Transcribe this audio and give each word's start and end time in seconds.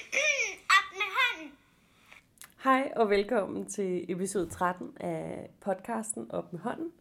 Op 0.00 0.92
med 0.92 1.08
hånden. 1.18 1.52
Hej 2.64 2.92
og 2.96 3.10
velkommen 3.10 3.66
til 3.66 4.12
episode 4.12 4.48
13 4.48 4.96
af 5.00 5.50
podcasten 5.60 6.30
Op 6.30 6.52
med 6.52 6.60
hånden. 6.60 6.92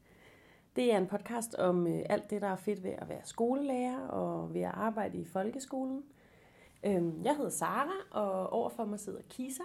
Det 0.76 0.94
er 0.94 0.98
en 0.98 1.08
podcast 1.08 1.56
om 1.56 1.88
øh, 1.88 2.02
alt 2.10 2.30
det, 2.30 2.42
der 2.42 2.48
er 2.48 2.56
fedt 2.56 2.84
ved 2.84 2.92
at 2.98 3.10
være 3.10 3.22
skolelærer 3.24 4.08
og 4.08 4.54
ved 4.54 4.62
at 4.62 4.72
arbejde 4.74 5.18
i 5.18 5.26
folkeskolen. 5.26 6.04
Øhm, 6.86 7.24
jeg 7.24 7.36
hedder 7.36 7.50
Sara, 7.50 7.94
og 8.12 8.54
overfor 8.54 8.86
mig 8.86 9.00
sidder 9.00 9.22
Kisa. 9.30 9.64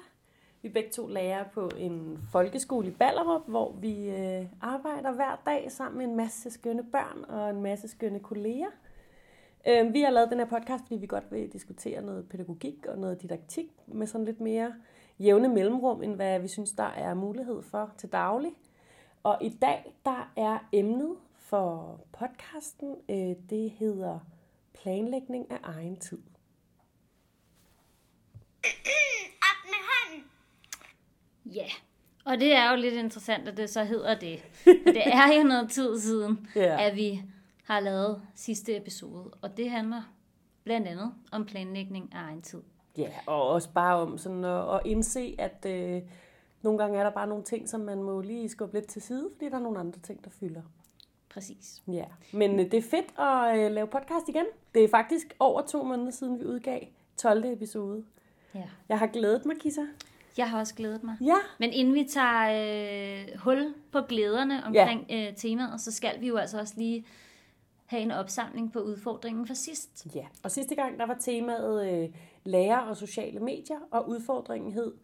Vi 0.62 0.68
er 0.68 0.72
begge 0.72 0.90
to 0.90 1.06
lærer 1.06 1.44
på 1.54 1.70
en 1.76 2.18
folkeskole 2.32 2.88
i 2.88 2.90
Ballerup, 2.90 3.42
hvor 3.46 3.72
vi 3.72 4.10
øh, 4.10 4.46
arbejder 4.60 5.12
hver 5.12 5.42
dag 5.46 5.72
sammen 5.72 5.98
med 5.98 6.06
en 6.06 6.16
masse 6.16 6.50
skønne 6.50 6.84
børn 6.92 7.24
og 7.24 7.50
en 7.50 7.62
masse 7.62 7.88
skønne 7.88 8.20
kolleger. 8.20 8.70
Øhm, 9.68 9.92
vi 9.94 10.00
har 10.00 10.10
lavet 10.10 10.30
den 10.30 10.38
her 10.38 10.46
podcast, 10.46 10.82
fordi 10.84 10.96
vi 10.96 11.06
godt 11.06 11.24
vil 11.32 11.52
diskutere 11.52 12.02
noget 12.02 12.28
pædagogik 12.28 12.86
og 12.88 12.98
noget 12.98 13.22
didaktik 13.22 13.66
med 13.86 14.06
sådan 14.06 14.24
lidt 14.24 14.40
mere 14.40 14.74
jævne 15.18 15.48
mellemrum, 15.48 16.02
end 16.02 16.14
hvad 16.14 16.40
vi 16.40 16.48
synes, 16.48 16.72
der 16.72 16.84
er 16.84 17.14
mulighed 17.14 17.62
for 17.62 17.92
til 17.98 18.08
daglig. 18.12 18.52
Og 19.22 19.38
i 19.40 19.48
dag, 19.48 19.94
der 20.04 20.32
er 20.36 20.58
emnet 20.72 21.16
for 21.38 22.00
podcasten, 22.12 22.94
øh, 23.08 23.36
det 23.50 23.70
hedder 23.70 24.18
planlægning 24.82 25.50
af 25.50 25.58
egen 25.62 25.96
tid. 25.96 26.18
Op 29.50 29.64
med 29.64 29.80
hånden. 29.90 30.24
Ja, 31.44 31.66
og 32.24 32.40
det 32.40 32.54
er 32.54 32.70
jo 32.70 32.76
lidt 32.76 32.94
interessant, 32.94 33.48
at 33.48 33.56
det 33.56 33.70
så 33.70 33.84
hedder 33.84 34.14
det. 34.18 34.38
For 34.40 34.70
det 34.96 35.06
er 35.06 35.32
jo 35.38 35.42
noget 35.42 35.70
tid 35.70 35.98
siden, 36.00 36.48
Ja. 36.56 36.86
at 36.88 36.96
vi 36.96 37.22
har 37.64 37.80
lavet 37.80 38.22
sidste 38.34 38.76
episode. 38.76 39.30
Og 39.42 39.56
det 39.56 39.70
handler 39.70 40.02
blandt 40.64 40.88
andet 40.88 41.14
om 41.32 41.44
planlægning 41.44 42.10
af 42.14 42.18
egen 42.18 42.42
tid. 42.42 42.62
Ja, 42.98 43.10
og 43.26 43.48
også 43.48 43.68
bare 43.74 43.96
om 43.96 44.18
sådan 44.18 44.44
at, 44.44 44.74
at 44.74 44.80
indse, 44.84 45.34
at 45.38 45.66
øh, 45.66 46.02
nogle 46.62 46.78
gange 46.78 46.98
er 46.98 47.02
der 47.02 47.10
bare 47.10 47.26
nogle 47.26 47.44
ting, 47.44 47.68
som 47.68 47.80
man 47.80 48.02
må 48.02 48.20
lige 48.20 48.48
skubbe 48.48 48.74
lidt 48.74 48.86
til 48.86 49.02
side, 49.02 49.30
fordi 49.32 49.50
der 49.50 49.56
er 49.56 49.60
nogle 49.62 49.78
andre 49.78 49.98
ting, 50.00 50.24
der 50.24 50.30
fylder. 50.30 50.62
Præcis. 51.28 51.82
Ja, 51.88 52.04
men 52.32 52.60
øh, 52.60 52.70
det 52.70 52.74
er 52.74 52.82
fedt 52.82 53.18
at 53.18 53.58
øh, 53.58 53.72
lave 53.72 53.86
podcast 53.86 54.28
igen. 54.28 54.44
Det 54.74 54.84
er 54.84 54.88
faktisk 54.88 55.34
over 55.38 55.62
to 55.62 55.82
måneder 55.82 56.10
siden, 56.10 56.38
vi 56.40 56.44
udgav 56.44 56.80
12. 57.16 57.44
episode. 57.44 58.04
Ja. 58.54 58.62
Jeg 58.88 58.98
har 58.98 59.06
glædet 59.06 59.46
mig, 59.46 59.56
Kissa. 59.60 59.82
Jeg 60.38 60.50
har 60.50 60.58
også 60.58 60.74
glædet 60.74 61.04
mig. 61.04 61.16
Ja, 61.20 61.36
Men 61.58 61.72
inden 61.72 61.94
vi 61.94 62.04
tager 62.04 63.28
øh, 63.30 63.38
hul 63.38 63.74
på 63.92 64.00
glæderne 64.00 64.64
omkring 64.64 65.06
ja. 65.08 65.28
øh, 65.28 65.36
temaet, 65.36 65.80
så 65.80 65.92
skal 65.92 66.20
vi 66.20 66.28
jo 66.28 66.36
altså 66.36 66.60
også 66.60 66.74
lige 66.76 67.06
have 67.86 68.02
en 68.02 68.10
opsamling 68.10 68.72
på 68.72 68.78
udfordringen 68.80 69.46
fra 69.46 69.54
sidst. 69.54 70.06
Ja, 70.14 70.26
og 70.42 70.50
sidste 70.50 70.74
gang 70.74 70.98
der 70.98 71.06
var 71.06 71.16
temaet 71.20 71.92
øh, 71.92 72.08
lærer 72.44 72.78
og 72.78 72.96
sociale 72.96 73.40
medier, 73.40 73.78
og 73.90 74.08
udfordringen 74.08 74.72
hed, 74.72 74.94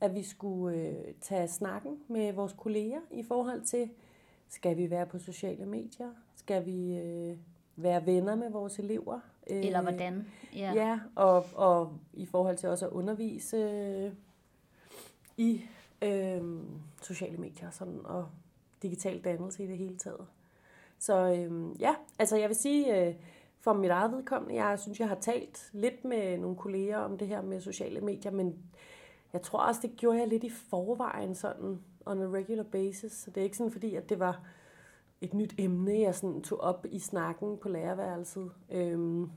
at 0.00 0.14
vi 0.14 0.22
skulle 0.22 0.78
øh, 0.78 1.14
tage 1.20 1.48
snakken 1.48 1.98
med 2.08 2.32
vores 2.32 2.52
kolleger 2.52 3.00
i 3.10 3.22
forhold 3.22 3.62
til, 3.62 3.90
skal 4.48 4.76
vi 4.76 4.90
være 4.90 5.06
på 5.06 5.18
sociale 5.18 5.66
medier? 5.66 6.10
Skal 6.34 6.66
vi 6.66 6.96
øh, 6.96 7.36
være 7.76 8.06
venner 8.06 8.34
med 8.34 8.50
vores 8.50 8.78
elever? 8.78 9.20
Øh, 9.50 9.66
Eller 9.66 9.82
hvordan? 9.82 10.26
Ja. 10.54 10.72
Ja, 10.74 11.00
og, 11.14 11.46
og 11.54 11.92
i 12.12 12.26
forhold 12.26 12.56
til 12.56 12.68
også 12.68 12.86
at 12.86 12.92
undervise 12.92 13.56
øh, 13.56 14.12
i 15.36 15.60
øh, 16.02 16.42
sociale 17.02 17.36
medier 17.36 17.70
sådan, 17.70 18.00
og 18.04 18.26
digital 18.82 19.20
dannelse 19.20 19.64
i 19.64 19.66
det 19.66 19.78
hele 19.78 19.96
taget. 19.96 20.26
Så 21.04 21.16
øh, 21.16 21.80
ja, 21.80 21.94
altså 22.18 22.36
jeg 22.36 22.48
vil 22.48 22.56
sige, 22.56 23.06
øh, 23.06 23.14
for 23.60 23.72
mit 23.72 23.90
eget 23.90 24.12
vedkommende, 24.12 24.64
jeg 24.64 24.78
synes, 24.78 25.00
jeg 25.00 25.08
har 25.08 25.18
talt 25.20 25.70
lidt 25.72 26.04
med 26.04 26.38
nogle 26.38 26.56
kolleger 26.56 26.98
om 26.98 27.18
det 27.18 27.28
her 27.28 27.42
med 27.42 27.60
sociale 27.60 28.00
medier, 28.00 28.32
men 28.32 28.58
jeg 29.32 29.42
tror 29.42 29.58
også, 29.58 29.80
det 29.82 29.96
gjorde 29.96 30.18
jeg 30.18 30.28
lidt 30.28 30.44
i 30.44 30.50
forvejen 30.50 31.34
sådan 31.34 31.80
on 32.06 32.22
a 32.22 32.26
regular 32.26 32.62
basis. 32.62 33.12
Så 33.12 33.30
det 33.30 33.40
er 33.40 33.44
ikke 33.44 33.56
sådan, 33.56 33.72
fordi 33.72 33.94
at 33.94 34.08
det 34.08 34.18
var 34.18 34.40
et 35.20 35.34
nyt 35.34 35.54
emne, 35.58 36.00
jeg 36.00 36.14
sådan 36.14 36.42
tog 36.42 36.60
op 36.60 36.86
i 36.90 36.98
snakken 36.98 37.58
på 37.58 37.68
lærerværelset. 37.68 38.50
Øhm, 38.70 39.30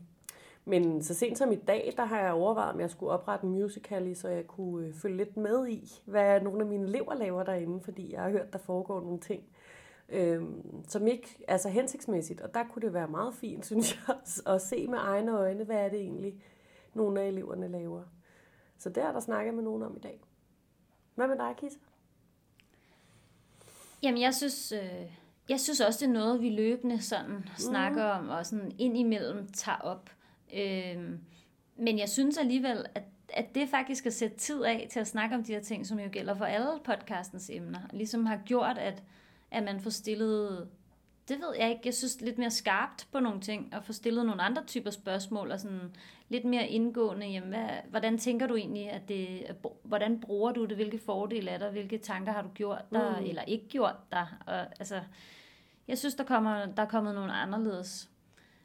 men 0.66 1.04
så 1.04 1.14
sent 1.14 1.38
som 1.38 1.52
i 1.52 1.56
dag, 1.56 1.94
der 1.98 2.06
har 2.06 2.20
jeg 2.20 2.34
overvejet, 2.34 2.74
om 2.74 2.80
jeg 2.80 2.90
skulle 2.90 3.12
oprette 3.12 3.46
en 3.46 3.52
musical, 3.52 4.16
så 4.16 4.28
jeg 4.28 4.48
kunne 4.48 4.88
øh, 4.88 4.94
følge 4.94 5.18
lidt 5.18 5.38
med 5.38 5.68
i, 5.68 6.02
hvad 6.06 6.42
nogle 6.42 6.62
af 6.62 6.68
mine 6.68 6.88
elever 6.88 7.16
laver 7.16 7.44
derinde, 7.44 7.82
fordi 7.82 8.14
jeg 8.14 8.22
har 8.22 8.30
hørt, 8.30 8.54
der 8.54 8.60
foregår 8.60 9.02
nogle 9.02 9.20
ting, 9.20 9.44
øhm, 10.10 10.84
som 10.88 11.08
ikke 11.08 11.44
er 11.48 11.58
så 11.58 11.70
hensigtsmæssigt. 11.70 12.42
Og 12.42 12.54
der 12.54 12.64
kunne 12.64 12.82
det 12.82 12.94
være 12.94 13.08
meget 13.08 13.36
fint, 13.36 13.66
synes 13.72 14.00
jeg, 14.08 14.16
at 14.48 14.62
se 14.62 14.88
med 14.88 14.98
egne 15.02 15.38
øjne, 15.38 15.64
hvad 15.64 15.78
er 15.78 15.90
det 15.90 16.00
egentlig, 16.00 16.44
nogle 16.94 17.22
af 17.22 17.28
eleverne 17.28 17.68
laver. 17.68 18.04
Så 18.78 18.90
der 18.90 19.08
er 19.08 19.12
der 19.12 19.20
snakket 19.20 19.54
med 19.54 19.64
nogen 19.64 19.84
om 19.84 19.98
i 19.98 20.00
dag. 20.00 20.22
Hvad 21.16 21.28
med 21.28 21.38
dig, 21.38 21.54
Kisa? 21.58 21.78
Jamen, 24.04 24.22
jeg 24.22 24.34
synes, 24.34 24.72
øh, 24.72 25.12
jeg 25.50 25.60
synes 25.60 25.82
også, 25.82 26.06
det 26.06 26.10
er 26.10 26.20
noget, 26.20 26.42
vi 26.42 26.50
løbende 26.50 27.02
sådan 27.02 27.50
snakker 27.58 28.04
om, 28.04 28.30
og 28.30 28.46
sådan 28.46 28.72
indimellem 28.80 29.48
tager 29.48 29.78
op. 29.78 30.10
Øhm, 30.54 31.20
men 31.76 32.00
jeg 32.00 32.10
synes 32.10 32.38
alligevel, 32.38 32.86
at, 32.96 33.04
at 33.30 33.56
det 33.56 33.70
faktisk 33.70 34.06
at 34.06 34.14
sætte 34.14 34.38
tid 34.38 34.64
af 34.64 34.88
til 34.92 35.00
at 35.00 35.08
snakke 35.08 35.36
om 35.36 35.44
de 35.44 35.54
her 35.54 35.62
ting, 35.62 35.88
som 35.88 36.00
jo 36.00 36.10
gælder 36.12 36.34
for 36.34 36.46
alle 36.46 36.80
podcastens 36.84 37.50
emner, 37.50 37.80
ligesom 37.94 38.26
har 38.26 38.42
gjort, 38.46 38.78
at, 38.78 39.04
at 39.52 39.64
man 39.64 39.80
får 39.80 39.90
stillet, 39.90 40.68
det 41.28 41.38
ved 41.38 41.56
jeg 41.60 41.70
ikke, 41.70 41.82
jeg 41.86 41.94
synes 41.94 42.22
lidt 42.22 42.38
mere 42.38 42.52
skarpt 42.52 43.08
på 43.12 43.20
nogle 43.20 43.42
ting, 43.42 43.74
og 43.76 43.84
få 43.84 43.94
stillet 43.94 44.26
nogle 44.26 44.42
andre 44.42 44.64
typer 44.66 44.92
spørgsmål, 44.92 45.52
og 45.52 45.60
sådan 45.60 45.96
lidt 46.30 46.46
mere 46.46 46.68
indgående, 46.68 47.28
jamen, 47.28 47.50
hvad, 47.50 47.70
hvordan 47.90 48.18
tænker 48.18 48.48
du 48.48 48.56
egentlig, 48.56 48.90
at 48.90 49.08
det, 49.08 49.46
hvordan 49.84 50.20
bruger 50.20 50.52
du 50.52 50.66
det, 50.66 50.76
hvilke 50.76 51.00
fordele 51.00 51.52
er 51.52 51.58
der, 51.58 51.72
hvilke 51.72 51.98
tanker 51.98 52.32
har 52.32 52.42
du 52.42 52.50
gjort 52.50 52.86
dig, 52.92 53.16
mm. 53.20 53.26
eller 53.26 53.42
ikke 53.42 53.68
gjort 53.68 53.98
dig, 54.12 54.28
og 54.48 54.60
altså, 54.60 55.02
jeg 55.88 55.98
synes, 55.98 56.16
der, 56.16 56.24
kommer, 56.24 56.66
der 56.66 56.84
er 56.84 56.88
kommet 56.88 57.16
nogle 57.16 57.34
anderledes, 57.34 58.10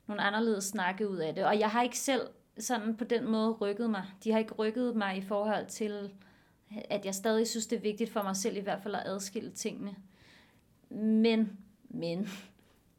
nogle 0.07 0.23
anderledes 0.23 0.65
snakke 0.65 1.09
ud 1.09 1.17
af 1.17 1.35
det, 1.35 1.45
og 1.45 1.59
jeg 1.59 1.71
har 1.71 1.83
ikke 1.83 1.99
selv 1.99 2.21
sådan 2.59 2.97
på 2.97 3.05
den 3.05 3.29
måde 3.29 3.51
rykket 3.51 3.91
mig. 3.91 4.05
De 4.25 4.33
har 4.33 4.39
ikke 4.39 4.55
rykket 4.55 4.97
mig 4.97 5.17
i 5.17 5.23
forhold 5.23 5.67
til, 5.67 6.11
at 6.91 7.05
jeg 7.05 7.15
stadig 7.15 7.49
synes, 7.49 7.67
det 7.67 7.77
er 7.77 7.81
vigtigt 7.81 8.13
for 8.13 8.23
mig 8.23 8.37
selv 8.37 8.57
i 8.57 8.61
hvert 8.61 8.83
fald 8.83 8.95
at 8.95 9.03
adskille 9.07 9.51
tingene. 9.51 9.95
Men, 10.95 11.59
men, 11.89 12.29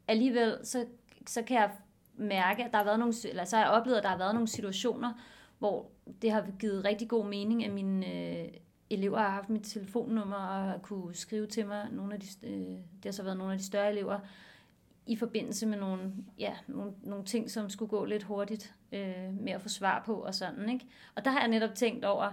alligevel, 0.08 0.58
så, 0.64 0.86
så 1.28 1.42
kan 1.42 1.58
jeg 1.58 1.72
mærke, 2.16 2.64
at 2.64 2.72
der 2.72 2.78
har 2.78 2.86
været 2.86 3.00
nogle, 3.00 3.14
eller 3.26 3.46
så 3.46 3.58
har 3.58 3.64
jeg 3.64 3.72
oplevet, 3.72 3.98
at 3.98 4.04
der 4.04 4.10
har 4.10 4.18
været 4.18 4.34
nogle 4.34 4.48
situationer, 4.48 5.14
hvor 5.60 5.90
det 6.22 6.32
har 6.32 6.46
givet 6.60 6.86
rigtig 6.86 7.10
god 7.10 7.26
mening, 7.26 7.66
at 7.66 7.72
mine 7.72 8.14
øh, 8.14 8.48
elever 8.90 9.18
har 9.18 9.30
haft 9.30 9.50
mit 9.50 9.64
telefonnummer 9.64 10.36
og 10.36 10.64
har 10.64 10.78
kunne 10.78 11.16
skrive 11.16 11.48
til 11.48 11.68
mig. 11.68 11.88
Nogle 11.92 12.14
af 12.14 12.20
de, 12.20 12.28
øh, 12.48 12.68
det 12.68 13.06
har 13.06 13.12
så 13.12 13.24
været 13.24 13.38
nogle 13.38 13.54
af 13.54 13.60
de 13.60 13.66
større 13.66 13.92
elever, 13.92 14.20
i 15.06 15.16
forbindelse 15.16 15.66
med 15.66 15.78
nogle, 15.78 16.14
ja, 16.40 16.54
nogle, 16.68 16.92
nogle 17.04 17.26
ting, 17.26 17.52
som 17.52 17.70
skulle 17.70 17.90
gå 17.90 18.06
lidt 18.06 18.24
hurtigt 18.24 18.76
øh, 18.92 19.34
med 19.40 19.52
at 19.52 19.62
få 19.62 19.70
svar 19.70 20.04
på 20.06 20.14
og 20.14 20.36
sådan. 20.36 20.70
Ikke? 20.70 20.86
Og 21.16 21.26
der 21.26 21.32
har 21.32 21.40
jeg 21.40 21.48
netop 21.48 21.76
tænkt 21.76 22.06
over, 22.06 22.32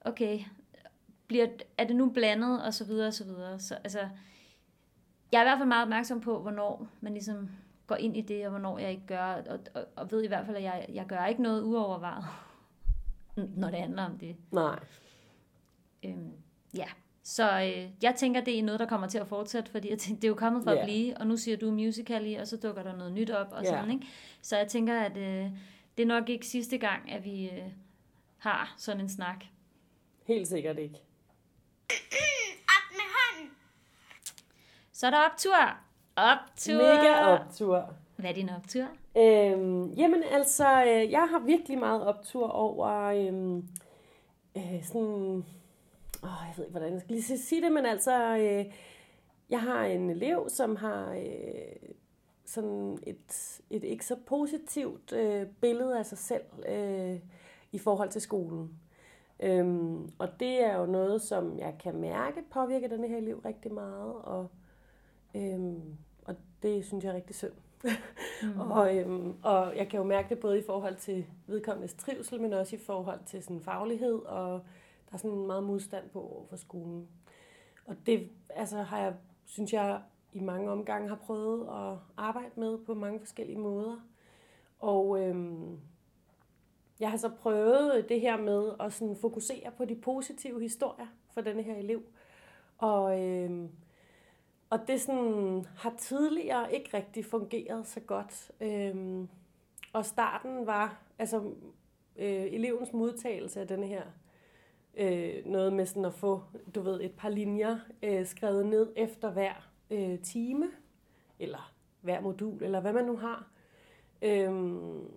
okay, 0.00 0.40
bliver, 1.26 1.46
er 1.78 1.86
det 1.86 1.96
nu 1.96 2.10
blandet 2.10 2.62
og 2.62 2.74
så 2.74 2.84
videre 2.84 3.06
og 3.06 3.14
så 3.14 3.24
videre. 3.24 3.58
Så, 3.58 3.74
altså, 3.74 4.08
jeg 5.32 5.38
er 5.38 5.42
i 5.42 5.46
hvert 5.48 5.58
fald 5.58 5.68
meget 5.68 5.82
opmærksom 5.82 6.20
på, 6.20 6.38
hvornår 6.42 6.86
man 7.00 7.12
ligesom 7.12 7.50
går 7.86 7.96
ind 7.96 8.16
i 8.16 8.20
det, 8.20 8.44
og 8.44 8.50
hvornår 8.50 8.78
jeg 8.78 8.90
ikke 8.90 9.06
gør, 9.06 9.22
og, 9.22 9.58
og, 9.74 9.84
og 9.96 10.10
ved 10.10 10.22
i 10.22 10.26
hvert 10.26 10.46
fald, 10.46 10.56
at 10.56 10.62
jeg, 10.62 10.86
jeg 10.88 11.06
gør 11.06 11.24
ikke 11.26 11.42
noget 11.42 11.62
uovervejet, 11.62 12.24
når 13.60 13.70
det 13.70 13.78
handler 13.78 14.04
om 14.04 14.18
det. 14.18 14.36
Nej. 14.52 14.78
Øhm, 16.04 16.32
ja, 16.76 16.86
så 17.22 17.60
øh, 17.62 17.90
jeg 18.02 18.14
tænker, 18.16 18.40
det 18.40 18.58
er 18.58 18.62
noget, 18.62 18.80
der 18.80 18.86
kommer 18.86 19.06
til 19.06 19.18
at 19.18 19.26
fortsætte, 19.28 19.70
fordi 19.70 19.90
jeg 19.90 19.98
tænker, 19.98 20.20
det 20.20 20.24
er 20.26 20.30
jo 20.30 20.34
kommet 20.34 20.64
for 20.64 20.70
Ja. 20.70 20.78
at 20.78 20.84
blive, 20.84 21.16
og 21.16 21.26
nu 21.26 21.36
siger 21.36 21.56
du 21.56 21.70
musical 21.70 22.40
og 22.40 22.48
så 22.48 22.56
dukker 22.56 22.82
der 22.82 22.96
noget 22.96 23.12
nyt 23.12 23.30
op, 23.30 23.52
og 23.52 23.62
Ja. 23.64 23.68
sådan, 23.70 23.90
ikke? 23.90 24.06
Så 24.42 24.56
jeg 24.56 24.68
tænker, 24.68 25.00
at 25.00 25.16
øh, 25.16 25.50
det 25.96 26.02
er 26.02 26.06
nok 26.06 26.28
ikke 26.28 26.46
sidste 26.46 26.78
gang, 26.78 27.12
at 27.12 27.24
vi 27.24 27.50
øh, 27.50 27.62
har 28.38 28.74
sådan 28.78 29.00
en 29.00 29.08
snak. 29.08 29.44
Helt 30.26 30.48
sikkert 30.48 30.78
ikke. 30.78 30.94
Så 34.94 35.06
er 35.06 35.10
der 35.10 35.18
optur! 35.30 35.78
Optur! 36.16 36.76
Mega 36.76 37.26
optur. 37.26 37.94
Hvad 38.16 38.30
er 38.30 38.34
din 38.34 38.48
optur? 38.48 38.84
Øhm, 39.16 39.92
jamen 39.92 40.22
altså, 40.22 40.84
øh, 40.84 41.10
jeg 41.10 41.28
har 41.30 41.38
virkelig 41.38 41.78
meget 41.78 42.06
optur 42.06 42.48
over 42.48 42.88
øhm, 42.88 43.68
øh, 44.56 44.84
sådan... 44.84 45.44
Åh, 46.22 46.42
jeg 46.46 46.54
ved 46.56 46.64
ikke, 46.64 46.70
hvordan 46.70 46.92
jeg 46.92 47.00
skal 47.00 47.14
lige 47.14 47.38
sige 47.38 47.62
det, 47.62 47.72
men 47.72 47.86
altså, 47.86 48.36
øh, 48.36 48.72
jeg 49.50 49.60
har 49.60 49.84
en 49.84 50.10
elev, 50.10 50.48
som 50.48 50.76
har 50.76 51.12
øh, 51.12 51.90
sådan 52.44 52.98
et, 53.06 53.60
et 53.70 53.84
ikke 53.84 54.06
så 54.06 54.16
positivt 54.26 55.12
øh, 55.12 55.46
billede 55.60 55.98
af 55.98 56.06
sig 56.06 56.18
selv 56.18 56.44
øh, 56.68 57.20
i 57.72 57.78
forhold 57.78 58.08
til 58.08 58.20
skolen. 58.20 58.70
Øhm, 59.40 60.12
og 60.18 60.40
det 60.40 60.64
er 60.64 60.76
jo 60.76 60.86
noget, 60.86 61.22
som 61.22 61.58
jeg 61.58 61.74
kan 61.82 61.96
mærke 61.96 62.42
påvirker 62.50 62.88
den 62.88 63.04
her 63.04 63.16
elev 63.16 63.38
rigtig 63.44 63.72
meget, 63.72 64.14
og, 64.14 64.50
øhm, 65.34 65.96
og 66.24 66.36
det 66.62 66.84
synes 66.84 67.04
jeg 67.04 67.10
er 67.10 67.16
rigtig 67.16 67.36
synd. 67.36 67.52
Mm. 68.42 68.60
Og, 68.70 68.96
øhm, 68.96 69.36
og 69.42 69.76
jeg 69.76 69.88
kan 69.88 69.98
jo 69.98 70.04
mærke 70.04 70.28
det 70.28 70.38
både 70.38 70.58
i 70.58 70.62
forhold 70.66 70.96
til 70.96 71.26
vedkommendes 71.46 71.94
trivsel, 71.94 72.40
men 72.40 72.52
også 72.52 72.76
i 72.76 72.78
forhold 72.78 73.20
til 73.26 73.42
sådan 73.42 73.60
faglighed, 73.60 74.14
og 74.14 74.60
der 75.08 75.14
er 75.14 75.16
sådan 75.16 75.46
meget 75.46 75.64
modstand 75.64 76.08
på 76.10 76.20
over 76.20 76.46
for 76.46 76.56
skolen. 76.56 77.08
Og 77.86 77.96
det 78.06 78.28
altså, 78.50 78.82
har 78.82 78.98
jeg, 78.98 79.14
synes 79.44 79.72
jeg, 79.72 80.00
i 80.32 80.40
mange 80.40 80.70
omgange 80.70 81.08
har 81.08 81.16
prøvet 81.16 81.62
at 81.62 81.98
arbejde 82.16 82.50
med 82.56 82.78
på 82.78 82.94
mange 82.94 83.18
forskellige 83.18 83.58
måder. 83.58 83.96
Og 84.78 85.20
øhm, 85.20 85.80
jeg 87.00 87.10
har 87.10 87.16
så 87.16 87.28
prøvet 87.28 88.08
det 88.08 88.20
her 88.20 88.36
med 88.36 88.72
at 88.80 88.92
sådan 88.92 89.16
fokusere 89.16 89.70
på 89.76 89.84
de 89.84 89.94
positive 89.94 90.60
historier 90.60 91.06
for 91.32 91.40
denne 91.40 91.62
her 91.62 91.76
elev. 91.76 92.02
Og, 92.78 93.22
øhm, 93.22 93.70
og 94.70 94.78
det 94.88 95.00
sådan, 95.00 95.66
har 95.76 95.94
tidligere 95.98 96.74
ikke 96.74 96.96
rigtig 96.96 97.24
fungeret 97.24 97.86
så 97.86 98.00
godt. 98.00 98.50
Øhm, 98.60 99.28
og 99.92 100.04
starten 100.04 100.66
var, 100.66 101.02
altså 101.18 101.38
øh, 102.16 102.52
elevens 102.52 102.92
modtagelse 102.92 103.60
af 103.60 103.68
den 103.68 103.84
her, 103.84 104.02
øh, 104.96 105.46
noget 105.46 105.72
med 105.72 105.86
sådan 105.86 106.04
at 106.04 106.14
få, 106.14 106.42
du 106.74 106.80
ved, 106.80 107.00
et 107.00 107.12
par 107.12 107.28
linjer 107.28 107.78
øh, 108.02 108.26
skrevet 108.26 108.66
ned 108.66 108.92
efter 108.96 109.30
hver 109.30 109.70
øh, 109.90 110.18
time, 110.18 110.70
eller 111.38 111.72
hver 112.00 112.20
modul, 112.20 112.62
eller 112.62 112.80
hvad 112.80 112.92
man 112.92 113.04
nu 113.04 113.16
har. 113.16 113.46
Øhm, 114.22 115.08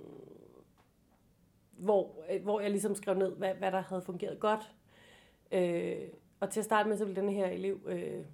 hvor, 1.72 2.16
øh, 2.32 2.44
hvor 2.44 2.60
jeg 2.60 2.72
ligesom 2.72 2.96
skrev 2.96 3.16
ned, 3.18 3.32
hvad, 3.36 3.54
hvad 3.54 3.72
der 3.72 3.82
havde 3.82 4.02
fungeret 4.02 4.40
godt. 4.40 4.74
Øh, 5.52 6.08
og 6.40 6.50
til 6.50 6.60
at 6.60 6.66
starte 6.66 6.90
med, 6.90 6.98
så 6.98 7.06
ville 7.06 7.22
den 7.22 7.30
her 7.30 7.48
elev 7.48 7.80
øh, 7.86 8.26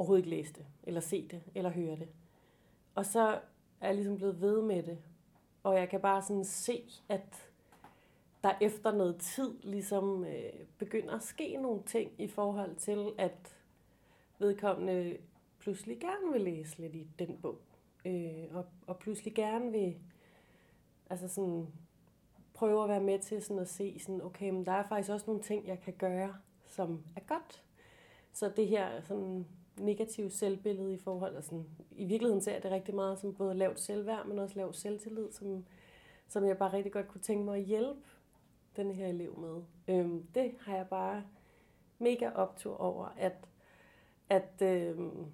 overhovedet 0.00 0.26
ikke 0.26 0.36
læse 0.36 0.52
det, 0.52 0.66
eller 0.82 1.00
se 1.00 1.28
det, 1.28 1.42
eller 1.54 1.70
høre 1.70 1.96
det. 1.96 2.08
Og 2.94 3.06
så 3.06 3.40
er 3.80 3.86
jeg 3.86 3.94
ligesom 3.94 4.16
blevet 4.16 4.40
ved 4.40 4.62
med 4.62 4.82
det. 4.82 4.98
Og 5.62 5.74
jeg 5.74 5.88
kan 5.88 6.00
bare 6.00 6.22
sådan 6.22 6.44
se, 6.44 6.84
at 7.08 7.50
der 8.44 8.52
efter 8.60 8.92
noget 8.92 9.16
tid 9.16 9.54
ligesom 9.62 10.24
øh, 10.24 10.52
begynder 10.78 11.14
at 11.14 11.22
ske 11.22 11.56
nogle 11.56 11.82
ting 11.82 12.12
i 12.18 12.28
forhold 12.28 12.76
til, 12.76 13.12
at 13.18 13.56
vedkommende 14.38 15.16
pludselig 15.58 16.00
gerne 16.00 16.32
vil 16.32 16.40
læse 16.40 16.78
lidt 16.78 16.94
i 16.94 17.06
den 17.18 17.38
bog. 17.42 17.58
Øh, 18.04 18.44
og, 18.50 18.66
og 18.86 18.98
pludselig 18.98 19.34
gerne 19.34 19.72
vil 19.72 19.96
altså 21.10 21.28
sådan, 21.28 21.66
prøve 22.54 22.82
at 22.82 22.88
være 22.88 23.02
med 23.02 23.18
til 23.18 23.42
sådan 23.42 23.62
at 23.62 23.68
se, 23.68 23.98
sådan, 23.98 24.22
okay, 24.22 24.50
men 24.50 24.66
der 24.66 24.72
er 24.72 24.88
faktisk 24.88 25.10
også 25.10 25.26
nogle 25.26 25.42
ting, 25.42 25.66
jeg 25.66 25.80
kan 25.80 25.94
gøre, 25.98 26.34
som 26.68 27.04
er 27.16 27.20
godt. 27.20 27.62
Så 28.32 28.52
det 28.56 28.68
her 28.68 29.02
sådan 29.02 29.46
negative 29.80 30.30
selvbillede 30.30 30.94
i 30.94 30.98
forhold, 30.98 31.36
og 31.36 31.44
sådan, 31.44 31.66
i 31.96 32.04
virkeligheden 32.04 32.42
ser 32.42 32.52
jeg 32.52 32.62
det 32.62 32.70
rigtig 32.70 32.94
meget 32.94 33.18
som 33.18 33.34
både 33.34 33.54
lavt 33.54 33.80
selvværd, 33.80 34.26
men 34.26 34.38
også 34.38 34.56
lavt 34.56 34.76
selvtillid, 34.76 35.32
som, 35.32 35.64
som 36.28 36.44
jeg 36.44 36.58
bare 36.58 36.72
rigtig 36.72 36.92
godt 36.92 37.08
kunne 37.08 37.20
tænke 37.20 37.44
mig 37.44 37.58
at 37.58 37.64
hjælpe 37.64 38.00
den 38.76 38.90
her 38.90 39.06
elev 39.06 39.38
med. 39.38 39.62
Øhm, 39.88 40.22
det 40.34 40.52
har 40.60 40.76
jeg 40.76 40.86
bare 40.88 41.24
mega 41.98 42.30
optur 42.34 42.76
over, 42.76 43.14
at, 43.16 43.48
at, 44.28 44.62
øhm, 44.62 45.26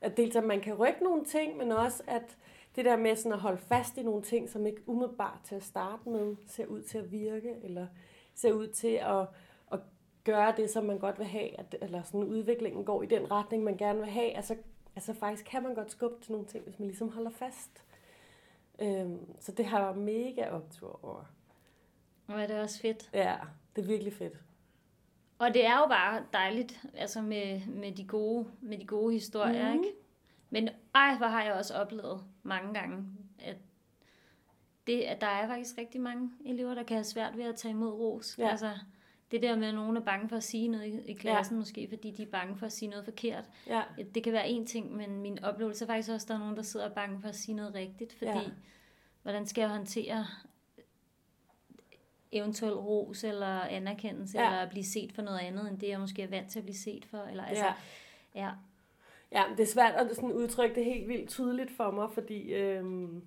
at 0.00 0.16
dels 0.16 0.36
at 0.36 0.44
man 0.44 0.60
kan 0.60 0.74
rykke 0.74 1.04
nogle 1.04 1.24
ting, 1.24 1.56
men 1.56 1.72
også 1.72 2.02
at 2.06 2.38
det 2.76 2.84
der 2.84 2.96
med 2.96 3.16
sådan 3.16 3.32
at 3.32 3.38
holde 3.38 3.58
fast 3.58 3.96
i 3.96 4.02
nogle 4.02 4.22
ting, 4.22 4.50
som 4.50 4.66
ikke 4.66 4.88
umiddelbart 4.88 5.40
til 5.44 5.54
at 5.54 5.62
starte 5.62 6.08
med 6.08 6.36
ser 6.46 6.66
ud 6.66 6.82
til 6.82 6.98
at 6.98 7.12
virke, 7.12 7.56
eller 7.62 7.86
ser 8.34 8.52
ud 8.52 8.68
til 8.68 8.88
at, 9.02 9.20
at 9.20 9.28
gøre 10.24 10.54
det, 10.56 10.70
som 10.70 10.84
man 10.84 10.98
godt 10.98 11.18
vil 11.18 11.26
have, 11.26 11.58
at, 11.60 11.74
eller 11.80 12.02
sådan 12.02 12.24
udviklingen 12.24 12.84
går 12.84 13.02
i 13.02 13.06
den 13.06 13.30
retning, 13.30 13.64
man 13.64 13.76
gerne 13.76 13.98
vil 13.98 14.10
have. 14.10 14.36
Altså, 14.36 14.56
altså 14.96 15.14
faktisk 15.14 15.44
kan 15.44 15.62
man 15.62 15.74
godt 15.74 15.90
skubbe 15.90 16.24
til 16.24 16.32
nogle 16.32 16.46
ting, 16.46 16.64
hvis 16.64 16.78
man 16.78 16.88
ligesom 16.88 17.08
holder 17.08 17.30
fast. 17.30 17.84
Øhm, 18.78 19.40
så 19.40 19.52
det 19.52 19.66
har 19.66 19.86
jeg 19.86 19.96
mega 19.96 20.50
optur 20.50 21.04
over. 21.04 21.24
Og 22.26 22.42
er 22.42 22.46
det 22.46 22.60
også 22.60 22.80
fedt. 22.80 23.10
Ja, 23.12 23.36
det 23.76 23.82
er 23.82 23.86
virkelig 23.86 24.12
fedt. 24.12 24.34
Og 25.38 25.54
det 25.54 25.66
er 25.66 25.78
jo 25.78 25.86
bare 25.86 26.22
dejligt, 26.32 26.84
altså 26.94 27.22
med, 27.22 27.66
med, 27.66 27.92
de, 27.92 28.06
gode, 28.06 28.46
med 28.60 28.78
de 28.78 28.86
gode 28.86 29.12
historier, 29.12 29.72
mm. 29.72 29.78
ikke? 29.78 29.94
Men 30.50 30.68
ej, 30.94 31.16
hvor 31.16 31.26
har 31.26 31.42
jeg 31.42 31.52
også 31.52 31.74
oplevet 31.74 32.24
mange 32.42 32.74
gange, 32.74 33.04
at, 33.38 33.56
det, 34.86 35.00
at 35.00 35.20
der 35.20 35.26
er 35.26 35.46
faktisk 35.46 35.78
rigtig 35.78 36.00
mange 36.00 36.30
elever, 36.44 36.74
der 36.74 36.82
kan 36.82 36.96
have 36.96 37.04
svært 37.04 37.36
ved 37.36 37.44
at 37.44 37.56
tage 37.56 37.72
imod 37.72 37.92
ros. 37.92 38.38
Ja. 38.38 38.48
Altså, 38.48 38.70
det 39.34 39.42
der 39.42 39.56
med, 39.56 39.68
at 39.68 39.74
nogen 39.74 39.96
er 39.96 40.00
bange 40.00 40.28
for 40.28 40.36
at 40.36 40.42
sige 40.44 40.68
noget 40.68 40.86
i, 40.86 41.10
i 41.10 41.14
klassen, 41.14 41.54
Ja. 41.54 41.58
måske 41.58 41.88
fordi 41.88 42.10
de 42.10 42.22
er 42.22 42.26
bange 42.26 42.56
for 42.56 42.66
at 42.66 42.72
sige 42.72 42.88
noget 42.88 43.04
forkert. 43.04 43.44
Ja, 43.66 43.82
Det 44.14 44.22
kan 44.24 44.32
være 44.32 44.48
en 44.48 44.66
ting, 44.66 44.96
men 44.96 45.20
min 45.20 45.44
oplevelse 45.44 45.84
er 45.84 45.88
faktisk 45.88 46.10
også, 46.10 46.24
at 46.24 46.28
der 46.28 46.34
er 46.34 46.38
nogen, 46.38 46.56
der 46.56 46.62
sidder 46.62 46.86
og 46.86 46.90
er 46.90 46.94
bange 46.94 47.20
for 47.20 47.28
at 47.28 47.34
sige 47.36 47.54
noget 47.54 47.74
rigtigt, 47.74 48.12
fordi 48.12 48.30
Ja. 48.30 48.40
hvordan 49.22 49.46
skal 49.46 49.62
jeg 49.62 49.70
håndtere 49.70 50.26
eventuel 52.32 52.74
ros 52.74 53.24
eller 53.24 53.60
anerkendelse, 53.60 54.38
Ja. 54.38 54.44
ja. 54.44 54.50
eller 54.50 54.62
at 54.62 54.70
blive 54.70 54.84
set 54.84 55.12
for 55.12 55.22
noget 55.22 55.38
andet, 55.38 55.68
end 55.70 55.78
det 55.78 55.88
jeg 55.88 56.00
måske 56.00 56.22
er 56.22 56.26
vant 56.28 56.50
til 56.50 56.58
at 56.58 56.64
blive 56.64 56.76
set 56.76 57.04
for. 57.04 57.18
Eller, 57.18 57.44
altså, 57.44 57.64
ja. 57.64 57.74
ja. 58.34 58.50
ja, 59.32 59.42
det 59.56 59.60
er 59.62 59.66
svært 59.72 59.94
at 59.94 60.14
sådan 60.16 60.32
udtrykke 60.32 60.74
det 60.74 60.84
helt 60.84 61.08
vildt 61.08 61.28
tydeligt 61.30 61.70
for 61.76 61.90
mig, 61.90 62.08
fordi 62.14 62.52
øhm, 62.54 63.22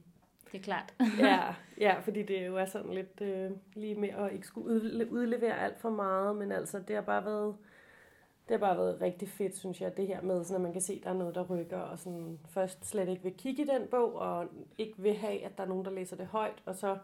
det 0.51 0.57
er 0.57 0.63
klart. 0.63 0.93
ja, 1.19 1.39
ja, 1.87 1.99
fordi 1.99 2.23
det 2.23 2.47
jo 2.47 2.57
er 2.57 2.65
sådan 2.65 2.93
lidt 2.93 3.21
øh, 3.21 3.51
lige 3.73 3.95
med 3.95 4.09
at 4.09 4.33
ikke 4.33 4.47
skulle 4.47 4.75
udle- 4.75 5.11
udlevere 5.11 5.59
alt 5.59 5.79
for 5.79 5.89
meget, 5.89 6.35
men 6.35 6.51
altså 6.51 6.79
det 6.79 6.95
har 6.95 7.03
bare 7.03 7.25
været 7.25 7.55
det 8.47 8.59
har 8.59 8.67
bare 8.67 8.77
været 8.77 9.01
rigtig 9.01 9.29
fedt, 9.29 9.57
synes 9.57 9.81
jeg, 9.81 9.97
det 9.97 10.07
her 10.07 10.21
med, 10.21 10.43
sådan, 10.43 10.55
at 10.55 10.61
man 10.61 10.71
kan 10.71 10.81
se, 10.81 10.93
at 10.93 11.03
der 11.03 11.09
er 11.09 11.13
noget, 11.13 11.35
der 11.35 11.43
rykker, 11.43 11.77
og 11.77 11.99
sådan, 11.99 12.39
først 12.49 12.85
slet 12.85 13.09
ikke 13.09 13.23
vil 13.23 13.33
kigge 13.33 13.63
i 13.63 13.65
den 13.65 13.87
bog, 13.87 14.15
og 14.15 14.45
ikke 14.77 14.93
vil 14.97 15.13
have, 15.13 15.45
at 15.45 15.57
der 15.57 15.63
er 15.63 15.67
nogen, 15.67 15.85
der 15.85 15.91
læser 15.91 16.15
det 16.15 16.27
højt, 16.27 16.63
og 16.65 16.75
så 16.75 16.97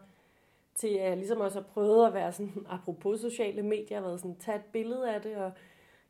til 0.74 0.88
at 0.88 1.08
jeg 1.08 1.16
ligesom 1.16 1.40
også 1.40 1.60
har 1.60 1.66
prøvet 1.66 2.06
at 2.06 2.14
være 2.14 2.32
sådan, 2.32 2.66
apropos 2.70 3.20
sociale 3.20 3.62
medier, 3.62 4.00
har 4.00 4.06
været 4.06 4.20
sådan, 4.20 4.36
tage 4.36 4.56
et 4.56 4.64
billede 4.72 5.14
af 5.14 5.22
det, 5.22 5.36
og 5.36 5.52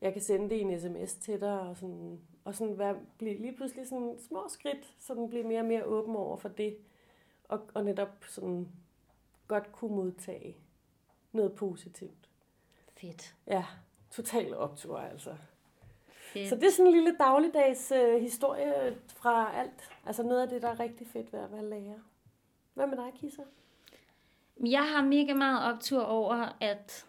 jeg 0.00 0.12
kan 0.12 0.22
sende 0.22 0.50
det 0.50 0.56
i 0.56 0.60
en 0.60 0.80
sms 0.80 1.14
til 1.14 1.40
dig, 1.40 1.60
og 1.60 1.76
sådan, 1.76 2.20
og 2.44 2.54
sådan 2.54 2.78
være, 2.78 2.96
blive 3.18 3.38
lige 3.38 3.56
pludselig 3.56 3.86
sådan 3.86 4.16
små 4.28 4.44
skridt, 4.48 4.94
så 4.98 5.14
den 5.14 5.28
bliver 5.28 5.46
mere 5.46 5.60
og 5.60 5.66
mere 5.66 5.84
åben 5.84 6.16
over 6.16 6.36
for 6.36 6.48
det, 6.48 6.76
og, 7.48 7.70
og 7.74 7.84
netop 7.84 8.24
sådan 8.28 8.68
godt 9.48 9.72
kunne 9.72 9.96
modtage 9.96 10.56
noget 11.32 11.52
positivt. 11.52 12.28
Fedt. 12.96 13.34
Ja, 13.46 13.64
total 14.10 14.56
optur 14.56 14.98
altså. 14.98 15.34
Fedt. 16.32 16.48
Så 16.48 16.54
det 16.54 16.64
er 16.64 16.70
sådan 16.70 16.86
en 16.86 16.92
lille 16.92 17.16
dagligdags 17.18 17.92
øh, 17.92 18.20
historie 18.20 18.98
fra 19.06 19.56
alt. 19.56 19.90
Altså 20.06 20.22
noget 20.22 20.42
af 20.42 20.48
det, 20.48 20.62
der 20.62 20.68
er 20.68 20.80
rigtig 20.80 21.06
fedt 21.06 21.32
ved 21.32 21.40
at 21.40 21.52
være 21.52 21.70
lærer. 21.70 21.98
Hvad 22.74 22.86
med 22.86 22.96
dig, 22.96 23.12
Kisa? 23.20 23.42
Jeg 24.66 24.90
har 24.90 25.02
mega 25.02 25.34
meget 25.34 25.74
optur 25.74 26.02
over, 26.02 26.56
at 26.60 27.06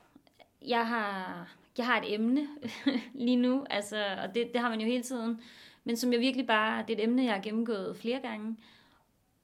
jeg 0.61 0.87
har, 0.87 1.47
jeg 1.77 1.85
har 1.85 2.01
et 2.01 2.13
emne 2.13 2.47
lige 3.13 3.37
nu, 3.37 3.65
altså, 3.69 4.05
og 4.23 4.35
det, 4.35 4.49
det 4.53 4.61
har 4.61 4.69
man 4.69 4.81
jo 4.81 4.85
hele 4.85 5.03
tiden, 5.03 5.41
men 5.83 5.97
som 5.97 6.13
jeg 6.13 6.19
virkelig 6.19 6.47
bare, 6.47 6.83
det 6.87 6.89
er 6.89 6.97
et 6.97 7.03
emne, 7.03 7.23
jeg 7.23 7.33
har 7.33 7.41
gennemgået 7.41 7.97
flere 7.97 8.19
gange. 8.19 8.57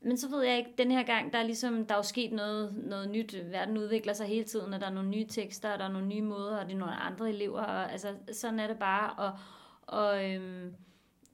Men 0.02 0.18
så 0.18 0.30
ved 0.30 0.44
jeg 0.44 0.58
ikke, 0.58 0.74
den 0.78 0.92
her 0.92 1.04
gang, 1.04 1.34
der 1.34 1.40
er 1.40 1.44
ligesom, 1.44 1.86
der 1.86 1.96
er 1.96 2.00
jo 2.00 2.04
sket 2.04 2.32
noget, 2.32 2.74
noget 2.76 3.10
nyt. 3.10 3.36
Verden 3.52 3.78
udvikler 3.78 4.14
sig 4.14 4.28
hele 4.28 4.44
tiden, 4.44 4.74
og 4.74 4.80
der 4.80 4.88
er 4.88 4.92
nogle 4.92 5.10
nye 5.10 5.26
tekster, 5.26 5.74
og 5.74 5.80
der 5.80 5.86
er 5.86 5.92
nogle 5.92 6.08
nye 6.08 6.22
måder, 6.22 6.58
og 6.58 6.66
det 6.66 6.74
er 6.74 6.78
nogle 6.78 6.96
andre 6.96 7.30
elever, 7.30 7.62
og 7.62 7.92
altså, 7.92 8.16
sådan 8.34 8.60
er 8.60 8.68
det 8.68 8.80
bare. 8.80 9.14
Og, 9.14 9.40
og 9.82 10.32
øhm, 10.32 10.76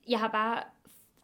jeg 0.10 0.20
har 0.20 0.28
bare 0.28 0.64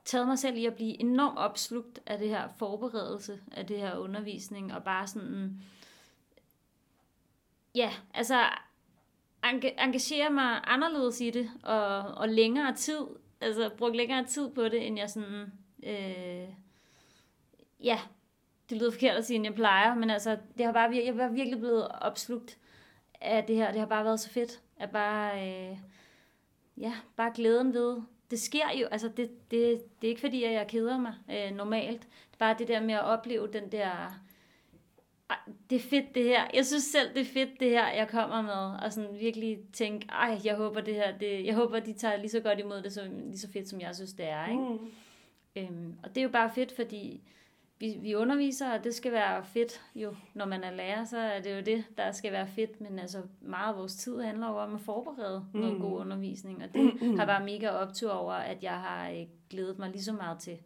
taget 0.05 0.27
mig 0.27 0.39
selv 0.39 0.57
i 0.57 0.65
at 0.65 0.75
blive 0.75 1.01
enormt 1.01 1.37
opslugt 1.37 1.99
af 2.05 2.17
det 2.17 2.29
her 2.29 2.47
forberedelse, 2.47 3.39
af 3.51 3.67
det 3.67 3.77
her 3.77 3.97
undervisning, 3.97 4.73
og 4.73 4.83
bare 4.83 5.07
sådan, 5.07 5.61
ja, 7.75 7.93
altså 8.13 8.43
engagere 9.77 10.29
mig 10.29 10.61
anderledes 10.63 11.21
i 11.21 11.29
det, 11.29 11.51
og, 11.63 11.99
og 11.99 12.29
længere 12.29 12.75
tid, 12.75 12.99
altså 13.41 13.69
bruge 13.77 13.97
længere 13.97 14.25
tid 14.25 14.49
på 14.49 14.63
det, 14.63 14.87
end 14.87 14.97
jeg 14.97 15.09
sådan, 15.09 15.51
øh, 15.83 16.47
ja, 17.83 17.99
det 18.69 18.77
lyder 18.77 18.91
forkert 18.91 19.17
at 19.17 19.25
sige, 19.25 19.35
end 19.35 19.45
jeg 19.45 19.55
plejer, 19.55 19.95
men 19.95 20.09
altså, 20.09 20.37
det 20.57 20.65
har 20.65 20.73
bare, 20.73 20.89
vir- 20.89 21.05
jeg 21.05 21.15
har 21.15 21.29
virkelig 21.29 21.59
blevet 21.59 21.87
opslugt 21.87 22.57
af 23.21 23.43
det 23.43 23.55
her, 23.55 23.71
det 23.71 23.79
har 23.79 23.87
bare 23.87 24.05
været 24.05 24.19
så 24.19 24.29
fedt, 24.29 24.61
at 24.77 24.91
bare, 24.91 25.47
øh, 25.47 25.77
ja, 26.77 26.93
bare 27.15 27.31
glæden 27.35 27.73
ved, 27.73 28.01
det 28.31 28.39
sker 28.39 28.69
jo, 28.81 28.87
altså 28.87 29.07
det, 29.07 29.51
det, 29.51 29.83
det 30.01 30.07
er 30.07 30.09
ikke 30.09 30.21
fordi, 30.21 30.43
at 30.43 30.53
jeg 30.53 30.67
keder 30.67 30.97
mig 30.97 31.13
øh, 31.31 31.55
normalt, 31.55 32.01
det 32.01 32.33
er 32.33 32.37
bare 32.39 32.55
det 32.59 32.67
der 32.67 32.81
med 32.81 32.93
at 32.93 33.03
opleve 33.03 33.47
den 33.53 33.71
der, 33.71 34.21
ej, 35.29 35.37
det 35.69 35.75
er 35.75 35.79
fedt 35.79 36.15
det 36.15 36.23
her, 36.23 36.43
jeg 36.53 36.65
synes 36.65 36.83
selv, 36.83 37.13
det 37.13 37.21
er 37.21 37.33
fedt 37.33 37.59
det 37.59 37.69
her, 37.69 37.87
jeg 37.87 38.07
kommer 38.07 38.41
med, 38.41 38.79
og 38.85 38.93
sådan 38.93 39.19
virkelig 39.19 39.59
tænke, 39.73 40.07
ej, 40.09 40.39
jeg 40.43 40.55
håber 40.55 40.81
det 40.81 40.95
her, 40.95 41.17
det, 41.17 41.45
jeg 41.45 41.55
håber, 41.55 41.79
de 41.79 41.93
tager 41.93 42.17
lige 42.17 42.29
så 42.29 42.39
godt 42.39 42.59
imod 42.59 42.81
det, 42.81 42.93
som, 42.93 43.05
lige 43.25 43.39
så 43.39 43.51
fedt, 43.51 43.69
som 43.69 43.81
jeg 43.81 43.95
synes, 43.95 44.13
det 44.13 44.25
er, 44.25 44.47
ikke? 44.47 44.61
Mm. 44.61 44.91
Øhm, 45.55 45.95
og 46.03 46.09
det 46.09 46.17
er 46.17 46.23
jo 46.23 46.29
bare 46.29 46.51
fedt, 46.55 46.71
fordi 46.75 47.21
vi, 47.79 47.97
vi 48.01 48.15
underviser, 48.15 48.73
og 48.73 48.83
det 48.83 48.95
skal 48.95 49.11
være 49.11 49.43
fedt 49.43 49.81
jo, 49.95 50.15
når 50.33 50.45
man 50.45 50.63
er 50.63 50.71
lærer, 50.71 51.05
så 51.05 51.17
er 51.17 51.41
det 51.41 51.55
jo 51.55 51.61
det, 51.61 51.85
der 51.97 52.11
skal 52.11 52.31
være 52.31 52.47
fedt, 52.47 52.81
men 52.81 52.99
altså 52.99 53.21
meget 53.41 53.73
af 53.73 53.79
vores 53.79 53.95
tid 53.95 54.21
handler 54.21 54.47
jo 54.47 54.57
om 54.57 54.75
at 54.75 54.81
forberede 54.81 55.45
mm. 55.53 55.59
noget 55.59 55.81
god 55.81 55.99
undervisning, 55.99 56.63
og 56.63 56.73
det 56.73 57.17
har 57.19 57.25
bare 57.25 57.45
mega 57.45 57.69
optur 57.69 58.11
over, 58.11 58.33
at 58.33 58.63
jeg 58.63 58.79
har 58.79 59.09
øh, 59.09 59.25
glædet 59.49 59.79
mig 59.79 59.89
lige 59.89 60.03
så 60.03 60.13
meget 60.13 60.39
til 60.39 60.57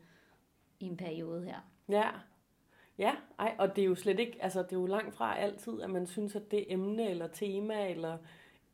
i 0.79 0.85
en 0.85 0.97
periode 0.97 1.45
her. 1.45 1.59
Ja, 1.89 2.09
Ja, 2.97 3.11
ej, 3.39 3.55
og 3.59 3.75
det 3.75 3.81
er 3.81 3.85
jo 3.85 3.95
slet 3.95 4.19
ikke, 4.19 4.37
altså 4.39 4.61
det 4.61 4.71
er 4.71 4.79
jo 4.79 4.85
langt 4.85 5.15
fra 5.15 5.37
altid, 5.37 5.81
at 5.81 5.89
man 5.89 6.07
synes, 6.07 6.35
at 6.35 6.51
det 6.51 6.65
emne 6.73 7.09
eller 7.09 7.27
tema, 7.27 7.89
eller 7.89 8.17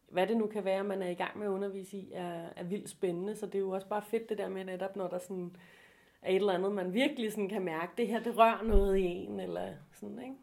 hvad 0.09 0.27
det 0.27 0.37
nu 0.37 0.47
kan 0.47 0.65
være, 0.65 0.83
man 0.83 1.01
er 1.01 1.09
i 1.09 1.13
gang 1.13 1.37
med 1.37 1.47
at 1.47 1.51
undervise 1.51 1.97
i, 1.97 2.11
er, 2.13 2.49
er 2.55 2.63
vildt 2.63 2.89
spændende. 2.89 3.35
Så 3.35 3.45
det 3.45 3.55
er 3.55 3.59
jo 3.59 3.69
også 3.69 3.87
bare 3.87 4.01
fedt 4.01 4.29
det 4.29 4.37
der 4.37 4.49
med 4.49 4.65
netop, 4.65 4.95
når 4.95 5.07
der 5.07 5.19
sådan 5.19 5.55
er 6.23 6.29
et 6.29 6.35
eller 6.35 6.53
andet, 6.53 6.71
man 6.71 6.93
virkelig 6.93 7.31
sådan 7.31 7.49
kan 7.49 7.61
mærke, 7.61 7.91
det 7.97 8.07
her, 8.07 8.23
det 8.23 8.37
rører 8.37 8.63
noget 8.63 8.97
i 8.97 9.03
en, 9.03 9.39
eller 9.39 9.67
sådan, 9.93 10.19
ikke? 10.19 10.35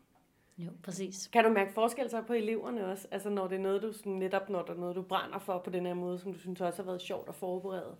Jo, 0.58 0.70
præcis. 0.82 1.26
Kan 1.32 1.44
du 1.44 1.50
mærke 1.50 1.72
forskel 1.72 2.10
så 2.10 2.22
på 2.22 2.32
eleverne 2.32 2.87
også? 2.87 3.08
Altså 3.10 3.30
når 3.30 3.46
det 3.46 3.56
er 3.56 3.60
noget, 3.60 3.82
du 3.82 3.92
sådan, 3.92 4.12
netop 4.12 4.50
når 4.50 4.62
der 4.62 4.72
er 4.72 4.78
noget, 4.78 4.96
du 4.96 5.02
brænder 5.02 5.38
for 5.38 5.58
på 5.58 5.70
den 5.70 5.87
her 5.87 5.94
måde, 5.94 6.18
som 6.18 6.32
du 6.32 6.38
synes 6.38 6.60
også 6.60 6.82
har 6.82 6.87
været 6.87 7.00
sjovt 7.00 7.28
at 7.28 7.34
forberede? 7.34 7.96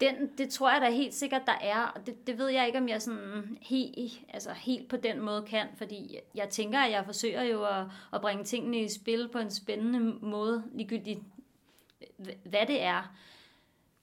Den, 0.00 0.30
det 0.38 0.50
tror 0.50 0.72
jeg 0.72 0.80
da 0.80 0.90
helt 0.90 1.14
sikkert, 1.14 1.42
der 1.46 1.58
er. 1.60 1.82
Og 1.82 2.06
det, 2.06 2.26
det 2.26 2.38
ved 2.38 2.48
jeg 2.48 2.66
ikke, 2.66 2.78
om 2.78 2.88
jeg 2.88 3.02
sådan 3.02 3.58
helt, 3.62 4.20
altså 4.28 4.50
helt 4.52 4.88
på 4.88 4.96
den 4.96 5.20
måde 5.20 5.42
kan, 5.42 5.66
fordi 5.76 6.18
jeg 6.34 6.48
tænker, 6.48 6.78
at 6.78 6.90
jeg 6.90 7.04
forsøger 7.04 7.42
jo 7.42 7.64
at, 7.64 7.84
at 8.12 8.20
bringe 8.20 8.44
tingene 8.44 8.80
i 8.80 8.88
spil 8.88 9.28
på 9.32 9.38
en 9.38 9.50
spændende 9.50 10.00
måde, 10.20 10.64
ligegyldigt 10.72 11.20
hvad 12.44 12.66
det 12.66 12.82
er. 12.82 13.16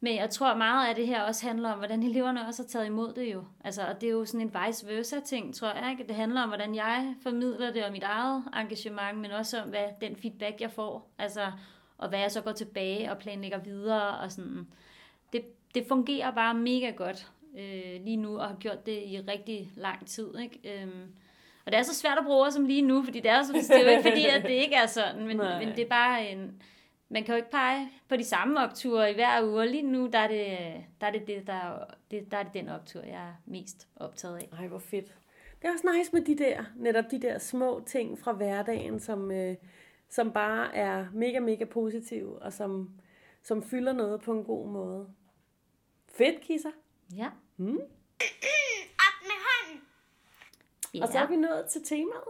Men 0.03 0.15
jeg 0.15 0.29
tror 0.29 0.55
meget 0.55 0.89
af 0.89 0.95
det 0.95 1.07
her 1.07 1.21
også 1.21 1.47
handler 1.47 1.71
om, 1.71 1.77
hvordan 1.77 2.03
eleverne 2.03 2.47
også 2.47 2.63
har 2.63 2.67
taget 2.67 2.85
imod 2.85 3.13
det 3.13 3.33
jo. 3.33 3.43
Altså, 3.63 3.81
og 3.87 4.01
det 4.01 4.07
er 4.07 4.11
jo 4.11 4.25
sådan 4.25 4.41
en 4.41 4.55
vice 4.67 4.87
versa 4.87 5.19
ting, 5.19 5.55
tror 5.55 5.67
jeg. 5.67 5.91
Ikke? 5.91 6.07
Det 6.07 6.15
handler 6.15 6.41
om, 6.41 6.49
hvordan 6.49 6.75
jeg 6.75 7.15
formidler 7.21 7.73
det, 7.73 7.85
og 7.85 7.91
mit 7.91 8.03
eget 8.03 8.43
engagement, 8.55 9.17
men 9.17 9.31
også 9.31 9.61
om, 9.61 9.69
hvad 9.69 9.85
den 10.01 10.15
feedback, 10.15 10.61
jeg 10.61 10.71
får. 10.71 11.09
Altså, 11.17 11.51
og 11.97 12.09
hvad 12.09 12.19
jeg 12.19 12.31
så 12.31 12.41
går 12.41 12.51
tilbage 12.51 13.11
og 13.11 13.17
planlægger 13.17 13.57
videre. 13.57 14.17
Og 14.17 14.31
sådan. 14.31 14.67
Det, 15.33 15.45
det 15.75 15.85
fungerer 15.87 16.31
bare 16.31 16.53
mega 16.53 16.89
godt 16.89 17.31
øh, 17.57 18.03
lige 18.03 18.17
nu, 18.17 18.39
og 18.39 18.47
har 18.47 18.55
gjort 18.55 18.85
det 18.85 19.03
i 19.05 19.19
rigtig 19.27 19.71
lang 19.75 20.07
tid. 20.07 20.37
Ikke? 20.39 20.81
Øhm, 20.81 21.15
og 21.65 21.71
det 21.71 21.79
er 21.79 21.83
så 21.83 21.95
svært 21.95 22.17
at 22.17 22.25
bruge 22.25 22.51
som 22.51 22.65
lige 22.65 22.81
nu, 22.81 23.03
fordi 23.03 23.19
det 23.19 23.31
er, 23.31 23.43
så, 23.43 23.53
det 23.53 23.71
er 23.71 23.83
jo 23.83 23.89
ikke 23.89 24.09
fordi, 24.09 24.25
at 24.25 24.43
det 24.43 24.53
ikke 24.53 24.75
er 24.75 24.85
sådan, 24.85 25.27
men, 25.27 25.37
men 25.59 25.67
det 25.67 25.79
er 25.79 25.89
bare 25.89 26.29
en 26.29 26.61
man 27.13 27.23
kan 27.23 27.33
jo 27.33 27.37
ikke 27.37 27.51
pege 27.51 27.89
på 28.09 28.15
de 28.15 28.23
samme 28.23 28.59
opture 28.59 29.11
i 29.11 29.13
hver 29.13 29.43
uge, 29.43 29.59
og 29.59 29.67
lige 29.67 29.83
nu, 29.83 30.09
der 30.13 30.19
er 30.19 30.27
det, 30.27 30.83
der 31.01 31.07
er 31.07 31.11
det, 31.11 31.27
det, 31.27 31.47
der, 31.47 31.85
det, 32.11 32.31
der 32.31 32.37
er 32.37 32.43
det 32.43 32.53
den 32.53 32.69
optur, 32.69 33.01
jeg 33.01 33.27
er 33.27 33.33
mest 33.45 33.87
optaget 33.95 34.37
af. 34.37 34.49
Ej, 34.59 34.67
hvor 34.67 34.79
fedt. 34.79 35.17
Det 35.61 35.67
er 35.67 35.71
også 35.73 35.91
nice 35.97 36.13
med 36.13 36.21
de 36.21 36.37
der, 36.37 36.63
netop 36.75 37.05
de 37.11 37.21
der 37.21 37.37
små 37.37 37.83
ting 37.85 38.19
fra 38.19 38.31
hverdagen, 38.31 38.99
som, 38.99 39.31
øh, 39.31 39.55
som 40.09 40.31
bare 40.31 40.75
er 40.75 41.05
mega, 41.13 41.39
mega 41.39 41.65
positive, 41.65 42.41
og 42.41 42.53
som, 42.53 42.89
som 43.43 43.63
fylder 43.63 43.93
noget 43.93 44.21
på 44.21 44.31
en 44.31 44.43
god 44.43 44.67
måde. 44.67 45.07
Fedt, 46.07 46.41
Kisser. 46.41 46.71
Ja. 47.15 47.29
Hmm. 47.55 47.79
Op 48.97 49.19
med 49.21 49.39
hånden. 49.45 49.81
Ja. 50.93 51.01
Og 51.01 51.07
så 51.07 51.19
er 51.19 51.27
vi 51.27 51.35
nået 51.35 51.65
til 51.65 51.83
temaet. 51.83 52.29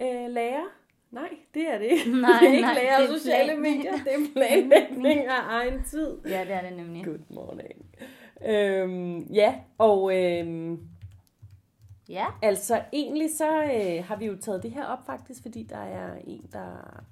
Øh, 0.00 0.30
lærer 0.30 0.83
Nej, 1.14 1.28
det 1.54 1.68
er 1.68 1.78
det 1.78 1.84
ikke. 1.86 2.20
Nej, 2.20 2.30
det 2.40 2.48
er 2.48 2.52
ikke 2.52 2.60
nej, 2.62 2.74
lære 2.74 3.02
det 3.02 3.10
er 3.10 3.18
sociale 3.18 3.48
plan- 3.52 3.60
medier, 3.60 3.92
det 4.04 4.12
er 4.14 4.32
planlægning 4.32 5.20
af 5.26 5.40
egen 5.46 5.82
tid. 5.84 6.18
Ja, 6.26 6.40
det 6.44 6.52
er 6.52 6.60
det 6.68 6.76
nemlig. 6.76 7.04
Good 7.04 7.18
morning. 7.30 7.86
Øhm, 8.46 9.18
ja, 9.18 9.54
og 9.78 10.16
øhm, 10.22 10.80
Ja. 12.08 12.26
altså 12.42 12.82
egentlig 12.92 13.30
så 13.36 13.62
øh, 13.64 14.04
har 14.04 14.16
vi 14.16 14.26
jo 14.26 14.36
taget 14.36 14.62
det 14.62 14.70
her 14.70 14.84
op 14.84 15.06
faktisk, 15.06 15.42
fordi 15.42 15.62
der 15.62 15.76
er 15.78 16.14
en, 16.26 16.46
der 16.52 17.02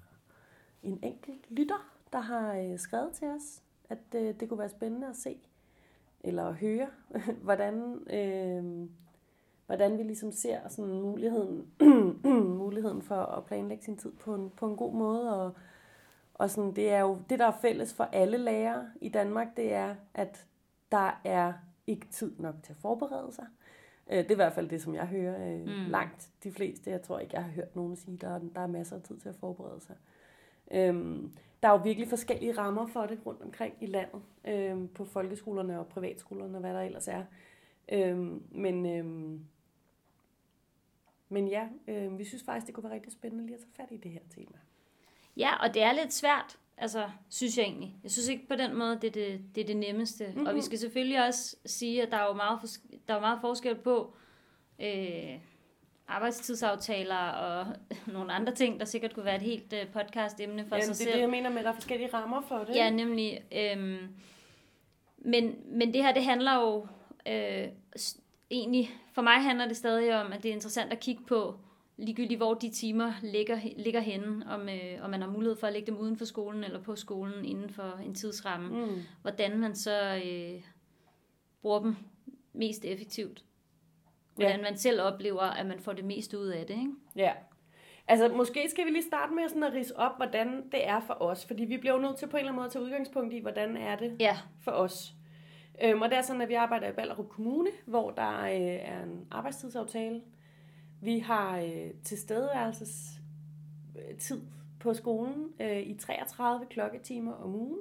en 0.83 0.99
enkelt 1.03 1.51
lytter, 1.51 1.93
der 2.13 2.21
har 2.21 2.55
øh, 2.57 2.79
skrevet 2.79 3.13
til 3.13 3.29
os, 3.29 3.63
at 3.91 3.99
øh, 4.15 4.35
det 4.41 4.49
kunne 4.49 4.59
være 4.59 4.69
spændende 4.69 5.09
at 5.09 5.17
se 5.17 5.37
eller 6.25 6.45
at 6.49 6.55
høre, 6.55 6.87
hvordan, 7.43 7.99
øh, 8.11 8.89
hvordan 9.77 9.99
vi 9.99 10.03
ligesom 10.03 10.33
ser 10.33 10.69
sådan 10.69 11.01
muligheden, 11.01 11.67
muligheden 12.65 13.03
for 13.03 13.15
at 13.15 13.45
planlægge 13.45 13.85
sin 13.85 13.97
tid 13.97 14.13
på 14.13 14.35
en, 14.35 14.51
på 14.57 14.67
en 14.67 14.77
god 14.77 14.95
måde. 14.95 15.37
Og, 15.37 15.53
og 16.35 16.51
sådan, 16.51 16.77
det 16.77 16.91
er 16.91 17.01
jo 17.01 17.19
det, 17.31 17.39
der 17.39 17.47
er 17.47 17.59
fælles 17.63 17.95
for 17.95 18.05
alle 18.05 18.37
lærere 18.37 18.87
i 19.01 19.09
Danmark, 19.09 19.57
det 19.57 19.73
er, 19.73 19.95
at 20.15 20.47
der 20.93 21.21
er 21.25 21.53
ikke 21.87 22.07
tid 22.11 22.33
nok 22.39 22.55
til 22.63 22.73
at 22.73 22.77
forberede 22.77 23.33
sig. 23.33 23.47
Øh, 24.11 24.19
Det 24.19 24.27
er 24.27 24.31
i 24.31 24.35
hvert 24.35 24.53
fald 24.53 24.69
det, 24.69 24.83
som 24.83 24.95
jeg 24.95 25.07
hører 25.07 25.53
øh, 25.53 25.61
mm. 25.61 25.91
langt 25.91 26.31
de 26.45 26.53
fleste. 26.53 26.91
Jeg 26.91 27.03
tror 27.03 27.19
ikke, 27.19 27.35
jeg 27.35 27.45
har 27.45 27.51
hørt 27.51 27.77
nogen 27.77 27.97
sige, 27.97 28.17
der 28.17 28.29
er, 28.29 28.41
der 28.55 28.61
er 28.61 28.67
masser 28.67 28.97
af 28.97 29.03
tid 29.03 29.19
til 29.19 29.29
at 29.29 29.37
forberede 29.37 29.81
sig. 29.81 29.97
Øhm, 30.71 31.33
der 31.63 31.69
er 31.69 31.73
jo 31.73 31.79
virkelig 31.85 32.09
forskellige 32.09 32.53
rammer 32.53 32.87
for 32.87 33.07
det 33.07 33.19
rundt 33.27 33.43
omkring 33.43 33.75
i 33.81 33.87
landet, 33.87 34.23
øhm, 34.45 34.89
på 34.89 35.05
folkeskolerne 35.05 35.79
og 35.79 35.87
privatskolerne 35.87 36.57
og 36.57 36.61
hvad 36.61 36.75
der 36.75 36.81
ellers 36.81 37.09
er. 37.09 37.23
Øhm, 37.93 38.43
men, 38.51 38.87
øhm, 38.87 39.41
men 41.33 41.49
ja, 41.49 41.67
øhm, 41.89 42.19
vi 42.19 42.25
synes 42.25 42.43
faktisk, 42.43 42.67
det 42.67 42.75
kunne 42.75 42.85
være 42.85 42.95
rigtig 42.95 43.13
spændende 43.13 43.45
lige 43.47 43.55
at 43.55 43.61
tage 43.61 43.73
fat 43.77 43.89
i 43.91 43.97
det 43.97 44.11
her 44.11 44.21
tema. 44.35 44.59
Ja, 45.37 45.57
og 45.57 45.75
det 45.75 45.83
er 45.83 45.93
lidt 45.93 46.13
svært, 46.13 46.59
altså, 46.77 47.11
synes 47.29 47.59
jeg 47.59 47.65
egentlig. 47.65 47.97
Jeg 48.03 48.11
synes 48.11 48.29
ikke 48.29 48.49
på 48.49 48.55
den 48.57 48.75
måde, 48.77 48.99
det 49.01 49.05
er 49.05 49.11
det, 49.11 49.41
det, 49.55 49.61
er 49.61 49.67
det 49.67 49.77
nemmeste. 49.77 50.27
Mm-hmm. 50.27 50.47
Og 50.47 50.55
vi 50.55 50.61
skal 50.61 50.79
selvfølgelig 50.79 51.27
også 51.27 51.57
sige, 51.67 52.03
at 52.03 52.11
der 52.11 52.17
er 52.17 52.27
jo 52.27 52.33
meget, 52.33 52.59
fors- 52.59 52.99
der 53.09 53.15
er 53.15 53.21
meget 53.21 53.39
forskel 53.41 53.75
på 53.75 54.15
øh, 54.79 55.39
arbejdstidsaftaler 56.09 57.29
og 57.29 57.67
nogle 58.13 58.33
andre 58.33 58.55
ting, 58.55 58.81
der 58.81 58.87
sikkert 58.87 59.15
kunne 59.15 59.25
være 59.25 59.37
et 59.37 59.43
helt 59.43 59.73
øh, 59.73 59.87
podcast-emne 59.93 60.69
for 60.69 60.77
Jamen, 60.77 60.83
sig 60.83 60.89
det 60.89 60.91
er 60.91 60.95
selv. 60.95 61.13
det, 61.13 61.21
jeg 61.21 61.31
mener 61.31 61.51
med, 61.51 61.59
at 61.59 61.65
der 61.65 61.71
er 61.71 61.75
forskellige 61.75 62.15
rammer 62.15 62.41
for 62.41 62.59
det. 62.59 62.75
Ja, 62.75 62.91
nemlig. 62.91 63.41
Øhm, 63.53 64.09
men, 65.19 65.55
men 65.67 65.95
det 65.95 66.03
her, 66.03 66.15
det 66.15 66.25
handler 66.25 66.55
jo 66.55 66.87
øh, 67.27 67.69
egentlig, 68.53 68.91
for 69.13 69.23
mig 69.23 69.43
handler 69.43 69.67
det 69.67 69.77
stadig 69.77 70.21
om, 70.25 70.33
at 70.33 70.43
det 70.43 70.49
er 70.49 70.53
interessant 70.53 70.93
at 70.93 71.01
kigge 71.01 71.23
på, 71.25 71.55
ligegyldigt 71.97 72.39
hvor 72.39 72.55
de 72.55 72.71
timer 72.71 73.13
ligger, 73.23 73.59
ligger 73.77 74.01
henne, 74.01 74.47
om, 74.51 74.69
øh, 74.69 75.05
om 75.05 75.11
man 75.11 75.23
har 75.23 75.29
mulighed 75.29 75.57
for 75.57 75.67
at 75.67 75.73
lægge 75.73 75.87
dem 75.87 75.99
uden 75.99 76.17
for 76.17 76.25
skolen 76.25 76.65
eller 76.65 76.83
på 76.83 76.97
skolen 76.97 77.45
inden 77.45 77.71
for 77.71 78.01
en 78.05 78.15
tidsramme. 78.15 78.87
Mm. 78.87 79.01
Hvordan 79.23 79.59
man 79.59 79.75
så 79.75 80.23
øh, 80.25 80.63
bruger 81.63 81.81
dem 81.81 81.97
mest 82.53 82.85
effektivt. 82.85 83.45
Hvordan 84.35 84.63
man 84.63 84.77
selv 84.77 85.01
oplever, 85.01 85.41
at 85.41 85.67
man 85.67 85.81
får 85.81 85.93
det 85.93 86.05
mest 86.05 86.35
ud 86.35 86.47
af 86.47 86.67
det. 86.67 86.75
Ikke? 86.75 86.93
Ja. 87.17 87.33
Altså, 88.09 88.29
måske 88.29 88.71
skal 88.71 88.87
vi 88.87 88.91
lige 88.91 89.03
starte 89.03 89.35
med 89.35 89.49
sådan 89.49 89.63
at 89.63 89.73
rise 89.73 89.99
op, 89.99 90.17
hvordan 90.17 90.69
det 90.73 90.89
er 90.89 91.01
for 91.01 91.23
os. 91.23 91.47
Fordi 91.47 91.65
vi 91.65 91.77
bliver 91.77 91.95
jo 91.95 92.01
nødt 92.01 92.17
til 92.17 92.27
på 92.27 92.37
en 92.37 92.39
eller 92.39 92.49
anden 92.49 92.57
måde 92.57 92.67
at 92.67 92.73
tage 92.73 92.85
udgangspunkt 92.85 93.35
i, 93.35 93.39
hvordan 93.39 93.77
er 93.77 93.97
det 93.97 94.17
Ja, 94.21 94.39
for 94.65 94.71
os. 94.71 95.15
Øhm, 95.83 96.03
og 96.03 96.11
det 96.11 96.19
er 96.19 96.23
sådan, 96.23 96.43
at 96.43 96.49
vi 96.49 96.55
arbejder 96.55 96.89
i 96.89 96.93
Ballerup 96.93 97.29
Kommune, 97.29 97.71
hvor 97.87 98.11
der 98.11 98.41
øh, 98.41 98.61
er 98.61 99.03
en 99.03 99.27
arbejdstidsaftale. 99.31 100.23
Vi 101.01 101.19
har 101.19 101.59
øh, 101.59 101.91
tilstedeværelsestid 102.05 104.37
øh, 104.37 104.43
på 104.81 104.95
skolen 104.95 105.53
øh, 105.61 105.81
i 105.81 105.95
33 105.95 106.67
klokketimer 106.67 107.33
om 107.33 107.55
ugen. 107.55 107.79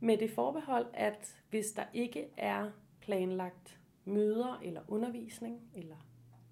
Med 0.00 0.16
det 0.16 0.30
forbehold, 0.30 0.86
at 0.94 1.36
hvis 1.50 1.66
der 1.66 1.84
ikke 1.94 2.28
er 2.36 2.70
planlagt 3.00 3.78
møder 4.04 4.60
eller 4.64 4.80
undervisning 4.88 5.60
eller 5.74 5.96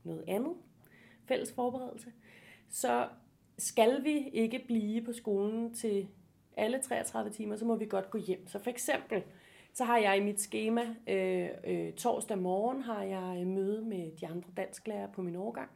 noget 0.05 0.25
andet, 0.29 0.55
fælles 1.25 1.53
forberedelse, 1.53 2.13
så 2.69 3.09
skal 3.59 4.05
vi 4.05 4.29
ikke 4.29 4.65
blive 4.67 5.05
på 5.05 5.13
skolen 5.13 5.75
til 5.75 6.09
alle 6.57 6.83
33 6.83 7.31
timer, 7.31 7.57
så 7.57 7.65
må 7.65 7.77
vi 7.77 7.87
godt 7.87 8.11
gå 8.11 8.19
hjem. 8.19 8.47
Så 8.47 8.59
for 8.59 8.71
eksempel, 8.71 9.23
så 9.77 9.85
har 9.85 9.99
jeg 9.99 10.17
i 10.17 10.21
mit 10.21 10.41
schema 10.41 10.95
øh, 11.07 11.49
øh, 11.65 11.93
torsdag 11.93 12.39
morgen 12.39 12.83
har 12.83 13.03
jeg 13.03 13.41
øh, 13.41 13.47
møde 13.47 13.83
med 13.83 14.11
de 14.21 14.27
andre 14.27 14.51
dansklærer 14.57 15.07
på 15.13 15.23
min 15.23 15.37
årgang. 15.37 15.71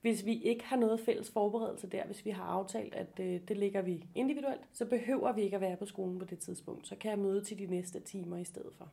Hvis 0.00 0.24
vi 0.24 0.42
ikke 0.42 0.64
har 0.64 0.76
noget 0.76 1.00
fælles 1.00 1.30
forberedelse 1.30 1.86
der, 1.86 2.06
hvis 2.06 2.24
vi 2.24 2.30
har 2.30 2.44
aftalt, 2.44 2.94
at 2.94 3.20
øh, 3.20 3.40
det 3.48 3.56
ligger 3.56 3.82
vi 3.82 4.04
individuelt, 4.14 4.60
så 4.72 4.86
behøver 4.86 5.32
vi 5.32 5.42
ikke 5.42 5.54
at 5.54 5.60
være 5.60 5.76
på 5.76 5.86
skolen 5.86 6.18
på 6.18 6.24
det 6.24 6.38
tidspunkt. 6.38 6.88
Så 6.88 6.96
kan 6.96 7.10
jeg 7.10 7.18
møde 7.18 7.44
til 7.44 7.58
de 7.58 7.66
næste 7.66 8.00
timer 8.00 8.36
i 8.36 8.44
stedet 8.44 8.72
for. 8.78 8.88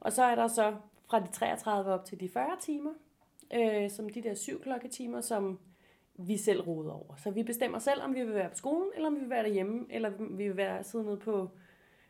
Og 0.00 0.12
så 0.12 0.22
er 0.22 0.34
der 0.34 0.48
så 0.48 0.76
fra 1.10 1.20
de 1.20 1.28
33 1.32 1.92
op 1.92 2.04
til 2.04 2.20
de 2.20 2.28
40 2.28 2.50
timer, 2.60 2.92
øh, 3.54 3.90
som 3.90 4.08
de 4.08 4.22
der 4.22 4.34
syv 4.34 4.62
klokketimer, 4.62 5.20
som 5.20 5.58
vi 6.14 6.36
selv 6.36 6.60
råder 6.60 6.92
over. 6.92 7.16
Så 7.16 7.30
vi 7.30 7.42
bestemmer 7.42 7.78
selv, 7.78 8.02
om 8.02 8.14
vi 8.14 8.22
vil 8.22 8.34
være 8.34 8.48
på 8.48 8.56
skolen, 8.56 8.90
eller 8.94 9.08
om 9.08 9.14
vi 9.14 9.20
vil 9.20 9.30
være 9.30 9.44
derhjemme, 9.44 9.86
eller 9.90 10.10
vi 10.30 10.48
vil 10.48 10.56
være 10.56 10.84
sidde 10.84 11.04
nede 11.04 11.16
på 11.16 11.50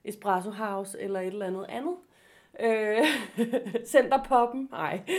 Espresso 0.09 0.51
House, 0.51 1.01
eller 1.01 1.21
et 1.21 1.27
eller 1.27 1.47
andet 1.47 1.67
andet. 1.69 1.95
Øh, 2.61 3.07
Centerpoppen? 3.93 4.69
Nej. 4.73 5.01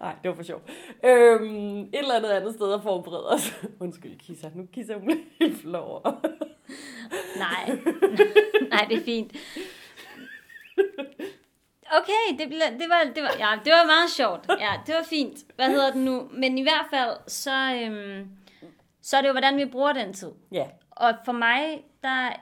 Nej, 0.00 0.14
det 0.22 0.28
var 0.28 0.34
for 0.34 0.42
sjov. 0.42 0.60
Øhm, 1.04 1.80
et 1.80 1.88
eller 1.98 2.14
andet 2.14 2.30
andet 2.30 2.54
sted 2.54 2.72
at 2.74 2.82
forberede 2.82 3.28
os. 3.30 3.54
Undskyld, 3.80 4.18
Kissa. 4.18 4.48
Nu 4.54 4.66
Kissa, 4.72 4.94
hun 4.94 5.10
helt 5.40 5.60
flov. 5.60 6.02
nej. 7.36 7.78
nej, 8.70 8.86
det 8.88 8.96
er 8.98 9.04
fint. 9.04 9.32
Okay, 11.92 12.38
det, 12.38 12.48
blev, 12.48 12.60
det, 12.78 12.88
var, 12.88 13.12
det, 13.14 13.22
var, 13.22 13.34
ja, 13.38 13.58
det 13.64 13.72
var 13.72 13.86
meget 13.86 14.10
sjovt. 14.10 14.46
Ja, 14.60 14.72
det 14.86 14.94
var 14.94 15.02
fint. 15.02 15.38
Hvad 15.56 15.66
hedder 15.68 15.90
det 15.90 16.00
nu? 16.00 16.28
Men 16.32 16.58
i 16.58 16.62
hvert 16.62 16.86
fald, 16.90 17.16
så, 17.26 17.80
øhm, 17.82 18.28
så 19.02 19.16
er 19.16 19.20
det 19.20 19.28
jo, 19.28 19.32
hvordan 19.32 19.56
vi 19.56 19.64
bruger 19.64 19.92
den 19.92 20.12
tid. 20.12 20.30
ja. 20.52 20.66
Og 20.90 21.14
for 21.24 21.32
mig, 21.32 21.84
der... 22.02 22.32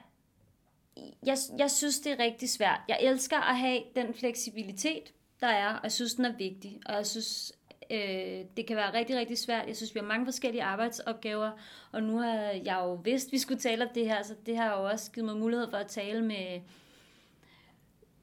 Jeg, 1.25 1.37
jeg 1.57 1.71
synes, 1.71 1.99
det 1.99 2.11
er 2.11 2.19
rigtig 2.19 2.49
svært. 2.49 2.79
Jeg 2.87 2.97
elsker 3.01 3.37
at 3.37 3.57
have 3.57 3.79
den 3.95 4.13
fleksibilitet, 4.13 5.13
der 5.41 5.47
er, 5.47 5.73
og 5.73 5.83
jeg 5.83 5.91
synes, 5.91 6.13
den 6.13 6.25
er 6.25 6.37
vigtig. 6.37 6.79
Og 6.85 6.95
jeg 6.95 7.05
synes, 7.05 7.53
øh, 7.91 8.45
det 8.57 8.67
kan 8.67 8.75
være 8.75 8.93
rigtig, 8.93 9.15
rigtig 9.15 9.37
svært. 9.37 9.67
Jeg 9.67 9.75
synes, 9.75 9.95
vi 9.95 9.99
har 9.99 10.07
mange 10.07 10.25
forskellige 10.25 10.63
arbejdsopgaver, 10.63 11.51
og 11.91 12.03
nu 12.03 12.17
har 12.17 12.33
jeg 12.65 12.77
jo 12.81 12.93
vidst, 12.93 13.31
vi 13.31 13.37
skulle 13.37 13.59
tale 13.59 13.83
om 13.83 13.89
det 13.95 14.05
her, 14.05 14.23
så 14.23 14.35
det 14.45 14.57
har 14.57 14.77
jo 14.77 14.85
også 14.85 15.11
givet 15.11 15.25
mig 15.25 15.37
mulighed 15.37 15.69
for 15.69 15.77
at 15.77 15.87
tale 15.87 16.21
med 16.21 16.61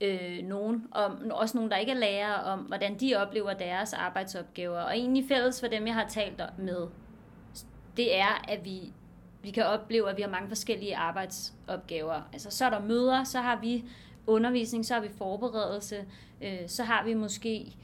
øh, 0.01 0.45
nogen, 0.45 0.87
om, 0.91 1.31
også 1.31 1.57
nogen, 1.57 1.71
der 1.71 1.77
ikke 1.77 1.93
er 1.93 1.97
lærere, 1.97 2.43
om 2.43 2.59
hvordan 2.59 3.01
de 3.01 3.15
oplever 3.15 3.53
deres 3.53 3.93
arbejdsopgaver. 3.93 4.81
Og 4.81 4.97
egentlig 4.97 5.25
fælles 5.29 5.61
for 5.61 5.67
dem, 5.67 5.87
jeg 5.87 5.95
har 5.95 6.09
talt 6.09 6.43
med, 6.59 6.89
det 7.97 8.17
er, 8.17 8.45
at 8.49 8.65
vi, 8.65 8.93
vi 9.43 9.51
kan 9.51 9.65
opleve, 9.65 10.11
at 10.11 10.17
vi 10.17 10.23
har 10.23 10.31
mange 10.31 10.49
forskellige 10.49 10.97
arbejdsopgaver. 10.97 12.23
Altså, 12.33 12.51
så 12.51 12.65
er 12.65 12.71
der 12.71 12.81
møder, 12.81 13.25
så 13.25 13.41
har 13.41 13.61
vi 13.61 13.85
undervisning, 14.27 14.87
så 14.87 14.95
har 14.95 15.01
vi 15.01 15.09
forberedelse, 15.09 16.05
øh, 16.43 16.59
så 16.69 16.85
har 16.85 17.05
vi 17.05 17.15
måske 17.15 17.77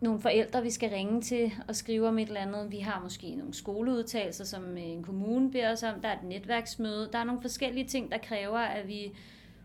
nogle 0.00 0.20
forældre, 0.20 0.62
vi 0.62 0.70
skal 0.70 0.90
ringe 0.90 1.20
til 1.20 1.52
og 1.68 1.76
skrive 1.76 2.08
om 2.08 2.18
et 2.18 2.28
eller 2.28 2.40
andet. 2.40 2.70
Vi 2.70 2.78
har 2.78 3.00
måske 3.00 3.34
nogle 3.34 3.54
skoleudtalelser, 3.54 4.44
som 4.44 4.64
øh, 4.64 4.82
en 4.82 5.02
kommune 5.02 5.50
beder 5.50 5.72
os 5.72 5.82
om. 5.82 6.00
Der 6.00 6.08
er 6.08 6.16
et 6.16 6.24
netværksmøde. 6.24 7.08
Der 7.12 7.18
er 7.18 7.24
nogle 7.24 7.42
forskellige 7.42 7.86
ting, 7.86 8.12
der 8.12 8.18
kræver, 8.18 8.58
at 8.58 8.88
vi 8.88 9.12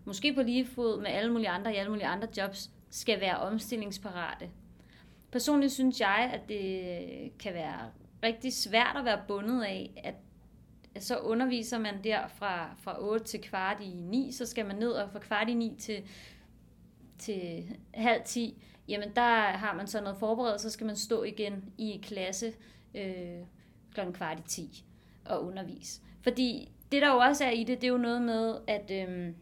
måske 0.05 0.33
på 0.33 0.41
lige 0.41 0.65
fod 0.65 1.01
med 1.01 1.11
alle 1.11 1.31
mulige 1.31 1.49
andre 1.49 1.73
i 1.73 1.75
alle 1.75 1.89
mulige 1.89 2.07
andre 2.07 2.27
jobs, 2.37 2.71
skal 2.89 3.21
være 3.21 3.37
omstillingsparate. 3.37 4.49
Personligt 5.31 5.73
synes 5.73 5.99
jeg, 5.99 6.31
at 6.33 6.49
det 6.49 7.37
kan 7.39 7.53
være 7.53 7.79
rigtig 8.23 8.53
svært 8.53 8.95
at 8.99 9.05
være 9.05 9.21
bundet 9.27 9.63
af, 9.63 10.01
at 10.03 10.15
så 10.99 11.17
underviser 11.17 11.79
man 11.79 12.03
der 12.03 12.27
fra, 12.27 12.75
fra 12.79 13.03
8 13.03 13.25
til 13.25 13.41
kvart 13.41 13.77
i 13.81 13.93
9, 13.93 14.31
så 14.31 14.45
skal 14.45 14.65
man 14.65 14.75
ned 14.75 14.91
og 14.91 15.09
fra 15.11 15.19
kvart 15.19 15.49
i 15.49 15.53
9 15.53 15.75
til, 15.79 16.03
til 17.17 17.63
halv 17.93 18.21
10, 18.25 18.63
jamen 18.87 19.09
der 19.15 19.41
har 19.41 19.73
man 19.75 19.87
så 19.87 20.01
noget 20.01 20.17
forberedt, 20.17 20.61
så 20.61 20.69
skal 20.69 20.85
man 20.85 20.95
stå 20.95 21.23
igen 21.23 21.73
i 21.77 21.99
klasse 22.03 22.53
øh, 22.95 23.39
klokken 23.93 24.13
kvart 24.13 24.39
i 24.39 24.43
10 24.47 24.85
og 25.25 25.45
undervise. 25.45 26.01
Fordi 26.23 26.71
det 26.91 27.01
der 27.01 27.13
jo 27.13 27.17
også 27.17 27.45
er 27.45 27.51
i 27.51 27.63
det, 27.63 27.81
det 27.81 27.87
er 27.87 27.91
jo 27.91 27.97
noget 27.97 28.21
med, 28.21 28.57
at, 28.67 28.91
øh, 28.91 29.33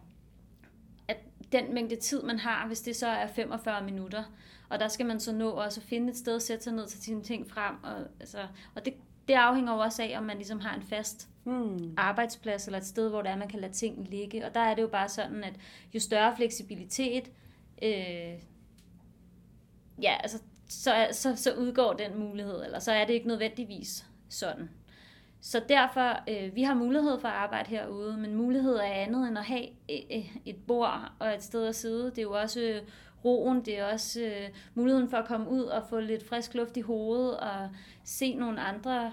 at 1.07 1.17
den 1.51 1.73
mængde 1.73 1.95
tid, 1.95 2.23
man 2.23 2.39
har, 2.39 2.67
hvis 2.67 2.81
det 2.81 2.95
så 2.95 3.07
er 3.07 3.27
45 3.27 3.83
minutter, 3.83 4.23
og 4.69 4.79
der 4.79 4.87
skal 4.87 5.05
man 5.05 5.19
så 5.19 5.33
nå 5.33 5.49
også 5.49 5.81
at 5.81 5.87
finde 5.87 6.09
et 6.09 6.17
sted 6.17 6.35
at 6.35 6.41
sætte 6.41 6.63
sig 6.63 6.73
ned 6.73 6.87
til 6.87 7.03
sine 7.03 7.23
ting 7.23 7.49
frem. 7.49 7.83
Og, 7.83 7.97
altså, 8.19 8.47
og 8.75 8.85
det, 8.85 8.93
det 9.27 9.33
afhænger 9.33 9.73
jo 9.73 9.79
også 9.79 10.03
af, 10.03 10.17
om 10.17 10.23
man 10.23 10.37
ligesom 10.37 10.59
har 10.59 10.75
en 10.75 10.81
fast 10.81 11.29
hmm. 11.45 11.93
arbejdsplads 11.97 12.65
eller 12.65 12.79
et 12.79 12.85
sted, 12.85 13.09
hvor 13.09 13.21
det 13.21 13.31
er, 13.31 13.35
man 13.35 13.47
kan 13.47 13.59
lade 13.59 13.73
ting 13.73 14.07
ligge. 14.09 14.45
Og 14.45 14.53
der 14.53 14.59
er 14.59 14.75
det 14.75 14.81
jo 14.81 14.87
bare 14.87 15.09
sådan, 15.09 15.43
at 15.43 15.53
jo 15.93 15.99
større 15.99 16.35
fleksibilitet, 16.35 17.31
øh, 17.83 18.33
ja, 20.01 20.17
altså, 20.19 20.41
så, 20.69 21.07
så, 21.11 21.35
så 21.35 21.53
udgår 21.53 21.93
den 21.93 22.19
mulighed, 22.19 22.65
eller 22.65 22.79
så 22.79 22.91
er 22.91 23.05
det 23.05 23.13
ikke 23.13 23.27
nødvendigvis 23.27 24.05
sådan. 24.29 24.69
Så 25.41 25.61
derfor, 25.69 26.19
øh, 26.29 26.55
vi 26.55 26.63
har 26.63 26.73
mulighed 26.73 27.19
for 27.19 27.27
at 27.27 27.33
arbejde 27.33 27.69
herude, 27.69 28.17
men 28.17 28.35
mulighed 28.35 28.75
er 28.75 28.83
andet 28.83 29.27
end 29.27 29.37
at 29.37 29.45
have 29.45 29.67
øh, 29.91 30.37
et 30.45 30.55
bord 30.67 31.11
og 31.19 31.33
et 31.33 31.43
sted 31.43 31.67
at 31.67 31.75
sidde. 31.75 32.05
Det 32.09 32.17
er 32.17 32.21
jo 32.21 32.31
også 32.31 32.61
øh, 32.61 32.81
roen, 33.25 33.65
det 33.65 33.79
er 33.79 33.85
også 33.85 34.21
øh, 34.21 34.49
muligheden 34.73 35.09
for 35.09 35.17
at 35.17 35.27
komme 35.27 35.49
ud 35.49 35.61
og 35.61 35.83
få 35.89 35.99
lidt 35.99 36.27
frisk 36.29 36.53
luft 36.53 36.77
i 36.77 36.81
hovedet 36.81 37.39
og 37.39 37.69
se 38.03 38.35
nogle 38.35 38.61
andre 38.61 39.11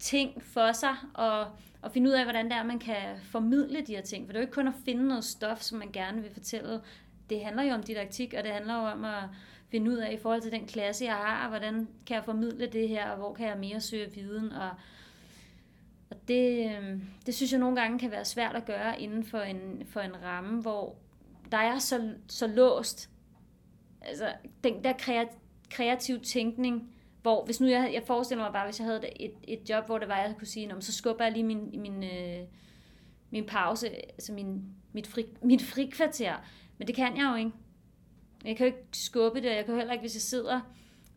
ting 0.00 0.42
for 0.42 0.72
sig 0.72 0.96
og, 1.14 1.46
og 1.82 1.92
finde 1.92 2.10
ud 2.10 2.14
af, 2.14 2.24
hvordan 2.24 2.44
det 2.44 2.52
er, 2.52 2.62
man 2.62 2.78
kan 2.78 3.18
formidle 3.22 3.80
de 3.80 3.94
her 3.94 4.02
ting. 4.02 4.26
For 4.26 4.32
det 4.32 4.38
er 4.38 4.40
jo 4.40 4.46
ikke 4.46 4.54
kun 4.54 4.68
at 4.68 4.74
finde 4.84 5.08
noget 5.08 5.24
stof, 5.24 5.60
som 5.60 5.78
man 5.78 5.92
gerne 5.92 6.22
vil 6.22 6.30
fortælle. 6.30 6.80
Det 7.30 7.44
handler 7.44 7.62
jo 7.62 7.74
om 7.74 7.82
didaktik, 7.82 8.34
og 8.38 8.44
det 8.44 8.52
handler 8.52 8.74
jo 8.74 8.80
om 8.80 9.04
at 9.04 9.22
finde 9.70 9.90
ud 9.90 9.96
af 9.96 10.12
i 10.12 10.16
forhold 10.16 10.42
til 10.42 10.52
den 10.52 10.66
klasse, 10.66 11.04
jeg 11.04 11.14
har, 11.14 11.48
hvordan 11.48 11.88
kan 12.06 12.16
jeg 12.16 12.24
formidle 12.24 12.66
det 12.66 12.88
her, 12.88 13.10
og 13.10 13.16
hvor 13.16 13.34
kan 13.34 13.46
jeg 13.46 13.58
mere 13.58 13.80
søge 13.80 14.12
viden. 14.14 14.52
Og, 14.52 14.70
og 16.10 16.16
det, 16.28 16.70
øh, 16.70 17.00
det 17.26 17.34
synes 17.34 17.52
jeg 17.52 17.60
nogle 17.60 17.80
gange 17.80 17.98
kan 17.98 18.10
være 18.10 18.24
svært 18.24 18.56
at 18.56 18.64
gøre 18.64 19.00
inden 19.00 19.24
for 19.24 19.38
en, 19.38 19.86
for 19.86 20.00
en 20.00 20.22
ramme, 20.22 20.60
hvor 20.60 20.96
der 21.52 21.58
er 21.58 21.78
så, 21.78 22.14
så 22.28 22.46
låst. 22.46 23.10
Altså, 24.00 24.32
den 24.64 24.84
der 24.84 25.24
kreativ 25.70 26.20
tænkning, 26.20 26.94
hvor 27.22 27.44
hvis 27.44 27.60
nu 27.60 27.66
jeg, 27.66 27.90
jeg 27.94 28.02
forestiller 28.06 28.44
mig 28.44 28.52
bare, 28.52 28.64
hvis 28.64 28.80
jeg 28.80 28.86
havde 28.86 29.22
et, 29.22 29.32
et 29.42 29.70
job, 29.70 29.86
hvor 29.86 29.98
det 29.98 30.08
var, 30.08 30.16
jeg 30.16 30.34
kunne 30.38 30.46
sige, 30.46 30.74
så 30.80 30.92
skubber 30.92 31.24
jeg 31.24 31.32
lige 31.32 31.44
min, 31.44 31.80
min, 31.80 32.04
øh, 32.04 32.46
min 33.30 33.46
pause, 33.46 33.88
altså 33.88 34.32
min, 34.32 34.64
mit, 34.92 35.06
fri, 35.06 35.26
mit 35.42 35.62
frikvarter. 35.62 36.36
Men 36.78 36.86
det 36.86 36.94
kan 36.94 37.16
jeg 37.16 37.30
jo 37.30 37.34
ikke. 37.34 37.52
Jeg 38.44 38.56
kan 38.56 38.66
jo 38.66 38.72
ikke 38.74 38.88
skubbe 38.92 39.40
det, 39.40 39.56
jeg 39.56 39.64
kan 39.64 39.74
jo 39.74 39.78
heller 39.78 39.92
ikke, 39.92 40.02
hvis 40.02 40.14
jeg 40.14 40.22
sidder 40.22 40.60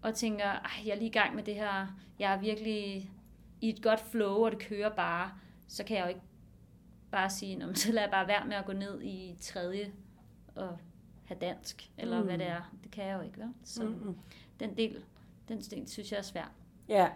og 0.02 0.16
tænker, 0.16 0.46
jeg 0.86 0.92
er 0.92 0.96
lige 0.96 1.08
i 1.08 1.12
gang 1.12 1.36
med 1.36 1.44
det 1.44 1.56
her, 1.56 1.88
jeg 2.20 2.34
er 2.34 2.40
virkelig 2.40 3.12
i 3.62 3.70
et 3.70 3.82
godt 3.82 4.00
flow, 4.00 4.46
og 4.46 4.52
det 4.52 4.60
kører 4.60 4.96
bare, 4.96 5.32
så 5.68 5.84
kan 5.84 5.98
jeg 5.98 6.04
jo 6.04 6.10
ikke 6.10 6.22
bare 7.12 7.30
sige, 7.30 7.76
så 7.76 7.92
lader 7.92 8.02
jeg 8.02 8.12
bare 8.12 8.28
være 8.28 8.46
med 8.46 8.56
at 8.56 8.66
gå 8.66 8.74
ned 8.74 9.02
i 9.02 9.36
tredje 9.42 9.92
og 10.56 10.78
have 11.26 11.40
dansk, 11.40 11.92
eller 11.98 12.20
mm. 12.20 12.26
hvad 12.26 12.38
det 12.38 12.48
er. 12.48 12.76
Det 12.84 12.92
kan 12.92 13.06
jeg 13.06 13.18
jo 13.18 13.22
ikke, 13.22 13.38
vel? 13.38 13.54
Så 13.64 13.84
mm-hmm. 13.84 14.16
den 14.60 14.78
del, 14.78 15.04
den 15.50 15.62
sten 15.62 15.88
synes 15.88 16.12
jeg 16.12 16.18
er 16.18 16.22
svær. 16.22 16.52
Ja. 16.90 17.08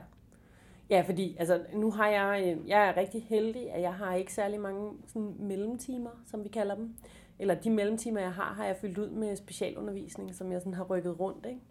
Ja, 0.90 1.02
fordi 1.02 1.36
altså, 1.40 1.66
nu 1.74 1.92
har 1.92 2.08
jeg, 2.08 2.44
øh, 2.46 2.70
jeg 2.70 2.88
er 2.88 2.98
rigtig 2.98 3.26
heldig, 3.30 3.72
at 3.72 3.82
jeg 3.82 3.94
har 3.94 4.16
ikke 4.16 4.34
særlig 4.34 4.60
mange 4.60 4.92
sådan, 5.08 5.36
mellemtimer, 5.40 6.24
som 6.26 6.44
vi 6.44 6.50
kalder 6.50 6.76
dem 6.76 6.96
eller 7.40 7.56
de 7.56 7.70
mellemtimer, 7.70 8.20
jeg 8.20 8.34
har, 8.34 8.54
har 8.54 8.66
jeg 8.66 8.78
fyldt 8.78 8.98
ud 8.98 9.10
med 9.10 9.36
specialundervisning, 9.36 10.36
som 10.36 10.52
jeg 10.52 10.62
sådan 10.62 10.74
har 10.74 10.84
rykket 10.84 11.20
rundt, 11.20 11.46
ikke? 11.46 11.62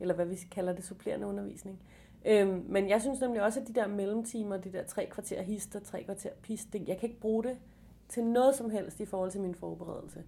eller 0.00 0.14
hvad 0.14 0.26
vi 0.26 0.36
kalder 0.50 0.72
det, 0.72 0.84
supplerende 0.84 1.26
undervisning. 1.26 1.80
Øhm, 2.24 2.64
men 2.68 2.88
jeg 2.88 3.00
synes 3.00 3.20
nemlig 3.20 3.42
også, 3.42 3.60
at 3.60 3.68
de 3.68 3.72
der 3.72 3.86
mellemtimer, 3.86 4.56
de 4.56 4.72
der 4.72 4.84
tre 4.84 5.06
kvarter 5.10 5.42
hister, 5.42 5.80
tre 5.80 6.02
kvarter 6.02 6.30
pist, 6.42 6.72
det, 6.72 6.88
jeg 6.88 6.98
kan 6.98 7.08
ikke 7.08 7.20
bruge 7.20 7.44
det 7.44 7.58
til 8.08 8.24
noget 8.24 8.54
som 8.54 8.70
helst 8.70 9.00
i 9.00 9.04
forhold 9.04 9.30
til 9.30 9.40
min 9.40 9.54
forberedelse. 9.54 10.22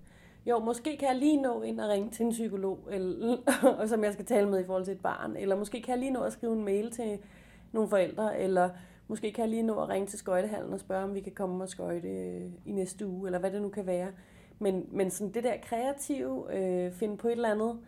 Jo, 0.47 0.59
måske 0.59 0.97
kan 0.97 1.09
jeg 1.09 1.17
lige 1.17 1.43
nå 1.43 1.63
ind 1.63 1.81
og 1.81 1.89
ringe 1.89 2.11
til 2.11 2.27
en 2.27 2.33
psykolog, 2.33 2.89
eller, 2.91 3.87
som 3.89 4.05
jeg 4.05 4.13
skal 4.13 4.25
tale 4.25 4.49
med 4.49 4.61
i 4.61 4.65
forhold 4.65 4.85
til 4.85 4.95
et 4.95 5.03
barn, 5.03 5.37
eller 5.37 5.57
måske 5.57 5.83
kan 5.83 5.93
jeg 5.93 5.99
lige 5.99 6.11
nå 6.11 6.21
at 6.21 6.33
skrive 6.33 6.53
en 6.53 6.65
mail 6.65 6.91
til 6.91 7.19
nogle 7.73 7.89
forældre, 7.89 8.39
eller 8.39 8.71
måske 9.09 9.33
kan 9.33 9.43
jeg 9.43 9.51
lige 9.51 9.63
nå 9.63 9.81
at 9.83 9.89
ringe 9.89 10.07
til 10.07 10.19
skøjtehallen 10.19 10.73
og 10.73 10.81
spørge, 10.81 11.05
om 11.05 11.15
vi 11.15 11.21
kan 11.21 11.33
komme 11.33 11.65
og 11.65 11.69
skøjte 11.69 12.09
øh, 12.09 12.51
i 12.65 12.73
næste 12.73 13.07
uge, 13.07 13.29
eller 13.29 13.39
hvad 13.39 13.51
det 13.51 13.63
nu 13.63 13.69
kan 13.69 13.87
være. 13.87 14.09
Men, 14.59 14.87
men 14.91 15.11
sådan 15.11 15.35
det 15.35 15.45
der 15.45 15.55
kreative, 15.63 16.57
øh, 16.57 16.93
finde 16.93 17.17
på 17.17 17.29
et 17.29 17.33
eller 17.33 17.51
andet 17.51 17.79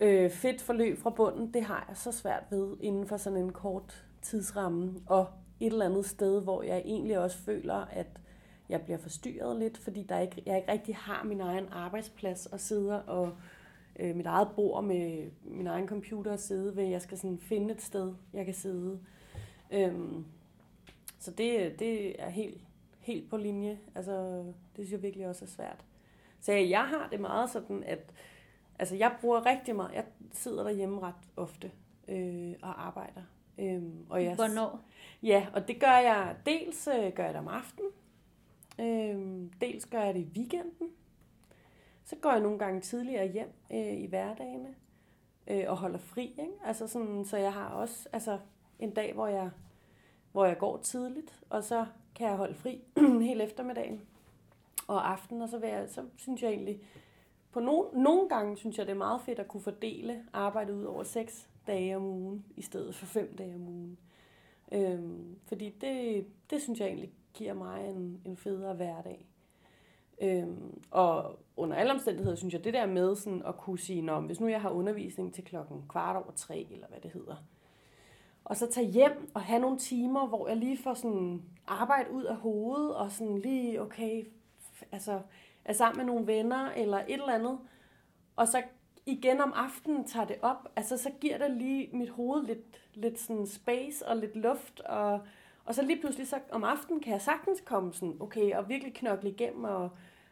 øh, 0.00 0.30
fedt 0.30 0.62
forløb 0.62 0.98
fra 0.98 1.10
bunden, 1.10 1.54
det 1.54 1.64
har 1.64 1.84
jeg 1.88 1.96
så 1.96 2.12
svært 2.12 2.42
ved 2.50 2.76
inden 2.80 3.06
for 3.06 3.16
sådan 3.16 3.38
en 3.38 3.52
kort 3.52 4.04
tidsramme. 4.22 4.94
Og 5.06 5.26
et 5.60 5.72
eller 5.72 5.86
andet 5.86 6.06
sted, 6.06 6.42
hvor 6.42 6.62
jeg 6.62 6.82
egentlig 6.84 7.18
også 7.18 7.38
føler, 7.38 7.74
at 7.74 8.19
jeg 8.70 8.82
bliver 8.82 8.98
forstyrret 8.98 9.58
lidt, 9.58 9.78
fordi 9.78 10.02
der 10.02 10.18
ikke, 10.18 10.42
jeg 10.46 10.56
ikke 10.56 10.72
rigtig 10.72 10.96
har 10.96 11.24
min 11.24 11.40
egen 11.40 11.68
arbejdsplads 11.70 12.46
og 12.46 12.60
sidder 12.60 12.94
og 12.94 13.32
øh, 13.98 14.16
mit 14.16 14.26
eget 14.26 14.48
bord 14.56 14.84
med 14.84 15.30
min 15.42 15.66
egen 15.66 15.88
computer 15.88 16.32
at 16.32 16.40
sidde 16.40 16.76
ved. 16.76 16.84
Jeg 16.84 17.02
skal 17.02 17.18
sådan 17.18 17.38
finde 17.38 17.74
et 17.74 17.82
sted, 17.82 18.14
jeg 18.32 18.44
kan 18.44 18.54
sidde. 18.54 18.98
Øhm, 19.70 20.24
så 21.18 21.30
det, 21.30 21.78
det 21.78 22.22
er 22.22 22.28
helt 22.28 22.60
helt 23.00 23.30
på 23.30 23.36
linje. 23.36 23.78
Altså, 23.94 24.44
det 24.44 24.54
synes 24.74 24.92
jeg 24.92 25.02
virkelig 25.02 25.28
også 25.28 25.44
er 25.44 25.48
svært. 25.48 25.84
Så 26.40 26.52
jeg 26.52 26.88
har 26.88 27.08
det 27.10 27.20
meget 27.20 27.50
sådan, 27.50 27.84
at 27.84 28.12
altså, 28.78 28.96
jeg 28.96 29.16
bruger 29.20 29.46
rigtig 29.46 29.76
meget, 29.76 29.94
jeg 29.94 30.04
sidder 30.32 30.62
derhjemme 30.62 31.00
ret 31.00 31.14
ofte 31.36 31.70
øh, 32.08 32.52
og 32.62 32.86
arbejder. 32.86 33.22
Øhm, 33.58 34.06
og 34.10 34.24
jeg, 34.24 34.34
Hvornår? 34.34 34.80
Ja, 35.22 35.46
og 35.54 35.68
det 35.68 35.80
gør 35.80 35.96
jeg, 35.96 36.36
dels 36.46 36.88
øh, 36.88 37.12
gør 37.12 37.24
jeg 37.24 37.34
det 37.34 37.40
om 37.40 37.48
aftenen, 37.48 37.90
øh, 38.78 39.50
dels 39.60 39.86
gør 39.86 40.00
jeg 40.00 40.14
det 40.14 40.20
i 40.20 40.32
weekenden, 40.36 40.88
så 42.04 42.16
går 42.16 42.30
jeg 42.30 42.40
nogle 42.40 42.58
gange 42.58 42.80
tidligere 42.80 43.28
hjem 43.28 43.52
øh, 43.70 44.00
i 44.00 44.06
hverdagene 44.06 44.74
øh, 45.46 45.64
og 45.68 45.76
holder 45.76 45.98
fri. 45.98 46.24
Ikke? 46.24 46.52
Altså 46.64 46.86
sådan, 46.86 47.24
så 47.24 47.36
jeg 47.36 47.52
har 47.52 47.68
også 47.68 48.08
altså, 48.12 48.38
en 48.78 48.90
dag, 48.90 49.14
hvor 49.14 49.26
jeg, 49.26 49.50
hvor 50.32 50.44
jeg 50.44 50.58
går 50.58 50.76
tidligt, 50.76 51.40
og 51.50 51.64
så 51.64 51.86
kan 52.14 52.28
jeg 52.28 52.36
holde 52.36 52.54
fri 52.54 52.80
hele 53.28 53.44
eftermiddagen 53.44 54.00
og 54.86 55.10
aften, 55.10 55.42
og 55.42 55.48
så, 55.48 55.58
vil 55.58 55.68
jeg, 55.68 55.88
så 55.88 56.04
synes 56.16 56.42
jeg 56.42 56.50
egentlig, 56.50 56.80
på 57.52 57.60
no, 57.60 57.84
nogle 57.92 58.28
gange 58.28 58.56
synes 58.56 58.78
jeg, 58.78 58.86
det 58.86 58.92
er 58.92 58.98
meget 58.98 59.20
fedt 59.20 59.38
at 59.38 59.48
kunne 59.48 59.60
fordele 59.60 60.24
arbejdet 60.32 60.74
ud 60.74 60.84
over 60.84 61.02
seks 61.02 61.48
dage 61.66 61.96
om 61.96 62.04
ugen, 62.04 62.44
i 62.56 62.62
stedet 62.62 62.94
for 62.94 63.06
fem 63.06 63.36
dage 63.36 63.54
om 63.54 63.68
ugen. 63.68 63.98
Øhm, 64.72 65.38
fordi 65.46 65.70
det, 65.80 66.26
det 66.50 66.62
synes 66.62 66.80
jeg 66.80 66.88
egentlig 66.88 67.10
giver 67.34 67.54
mig 67.54 67.88
en, 67.88 68.20
en 68.24 68.36
federe 68.36 68.74
hverdag. 68.74 69.26
Øhm, 70.22 70.82
og 70.90 71.38
under 71.56 71.76
alle 71.76 71.92
omstændigheder 71.92 72.36
synes 72.36 72.54
jeg, 72.54 72.64
det 72.64 72.74
der 72.74 72.86
med 72.86 73.16
sådan 73.16 73.42
at 73.46 73.56
kunne 73.56 73.78
sige, 73.78 74.02
Nå, 74.02 74.20
hvis 74.20 74.40
nu 74.40 74.48
jeg 74.48 74.60
har 74.60 74.70
undervisning 74.70 75.34
til 75.34 75.44
klokken 75.44 75.84
kvart 75.88 76.16
over 76.16 76.32
tre, 76.36 76.66
eller 76.70 76.86
hvad 76.88 77.00
det 77.00 77.10
hedder, 77.10 77.36
og 78.44 78.56
så 78.56 78.70
tage 78.70 78.86
hjem 78.86 79.30
og 79.34 79.42
have 79.42 79.60
nogle 79.60 79.78
timer, 79.78 80.26
hvor 80.26 80.48
jeg 80.48 80.56
lige 80.56 80.78
får 80.78 80.94
sådan 80.94 81.42
arbejde 81.66 82.10
ud 82.10 82.24
af 82.24 82.36
hovedet, 82.36 82.96
og 82.96 83.10
sådan 83.10 83.38
lige, 83.38 83.82
okay, 83.82 84.24
altså, 84.92 85.20
er 85.64 85.72
sammen 85.72 85.96
med 85.96 86.14
nogle 86.14 86.26
venner, 86.26 86.70
eller 86.70 86.98
et 86.98 87.12
eller 87.12 87.34
andet. 87.34 87.58
Og 88.36 88.48
så 88.48 88.62
igen 89.06 89.40
om 89.40 89.52
aftenen 89.56 90.04
tager 90.04 90.26
det 90.26 90.36
op, 90.42 90.68
altså 90.76 90.96
så 90.96 91.10
giver 91.20 91.38
det 91.38 91.50
lige 91.50 91.88
mit 91.92 92.10
hoved 92.10 92.46
lidt, 92.46 92.80
lidt 92.94 93.20
sådan 93.20 93.46
space 93.46 94.08
og 94.08 94.16
lidt 94.16 94.36
luft, 94.36 94.80
og, 94.80 95.20
og 95.64 95.74
så 95.74 95.82
lige 95.82 96.00
pludselig 96.00 96.28
så 96.28 96.38
om 96.50 96.64
aftenen 96.64 97.00
kan 97.00 97.12
jeg 97.12 97.20
sagtens 97.20 97.60
komme 97.60 97.92
sådan, 97.92 98.16
okay, 98.20 98.52
og 98.54 98.68
virkelig 98.68 98.94
knokle 98.94 99.30
igennem 99.30 99.64
og 99.64 99.90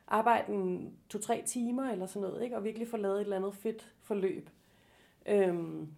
arbejde 0.08 0.52
en 0.52 0.92
to-tre 1.08 1.42
timer 1.46 1.90
eller 1.90 2.06
sådan 2.06 2.28
noget, 2.28 2.42
ikke? 2.42 2.56
og 2.56 2.64
virkelig 2.64 2.88
få 2.88 2.96
lavet 2.96 3.16
et 3.16 3.20
eller 3.20 3.36
andet 3.36 3.54
fedt 3.54 3.92
forløb. 4.02 4.50
Øhm, 5.26 5.88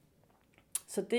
så 0.87 1.01
det, 1.01 1.11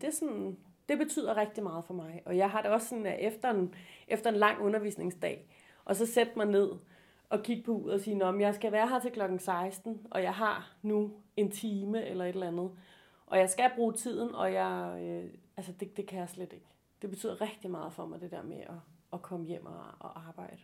det, 0.00 0.08
er 0.08 0.12
sådan, 0.12 0.56
det 0.88 0.98
betyder 0.98 1.36
rigtig 1.36 1.62
meget 1.62 1.84
for 1.84 1.94
mig. 1.94 2.22
Og 2.24 2.36
jeg 2.36 2.50
har 2.50 2.62
det 2.62 2.70
også 2.70 2.88
sådan, 2.88 3.06
at 3.06 3.16
efter 3.20 3.50
en, 3.50 3.74
efter 4.08 4.30
en 4.30 4.36
lang 4.36 4.60
undervisningsdag, 4.60 5.46
og 5.84 5.96
så 5.96 6.06
sætte 6.06 6.32
mig 6.36 6.46
ned 6.46 6.70
og 7.30 7.42
kigge 7.42 7.62
på 7.62 7.72
ud 7.72 7.90
og 7.90 8.00
sige, 8.00 8.24
om 8.24 8.40
jeg 8.40 8.54
skal 8.54 8.72
være 8.72 8.88
her 8.88 9.00
til 9.00 9.10
klokken 9.10 9.38
16, 9.38 10.06
og 10.10 10.22
jeg 10.22 10.34
har 10.34 10.76
nu 10.82 11.12
en 11.36 11.50
time 11.50 12.06
eller 12.06 12.24
et 12.24 12.28
eller 12.28 12.48
andet. 12.48 12.70
Og 13.26 13.38
jeg 13.38 13.50
skal 13.50 13.70
bruge 13.76 13.92
tiden, 13.92 14.34
og 14.34 14.52
jeg, 14.52 14.98
øh, 15.02 15.30
altså 15.56 15.72
det, 15.72 15.96
det 15.96 16.06
kan 16.06 16.18
jeg 16.18 16.28
slet 16.28 16.52
ikke. 16.52 16.66
Det 17.02 17.10
betyder 17.10 17.40
rigtig 17.40 17.70
meget 17.70 17.92
for 17.92 18.06
mig, 18.06 18.20
det 18.20 18.30
der 18.30 18.42
med 18.42 18.60
at, 18.60 18.74
at 19.12 19.22
komme 19.22 19.46
hjem 19.46 19.66
og, 19.66 19.84
og 19.98 20.28
arbejde. 20.28 20.58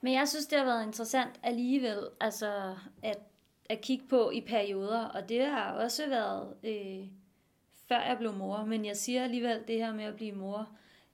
Men 0.00 0.12
jeg 0.12 0.28
synes, 0.28 0.46
det 0.46 0.58
har 0.58 0.64
været 0.64 0.86
interessant 0.86 1.40
alligevel, 1.42 2.08
altså 2.20 2.76
at, 3.02 3.18
at 3.64 3.80
kigge 3.80 4.06
på 4.08 4.30
i 4.30 4.40
perioder, 4.40 5.04
og 5.04 5.28
det 5.28 5.46
har 5.46 5.72
også 5.72 6.08
været 6.08 6.56
øh, 6.64 7.08
før 7.88 8.00
jeg 8.00 8.16
blev 8.18 8.32
mor, 8.32 8.64
men 8.64 8.84
jeg 8.84 8.96
siger 8.96 9.24
alligevel 9.24 9.64
det 9.68 9.76
her 9.76 9.94
med 9.94 10.04
at 10.04 10.16
blive 10.16 10.32
mor, 10.32 10.68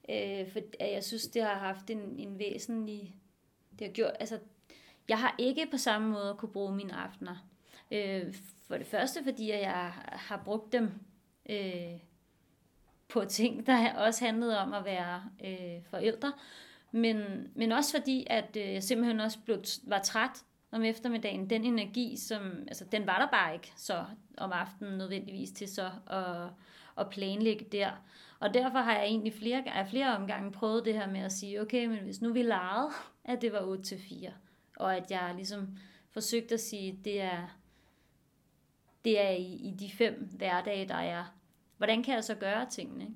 øh, 0.09 0.51
for 0.51 0.59
jeg 0.79 1.03
synes, 1.03 1.27
det 1.27 1.43
har 1.43 1.53
haft 1.55 1.89
en, 1.89 2.19
en 2.19 2.39
væsentlig, 2.39 3.15
det 3.79 3.87
har 3.87 3.93
gjort, 3.93 4.11
altså 4.19 4.39
jeg 5.09 5.19
har 5.19 5.35
ikke 5.37 5.67
på 5.71 5.77
samme 5.77 6.09
måde 6.11 6.35
kunne 6.37 6.51
bruge 6.51 6.75
mine 6.75 6.93
aftener. 6.93 7.47
Øh, 7.91 8.33
for 8.67 8.77
det 8.77 8.87
første, 8.87 9.23
fordi 9.23 9.49
jeg 9.49 9.91
har 9.95 10.41
brugt 10.45 10.71
dem 10.71 10.91
øh, 11.49 11.99
på 13.13 13.25
ting, 13.25 13.67
der 13.67 13.93
også 13.93 14.25
handlede 14.25 14.59
om 14.59 14.73
at 14.73 14.85
være 14.85 15.23
øh, 15.45 15.83
forældre, 15.89 16.33
men, 16.91 17.47
men 17.55 17.71
også 17.71 17.97
fordi, 17.99 18.27
at 18.29 18.57
øh, 18.57 18.73
jeg 18.73 18.83
simpelthen 18.83 19.19
også 19.19 19.39
blev, 19.45 19.63
var 19.83 19.99
træt 19.99 20.43
om 20.71 20.83
eftermiddagen. 20.83 21.49
Den 21.49 21.63
energi, 21.63 22.17
som, 22.17 22.41
altså 22.67 22.85
den 22.85 23.07
var 23.07 23.19
der 23.19 23.27
bare 23.37 23.53
ikke 23.53 23.73
så 23.75 24.05
om 24.37 24.51
aftenen 24.51 24.97
nødvendigvis 24.97 25.51
til 25.51 25.67
så 25.67 25.89
at, 26.07 26.49
at 26.97 27.09
planlægge 27.09 27.65
der. 27.71 27.91
Og 28.39 28.53
derfor 28.53 28.79
har 28.79 28.93
jeg 28.93 29.05
egentlig 29.05 29.33
flere, 29.33 29.69
af 29.69 29.87
flere 29.87 30.17
omgange 30.17 30.51
prøvet 30.51 30.85
det 30.85 30.93
her 30.93 31.07
med 31.07 31.21
at 31.21 31.31
sige, 31.31 31.61
okay, 31.61 31.85
men 31.85 31.99
hvis 31.99 32.21
nu 32.21 32.33
vi 32.33 32.43
legede, 32.43 32.89
at 33.33 33.41
det 33.41 33.53
var 33.53 33.61
8 33.61 33.83
til 33.83 33.99
4, 33.99 34.29
og 34.75 34.95
at 34.95 35.11
jeg 35.11 35.33
ligesom 35.35 35.77
forsøgte 36.11 36.53
at 36.53 36.61
sige, 36.61 36.99
det 37.03 37.21
er, 37.21 37.57
det 39.05 39.21
er 39.21 39.29
i, 39.29 39.53
i 39.53 39.75
de 39.79 39.91
fem 39.91 40.29
hverdage, 40.37 40.87
der 40.87 40.95
er. 40.95 41.42
Hvordan 41.83 42.03
kan 42.03 42.15
jeg 42.15 42.23
så 42.23 42.35
gøre 42.35 42.65
tingene? 42.69 43.03
Ikke? 43.03 43.15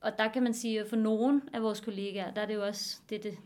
Og 0.00 0.18
der 0.18 0.28
kan 0.28 0.42
man 0.42 0.54
sige, 0.54 0.80
at 0.80 0.88
for 0.88 0.96
nogen 0.96 1.42
af 1.52 1.62
vores 1.62 1.80
kollegaer, 1.80 2.30
der 2.30 2.42
er 2.42 2.46
det 2.46 2.54
jo 2.54 2.66
også 2.66 3.00
det, 3.08 3.22
det, 3.22 3.38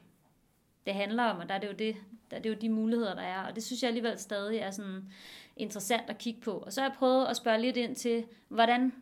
det 0.87 0.95
handler 0.95 1.25
om, 1.25 1.39
og 1.39 1.49
der 1.49 1.55
er 1.55 1.59
det 1.59 1.69
jo 1.69 1.73
det, 1.73 1.97
der 2.31 2.37
er 2.37 2.41
det 2.41 2.51
jo 2.51 2.55
de 2.55 2.69
muligheder, 2.69 3.15
der 3.15 3.23
er. 3.23 3.47
Og 3.47 3.55
det 3.55 3.63
synes 3.63 3.83
jeg 3.83 3.89
alligevel 3.89 4.19
stadig 4.19 4.59
er 4.59 4.71
sådan 4.71 5.13
interessant 5.57 6.11
at 6.11 6.19
kigge 6.19 6.41
på. 6.41 6.51
Og 6.51 6.73
så 6.73 6.81
har 6.81 6.89
jeg 6.89 6.97
prøvet 6.99 7.27
at 7.27 7.37
spørge 7.37 7.61
lidt 7.61 7.77
ind 7.77 7.97
til, 7.97 8.25
hvordan, 8.49 8.93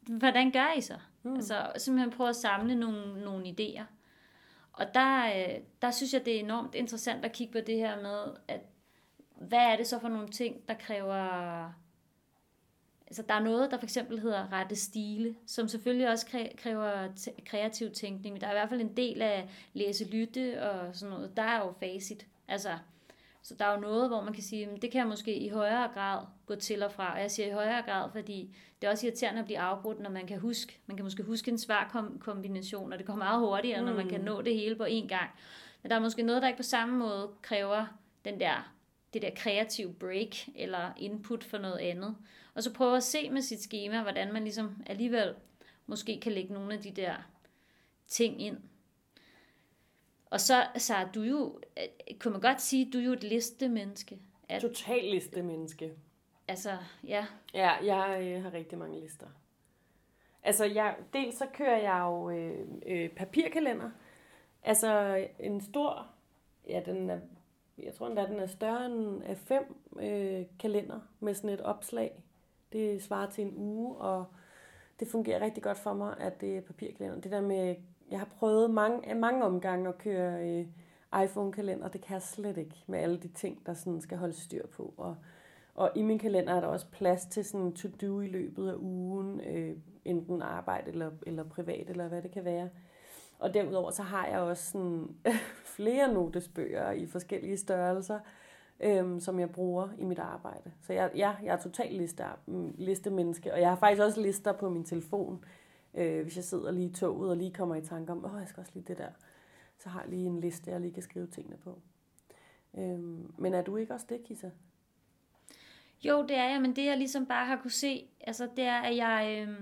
hvordan 0.00 0.50
gør 0.50 0.72
I 0.76 0.80
så? 0.80 0.98
Mm. 1.22 1.34
Altså 1.34 1.72
simpelthen 1.76 2.12
prøve 2.12 2.28
at 2.28 2.36
samle 2.36 2.74
nogle, 2.74 3.24
nogle 3.24 3.46
idéer. 3.46 3.84
Og 4.72 4.94
der, 4.94 5.26
øh, 5.26 5.58
der 5.82 5.90
synes 5.90 6.14
jeg, 6.14 6.24
det 6.24 6.36
er 6.36 6.40
enormt 6.40 6.74
interessant 6.74 7.24
at 7.24 7.32
kigge 7.32 7.52
på 7.52 7.60
det 7.66 7.76
her 7.76 8.02
med, 8.02 8.34
at 8.48 8.60
hvad 9.34 9.58
er 9.58 9.76
det 9.76 9.86
så 9.86 9.98
for 9.98 10.08
nogle 10.08 10.28
ting, 10.28 10.68
der 10.68 10.74
kræver... 10.74 11.72
Altså, 13.10 13.22
der 13.28 13.34
er 13.34 13.40
noget, 13.40 13.70
der 13.70 13.78
for 13.78 13.84
eksempel 13.84 14.20
hedder 14.20 14.52
rette 14.52 14.76
stile, 14.76 15.34
som 15.46 15.68
selvfølgelig 15.68 16.08
også 16.08 16.26
kræver 16.56 17.08
kreativ 17.46 17.90
tænkning. 17.90 18.40
Der 18.40 18.46
er 18.46 18.50
i 18.50 18.54
hvert 18.54 18.68
fald 18.68 18.80
en 18.80 18.96
del 18.96 19.22
af 19.22 19.48
læse-lytte 19.72 20.62
og 20.62 20.96
sådan 20.96 21.14
noget. 21.14 21.36
Der 21.36 21.42
er 21.42 21.58
jo 21.58 21.72
facit. 21.80 22.26
Altså, 22.48 22.78
så 23.42 23.54
der 23.54 23.64
er 23.64 23.74
jo 23.74 23.80
noget, 23.80 24.08
hvor 24.08 24.22
man 24.22 24.34
kan 24.34 24.42
sige, 24.42 24.66
at 24.66 24.82
det 24.82 24.90
kan 24.90 24.98
jeg 24.98 25.08
måske 25.08 25.38
i 25.38 25.48
højere 25.48 25.88
grad 25.94 26.26
gå 26.46 26.54
til 26.54 26.82
og 26.82 26.92
fra. 26.92 27.14
Og 27.14 27.20
jeg 27.20 27.30
siger 27.30 27.48
i 27.48 27.52
højere 27.52 27.82
grad, 27.82 28.10
fordi 28.12 28.56
det 28.80 28.86
er 28.86 28.90
også 28.90 29.06
irriterende 29.06 29.40
at 29.40 29.44
blive 29.44 29.58
afbrudt, 29.58 30.00
når 30.00 30.10
man 30.10 30.26
kan 30.26 30.38
huske. 30.38 30.78
Man 30.86 30.96
kan 30.96 31.04
måske 31.04 31.22
huske 31.22 31.50
en 31.50 31.58
svær 31.58 32.14
kombination, 32.20 32.92
og 32.92 32.98
det 32.98 33.06
går 33.06 33.14
meget 33.14 33.40
hurtigere, 33.40 33.80
mm. 33.80 33.86
når 33.86 33.94
man 33.94 34.08
kan 34.08 34.18
mm. 34.18 34.24
nå 34.24 34.42
det 34.42 34.54
hele 34.54 34.76
på 34.76 34.84
én 34.84 35.06
gang. 35.06 35.30
Men 35.82 35.90
der 35.90 35.96
er 35.96 36.00
måske 36.00 36.22
noget, 36.22 36.42
der 36.42 36.48
ikke 36.48 36.56
på 36.56 36.62
samme 36.62 36.98
måde 36.98 37.30
kræver 37.42 37.86
den 38.24 38.40
der, 38.40 38.72
det 39.14 39.22
der 39.22 39.30
kreative 39.36 39.94
break 39.94 40.48
eller 40.54 40.92
input 40.96 41.44
for 41.44 41.58
noget 41.58 41.78
andet. 41.78 42.16
Og 42.54 42.62
så 42.62 42.72
prøve 42.72 42.96
at 42.96 43.02
se 43.02 43.30
med 43.30 43.42
sit 43.42 43.60
schema, 43.60 44.02
hvordan 44.02 44.32
man 44.32 44.42
ligesom 44.42 44.82
alligevel 44.86 45.34
måske 45.86 46.20
kan 46.20 46.32
lægge 46.32 46.54
nogle 46.54 46.74
af 46.74 46.80
de 46.80 46.90
der 46.90 47.14
ting 48.06 48.42
ind. 48.42 48.56
Og 50.30 50.40
så, 50.40 50.66
så 50.76 50.94
er 50.94 51.12
du 51.12 51.22
jo, 51.22 51.60
øh, 51.76 52.18
kunne 52.18 52.32
man 52.32 52.40
godt 52.40 52.60
sige, 52.60 52.90
du 52.92 52.98
er 52.98 53.02
jo 53.02 53.12
et 53.12 53.24
listemenneske. 53.24 54.18
At, 54.48 54.62
Total 54.62 55.04
listemenneske. 55.04 55.92
Altså, 56.48 56.78
ja. 57.04 57.26
Ja, 57.54 57.70
jeg 57.70 58.22
øh, 58.22 58.42
har 58.42 58.52
rigtig 58.52 58.78
mange 58.78 59.00
lister. 59.00 59.26
Altså, 60.42 60.64
jeg, 60.64 60.96
dels 61.12 61.38
så 61.38 61.46
kører 61.54 61.78
jeg 61.78 62.00
jo 62.04 62.30
øh, 62.30 62.66
øh, 62.86 63.10
papirkalender. 63.10 63.90
Altså, 64.62 65.18
en 65.38 65.60
stor, 65.60 66.06
ja, 66.68 66.82
den 66.86 67.10
er, 67.10 67.20
jeg 67.84 67.94
tror 67.94 68.06
endda, 68.06 68.26
den 68.26 68.38
er 68.40 68.46
større 68.46 68.86
end 68.86 69.22
af 69.22 69.36
fem 69.36 69.76
øh, 70.00 70.46
kalender 70.58 71.00
med 71.20 71.34
sådan 71.34 71.50
et 71.50 71.60
opslag. 71.60 72.22
Det 72.72 73.02
svarer 73.02 73.30
til 73.30 73.44
en 73.44 73.54
uge, 73.56 73.96
og 73.96 74.24
det 75.00 75.08
fungerer 75.08 75.44
rigtig 75.44 75.62
godt 75.62 75.78
for 75.78 75.94
mig, 75.94 76.16
at 76.18 76.40
det 76.40 76.56
er 76.56 76.60
papirkalender. 76.60 77.20
Det 77.20 77.32
der 77.32 77.40
med 77.40 77.76
jeg 78.10 78.18
har 78.18 78.26
prøvet 78.26 78.70
mange, 78.70 79.14
mange 79.14 79.44
omgange 79.44 79.88
at 79.88 79.98
køre 79.98 80.48
øh, 80.48 80.66
iPhone-kalender, 81.24 81.88
det 81.88 82.00
kan 82.00 82.14
jeg 82.14 82.22
slet 82.22 82.56
ikke 82.56 82.84
med 82.86 82.98
alle 82.98 83.16
de 83.16 83.28
ting, 83.28 83.66
der 83.66 83.74
sådan 83.74 84.00
skal 84.00 84.18
holde 84.18 84.34
styr 84.34 84.66
på. 84.66 84.94
Og, 84.96 85.16
og 85.74 85.90
i 85.94 86.02
min 86.02 86.18
kalender 86.18 86.54
er 86.54 86.60
der 86.60 86.68
også 86.68 86.86
plads 86.92 87.26
til 87.26 87.44
sådan 87.44 87.72
to-do 87.72 88.20
i 88.20 88.26
løbet 88.26 88.68
af 88.68 88.74
ugen, 88.78 89.40
øh, 89.40 89.76
enten 90.04 90.42
arbejde 90.42 90.90
eller, 90.90 91.10
eller 91.26 91.44
privat, 91.44 91.90
eller 91.90 92.08
hvad 92.08 92.22
det 92.22 92.30
kan 92.30 92.44
være. 92.44 92.68
Og 93.40 93.54
derudover 93.54 93.90
så 93.90 94.02
har 94.02 94.26
jeg 94.26 94.40
også 94.40 94.70
sådan 94.70 95.16
flere 95.76 96.14
notesbøger 96.14 96.90
i 96.90 97.06
forskellige 97.06 97.56
størrelser, 97.56 98.18
øhm, 98.80 99.20
som 99.20 99.40
jeg 99.40 99.50
bruger 99.50 99.88
i 99.98 100.04
mit 100.04 100.18
arbejde. 100.18 100.72
Så 100.80 100.92
jeg, 100.92 101.10
ja, 101.16 101.34
jeg 101.42 101.54
er 101.54 101.60
totalt 101.60 101.96
liste, 101.96 102.24
liste 102.74 103.10
menneske, 103.10 103.52
og 103.52 103.60
jeg 103.60 103.68
har 103.68 103.76
faktisk 103.76 104.02
også 104.02 104.20
lister 104.20 104.52
på 104.52 104.68
min 104.68 104.84
telefon, 104.84 105.44
Øh, 105.94 106.22
hvis 106.22 106.36
jeg 106.36 106.44
sidder 106.44 106.70
lige 106.70 106.88
i 106.88 106.92
toget 106.92 107.30
og 107.30 107.36
lige 107.36 107.50
kommer 107.50 107.74
i 107.74 107.80
tanke 107.80 108.12
om, 108.12 108.24
åh, 108.24 108.40
jeg 108.40 108.48
skal 108.48 108.60
også 108.60 108.72
lige 108.74 108.84
det 108.88 108.98
der, 108.98 109.10
så 109.78 109.88
har 109.88 110.00
jeg 110.00 110.10
lige 110.10 110.26
en 110.26 110.40
liste, 110.40 110.70
jeg 110.70 110.80
lige 110.80 110.92
kan 110.92 111.02
skrive 111.02 111.26
tingene 111.26 111.56
på. 111.56 111.80
Øhm, 112.78 113.34
men 113.38 113.54
er 113.54 113.62
du 113.62 113.76
ikke 113.76 113.94
også 113.94 114.06
det, 114.08 114.24
Kisa? 114.24 114.50
Jo, 116.02 116.22
det 116.22 116.36
er 116.36 116.48
jeg, 116.48 116.60
men 116.60 116.76
det 116.76 116.84
jeg 116.84 116.96
ligesom 116.96 117.26
bare 117.26 117.46
har 117.46 117.56
kunne 117.56 117.70
se, 117.70 118.08
altså 118.20 118.48
det 118.56 118.64
er, 118.64 118.80
at 118.80 118.96
jeg, 118.96 119.46
øh, 119.48 119.60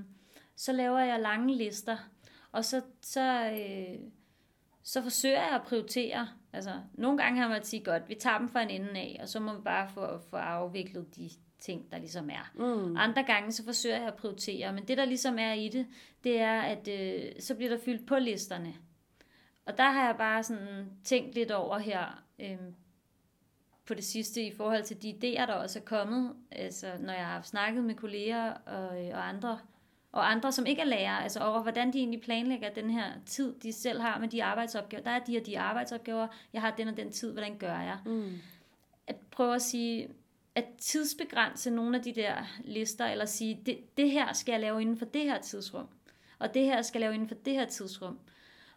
så 0.57 0.73
laver 0.73 0.99
jeg 0.99 1.21
lange 1.21 1.55
lister, 1.55 1.97
og 2.53 2.65
så, 2.65 2.83
så, 3.01 3.51
øh, 3.51 4.01
så 4.83 5.03
forsøger 5.03 5.43
jeg 5.43 5.55
at 5.55 5.63
prioritere. 5.63 6.29
Altså, 6.53 6.71
nogle 6.95 7.19
gange 7.19 7.41
har 7.41 7.49
man 7.49 7.57
at 7.57 7.67
sige, 7.67 7.85
godt, 7.85 8.09
vi 8.09 8.15
tager 8.15 8.39
dem 8.39 8.49
fra 8.49 8.63
en 8.63 8.71
ende 8.71 9.01
af, 9.01 9.19
og 9.23 9.29
så 9.29 9.41
må 9.41 9.55
vi 9.55 9.63
bare 9.65 9.89
få, 9.89 10.19
få 10.31 10.37
afviklet 10.37 11.17
de 11.17 11.31
ting, 11.59 11.93
der 11.93 11.99
ligesom 11.99 12.31
er. 12.31 12.51
Mm. 12.55 12.97
Andre 12.97 13.23
gange, 13.23 13.53
så 13.53 13.65
forsøger 13.65 13.97
jeg 13.97 14.07
at 14.07 14.15
prioritere, 14.15 14.73
men 14.73 14.89
det, 14.89 14.99
der 14.99 15.05
ligesom 15.05 15.39
er 15.39 15.53
i 15.53 15.69
det, 15.69 15.87
det 16.25 16.41
er, 16.41 16.61
at 16.61 16.89
øh, 16.89 17.33
så 17.41 17.55
bliver 17.55 17.71
der 17.71 17.79
fyldt 17.85 18.07
på 18.07 18.19
listerne. 18.19 18.75
Og 19.67 19.79
der 19.79 19.91
har 19.91 20.07
jeg 20.07 20.17
bare 20.17 20.43
sådan 20.43 20.91
tænkt 21.05 21.35
lidt 21.35 21.51
over 21.51 21.79
her, 21.79 22.23
øh, 22.39 22.59
på 23.87 23.95
det 23.95 24.05
sidste, 24.05 24.43
i 24.43 24.53
forhold 24.57 24.85
til 24.85 25.03
de 25.03 25.11
idéer, 25.11 25.47
der 25.47 25.53
også 25.53 25.79
er 25.79 25.85
kommet, 25.85 26.35
altså 26.51 26.93
når 27.01 27.13
jeg 27.13 27.27
har 27.27 27.43
snakket 27.43 27.85
med 27.85 27.95
kolleger 27.95 28.51
og, 28.51 29.05
øh, 29.05 29.11
og 29.15 29.29
andre, 29.29 29.59
og 30.19 30.31
andre, 30.31 30.53
som 30.53 30.67
ikke 30.67 30.83
er 30.83 30.87
lærere, 30.87 31.23
altså 31.23 31.41
over 31.41 31.63
hvordan 31.63 31.93
de 31.93 31.99
egentlig 31.99 32.21
planlægger 32.21 32.71
den 32.71 32.91
her 32.91 33.05
tid, 33.27 33.55
de 33.63 33.73
selv 33.73 34.01
har 34.01 34.19
med 34.19 34.29
de 34.29 34.45
arbejdsopgaver. 34.45 35.03
Der 35.03 35.11
er 35.11 35.19
de 35.19 35.37
og 35.37 35.47
de 35.47 35.59
arbejdsopgaver, 35.59 36.27
jeg 36.53 36.61
har 36.61 36.71
den 36.71 36.89
og 36.89 36.97
den 36.97 37.13
tid, 37.13 37.33
hvordan 37.33 37.59
gør 37.59 37.79
jeg? 37.81 37.99
Mm. 38.07 38.33
At 39.07 39.17
prøve 39.31 39.55
at 39.55 39.63
sige, 39.63 40.09
at 40.55 40.65
tidsbegrænse 40.79 41.71
nogle 41.71 41.97
af 41.97 42.03
de 42.03 42.15
der 42.15 42.35
lister, 42.65 43.07
eller 43.07 43.25
sige, 43.25 43.61
det, 43.67 43.97
det 43.97 44.11
her 44.11 44.33
skal 44.33 44.53
jeg 44.53 44.61
lave 44.61 44.83
inden 44.83 44.97
for 44.97 45.05
det 45.05 45.23
her 45.23 45.41
tidsrum, 45.41 45.87
og 46.39 46.55
det 46.55 46.65
her 46.65 46.83
skal 46.83 46.99
jeg 46.99 47.07
lave 47.07 47.15
inden 47.15 47.29
for 47.29 47.35
det 47.35 47.55
her 47.55 47.67
tidsrum. 47.67 48.19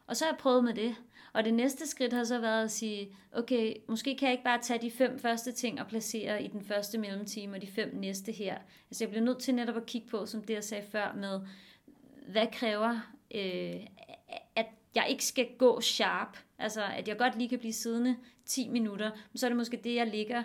Og 0.08 0.18
så 0.18 0.26
har 0.26 0.32
jeg 0.32 0.40
prøvet 0.40 0.64
med 0.64 0.74
det. 0.74 0.96
Og 1.34 1.46
det 1.46 1.54
næste 1.54 1.88
skridt 1.88 2.14
har 2.14 2.24
så 2.24 2.40
været 2.40 2.64
at 2.64 2.72
sige, 2.72 3.16
okay, 3.32 3.76
måske 3.88 4.18
kan 4.18 4.26
jeg 4.26 4.34
ikke 4.34 4.44
bare 4.44 4.62
tage 4.62 4.82
de 4.82 4.92
fem 4.92 5.20
første 5.20 5.52
ting 5.52 5.82
og 5.82 5.88
placere 5.88 6.44
i 6.44 6.48
den 6.48 6.64
første 6.64 6.98
mellemtime, 6.98 7.56
og 7.56 7.62
de 7.62 7.68
fem 7.68 7.96
næste 7.96 8.32
her. 8.32 8.58
Altså 8.90 9.04
jeg 9.04 9.10
bliver 9.10 9.26
nødt 9.26 9.40
til 9.40 9.56
netop 9.56 9.78
at 9.78 9.86
kigge 9.86 10.08
på, 10.08 10.26
som 10.26 10.44
det 10.44 10.54
jeg 10.54 10.64
sagde 10.64 10.88
før, 10.92 11.14
med 11.14 11.40
hvad 12.28 12.48
kræver, 12.52 13.00
øh, 13.36 13.88
at 14.56 14.66
jeg 14.96 15.06
ikke 15.10 15.26
skal 15.26 15.48
gå 15.58 15.82
sharp. 15.82 16.38
Altså 16.60 16.84
at 16.84 17.08
jeg 17.08 17.18
godt 17.18 17.38
lige 17.38 17.50
kan 17.50 17.60
blive 17.60 17.74
siddende 17.74 18.16
10 18.46 18.70
minutter, 18.70 19.12
men 19.32 19.38
så 19.38 19.46
er 19.46 19.50
det 19.50 19.58
måske 19.58 19.82
det, 19.84 19.96
jeg 19.96 20.08
ligger 20.08 20.44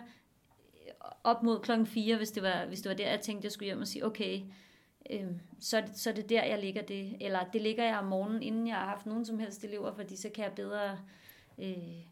op 1.25 1.43
mod 1.43 1.61
klokken 1.61 1.87
4, 1.87 2.17
hvis 2.17 2.31
det 2.31 2.43
var, 2.43 2.67
hvis 2.67 2.81
det 2.81 2.89
var 2.89 2.97
der, 2.97 3.11
jeg 3.11 3.21
tænkte, 3.21 3.47
jeg 3.47 3.53
skulle 3.53 3.67
hjem 3.67 3.81
og 3.81 3.87
sige, 3.87 4.07
okay, 4.07 4.41
øh, 5.11 5.27
så, 5.61 5.77
er 5.77 5.81
det, 5.81 5.99
så 5.99 6.11
er 6.11 6.15
det 6.15 6.29
der, 6.29 6.45
jeg 6.45 6.59
ligger 6.59 6.83
det. 6.83 7.17
Eller 7.21 7.45
det 7.53 7.63
ligger 7.63 7.85
jeg 7.85 7.99
om 7.99 8.05
morgenen, 8.05 8.43
inden 8.43 8.67
jeg 8.67 8.77
har 8.77 8.87
haft 8.87 9.07
nogen 9.07 9.25
som 9.25 9.39
helst 9.39 9.65
elever, 9.65 9.95
fordi 9.95 10.17
så 10.17 10.29
kan 10.35 10.45
jeg 10.45 10.53
bedre... 10.53 10.99
Øh, 11.59 12.05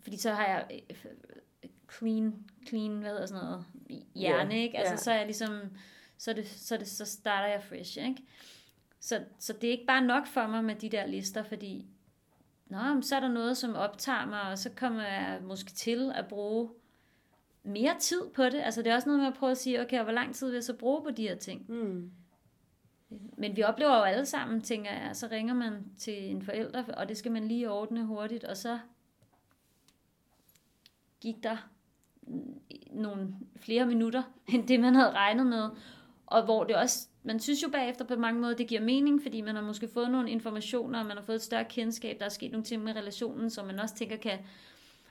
fordi 0.00 0.16
så 0.16 0.30
har 0.30 0.46
jeg 0.46 0.82
øh, 0.90 1.70
clean, 1.98 2.44
clean, 2.68 2.98
hvad 2.98 3.10
hedder 3.10 3.26
sådan 3.26 3.44
noget, 3.44 3.64
hjerne, 4.14 4.54
Ja, 4.54 4.60
ikke? 4.60 4.78
Altså, 4.78 4.92
ja. 4.92 4.96
så 4.96 5.10
er 5.10 5.16
jeg 5.16 5.26
ligesom, 5.26 5.60
så, 6.18 6.32
det, 6.32 6.48
så, 6.48 6.76
det, 6.76 6.88
så 6.88 7.04
starter 7.04 7.48
jeg 7.48 7.62
fresh, 7.62 7.98
ikke? 7.98 8.22
Så, 9.00 9.24
så 9.38 9.52
det 9.52 9.68
er 9.68 9.72
ikke 9.72 9.86
bare 9.86 10.04
nok 10.04 10.26
for 10.26 10.46
mig 10.46 10.64
med 10.64 10.74
de 10.74 10.88
der 10.88 11.06
lister, 11.06 11.42
fordi 11.42 11.86
Nå, 12.68 13.00
så 13.02 13.16
er 13.16 13.20
der 13.20 13.28
noget, 13.28 13.56
som 13.56 13.74
optager 13.74 14.26
mig, 14.26 14.42
og 14.42 14.58
så 14.58 14.70
kommer 14.76 15.02
jeg 15.02 15.40
måske 15.42 15.70
til 15.70 16.12
at 16.14 16.28
bruge 16.28 16.70
mere 17.62 17.94
tid 18.00 18.20
på 18.34 18.44
det. 18.44 18.60
Altså 18.60 18.82
det 18.82 18.90
er 18.90 18.94
også 18.94 19.08
noget 19.08 19.20
med 19.20 19.28
at 19.28 19.34
prøve 19.34 19.50
at 19.50 19.58
sige, 19.58 19.82
okay, 19.82 20.02
hvor 20.02 20.12
lang 20.12 20.34
tid 20.34 20.46
vil 20.46 20.54
jeg 20.54 20.64
så 20.64 20.74
bruge 20.74 21.02
på 21.02 21.10
de 21.10 21.28
her 21.28 21.36
ting? 21.36 21.64
Mm. 21.68 22.10
Men 23.36 23.56
vi 23.56 23.62
oplever 23.62 23.96
jo 23.96 24.02
alle 24.02 24.26
sammen, 24.26 24.60
tænker 24.60 24.90
jeg, 24.90 25.10
så 25.12 25.28
ringer 25.30 25.54
man 25.54 25.84
til 25.98 26.30
en 26.30 26.42
forælder, 26.42 26.84
og 26.84 27.08
det 27.08 27.16
skal 27.16 27.32
man 27.32 27.48
lige 27.48 27.70
ordne 27.70 28.04
hurtigt, 28.04 28.44
og 28.44 28.56
så 28.56 28.78
gik 31.20 31.42
der 31.42 31.56
nogle 32.90 33.34
flere 33.56 33.86
minutter, 33.86 34.22
end 34.54 34.68
det 34.68 34.80
man 34.80 34.94
havde 34.94 35.10
regnet 35.10 35.46
med. 35.46 35.68
Og 36.26 36.44
hvor 36.44 36.64
det 36.64 36.76
også, 36.76 37.08
man 37.22 37.40
synes 37.40 37.62
jo 37.62 37.68
bagefter 37.68 38.04
på 38.04 38.16
mange 38.16 38.40
måder, 38.40 38.56
det 38.56 38.68
giver 38.68 38.80
mening, 38.80 39.22
fordi 39.22 39.40
man 39.40 39.54
har 39.54 39.62
måske 39.62 39.88
fået 39.88 40.10
nogle 40.10 40.30
informationer, 40.30 40.98
og 40.98 41.06
man 41.06 41.16
har 41.16 41.24
fået 41.24 41.36
et 41.36 41.42
større 41.42 41.64
kendskab, 41.64 42.18
der 42.18 42.24
er 42.24 42.28
sket 42.28 42.50
nogle 42.50 42.64
ting 42.64 42.84
med 42.84 42.96
relationen, 42.96 43.50
som 43.50 43.66
man 43.66 43.78
også 43.80 43.94
tænker 43.94 44.16
kan, 44.16 44.38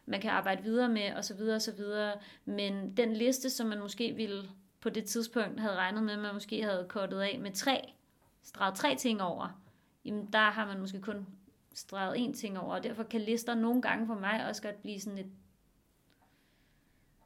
man 0.07 0.21
kan 0.21 0.31
arbejde 0.31 0.63
videre 0.63 0.89
med, 0.89 1.13
og 1.13 1.25
så 1.25 1.33
videre, 1.35 1.55
og 1.55 1.61
så 1.61 1.71
videre. 1.71 2.13
Men 2.45 2.97
den 2.97 3.13
liste, 3.13 3.49
som 3.49 3.67
man 3.67 3.79
måske 3.79 4.13
ville 4.13 4.49
på 4.81 4.89
det 4.89 5.05
tidspunkt 5.05 5.59
havde 5.59 5.75
regnet 5.75 6.03
med, 6.03 6.13
at 6.13 6.19
man 6.19 6.33
måske 6.33 6.63
havde 6.63 6.85
kortet 6.89 7.19
af 7.21 7.39
med 7.39 7.51
tre, 7.51 7.93
streget 8.43 8.75
tre 8.75 8.95
ting 8.95 9.21
over, 9.21 9.61
jamen 10.05 10.29
der 10.33 10.39
har 10.49 10.65
man 10.65 10.79
måske 10.79 11.01
kun 11.01 11.27
streget 11.73 12.15
én 12.15 12.33
ting 12.39 12.59
over, 12.59 12.75
og 12.75 12.83
derfor 12.83 13.03
kan 13.03 13.21
lister 13.21 13.55
nogle 13.55 13.81
gange 13.81 14.07
for 14.07 14.15
mig 14.15 14.45
også 14.47 14.61
godt 14.61 14.81
blive 14.81 14.99
sådan 14.99 15.17
lidt 15.17 15.27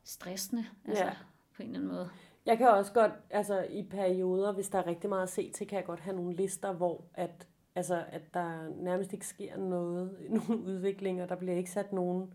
stressende, 0.04 0.66
altså 0.88 1.04
Ja. 1.04 1.12
på 1.56 1.64
en 1.64 1.68
eller 1.68 1.80
anden 1.80 1.92
måde. 1.92 2.10
Jeg 2.46 2.58
kan 2.58 2.68
også 2.68 2.94
godt, 2.94 3.12
altså 3.30 3.62
i 3.70 3.84
perioder, 3.84 4.52
hvis 4.52 4.70
der 4.70 4.78
er 4.80 4.88
rigtig 4.88 5.10
meget 5.10 5.24
at 5.24 5.30
se 5.30 5.52
til, 5.52 5.68
kan 5.68 5.78
jeg 5.78 5.86
godt 5.86 6.00
have 6.00 6.16
nogle 6.16 6.34
lister, 6.34 6.72
hvor 6.72 7.04
at, 7.14 7.48
altså, 7.76 8.04
at 8.10 8.34
der 8.34 8.70
nærmest 8.70 9.14
ikke 9.14 9.28
sker 9.28 9.58
noget, 9.58 10.18
nogen 10.48 10.64
udvikling, 10.64 11.22
og 11.24 11.30
der 11.30 11.36
bliver 11.36 11.56
ikke 11.56 11.72
sat 11.72 11.94
nogen 11.94 12.34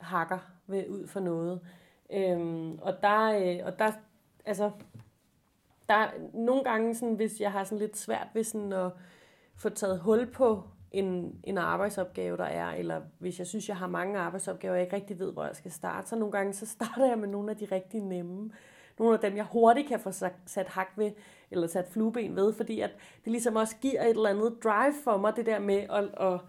hakker 0.00 0.38
ved, 0.66 0.88
ud 0.88 1.06
for 1.06 1.20
noget. 1.20 1.60
Øhm, 2.12 2.78
og 2.78 2.94
der, 3.02 3.22
øh, 3.22 3.66
og 3.66 3.78
der, 3.78 3.92
altså, 4.44 4.70
der 5.88 5.94
er 5.94 6.10
nogle 6.34 6.64
gange, 6.64 6.94
sådan, 6.94 7.14
hvis 7.14 7.40
jeg 7.40 7.52
har 7.52 7.64
sådan 7.64 7.78
lidt 7.78 7.96
svært 7.96 8.28
ved 8.34 8.44
sådan 8.44 8.72
at 8.72 8.90
få 9.56 9.68
taget 9.68 10.00
hul 10.00 10.26
på 10.26 10.62
en, 10.90 11.40
en 11.44 11.58
arbejdsopgave, 11.58 12.36
der 12.36 12.44
er, 12.44 12.70
eller 12.70 13.00
hvis 13.18 13.38
jeg 13.38 13.46
synes, 13.46 13.68
jeg 13.68 13.76
har 13.76 13.86
mange 13.86 14.18
arbejdsopgaver, 14.18 14.72
og 14.72 14.78
jeg 14.78 14.86
ikke 14.86 14.96
rigtig 14.96 15.18
ved, 15.18 15.32
hvor 15.32 15.44
jeg 15.44 15.56
skal 15.56 15.70
starte, 15.70 16.08
så 16.08 16.16
nogle 16.16 16.32
gange, 16.32 16.52
så 16.52 16.66
starter 16.76 17.06
jeg 17.06 17.18
med 17.18 17.28
nogle 17.28 17.50
af 17.50 17.56
de 17.56 17.64
rigtig 17.72 18.00
nemme. 18.00 18.50
Nogle 18.98 19.14
af 19.14 19.20
dem, 19.20 19.36
jeg 19.36 19.44
hurtigt 19.44 19.88
kan 19.88 20.00
få 20.00 20.10
sat, 20.46 20.68
hak 20.68 20.88
ved, 20.96 21.10
eller 21.50 21.66
sat 21.66 21.88
flueben 21.88 22.36
ved, 22.36 22.52
fordi 22.52 22.80
at 22.80 22.90
det 23.24 23.32
ligesom 23.32 23.56
også 23.56 23.76
giver 23.80 24.02
et 24.02 24.10
eller 24.10 24.28
andet 24.28 24.58
drive 24.64 24.94
for 25.04 25.16
mig, 25.16 25.36
det 25.36 25.46
der 25.46 25.58
med 25.58 25.86
at, 25.90 26.04
at, 26.26 26.40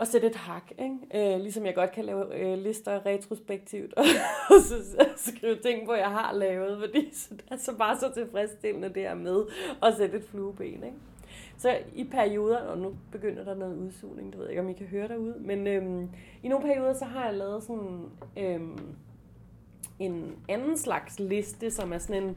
at 0.00 0.08
sætte 0.08 0.26
et 0.26 0.36
hak. 0.36 0.72
Ikke? 0.78 1.34
Øh, 1.34 1.40
ligesom 1.40 1.66
jeg 1.66 1.74
godt 1.74 1.92
kan 1.92 2.04
lave 2.04 2.38
øh, 2.40 2.58
lister 2.58 3.06
retrospektivt, 3.06 3.94
og 4.50 4.60
så 4.60 5.06
skrive 5.16 5.56
ting 5.56 5.84
hvor 5.84 5.94
jeg 5.94 6.10
har 6.10 6.32
lavet, 6.32 6.80
fordi 6.80 7.08
så 7.12 7.34
det 7.34 7.44
er 7.50 7.56
så 7.56 7.76
bare 7.76 7.98
så 7.98 8.12
tilfredsstillende 8.14 8.88
det 8.88 9.02
her 9.02 9.14
med 9.14 9.44
at 9.82 9.94
sætte 9.96 10.18
et 10.18 10.24
flueben. 10.24 10.84
Ikke? 10.84 10.96
Så 11.56 11.78
i 11.94 12.04
perioder, 12.04 12.58
og 12.58 12.78
nu 12.78 12.96
begynder 13.12 13.44
der 13.44 13.54
noget 13.54 13.76
udsugning, 13.76 14.32
det 14.32 14.38
ved 14.38 14.46
jeg 14.46 14.52
ikke, 14.52 14.62
om 14.62 14.68
I 14.68 14.72
kan 14.72 14.86
høre 14.86 15.08
derude, 15.08 15.34
men 15.38 15.66
øhm, 15.66 16.08
i 16.42 16.48
nogle 16.48 16.66
perioder, 16.66 16.94
så 16.94 17.04
har 17.04 17.24
jeg 17.24 17.34
lavet 17.34 17.62
sådan 17.62 18.10
øhm, 18.36 18.78
en 19.98 20.36
anden 20.48 20.78
slags 20.78 21.18
liste, 21.18 21.70
som 21.70 21.92
er 21.92 21.98
sådan 21.98 22.22
en 22.22 22.36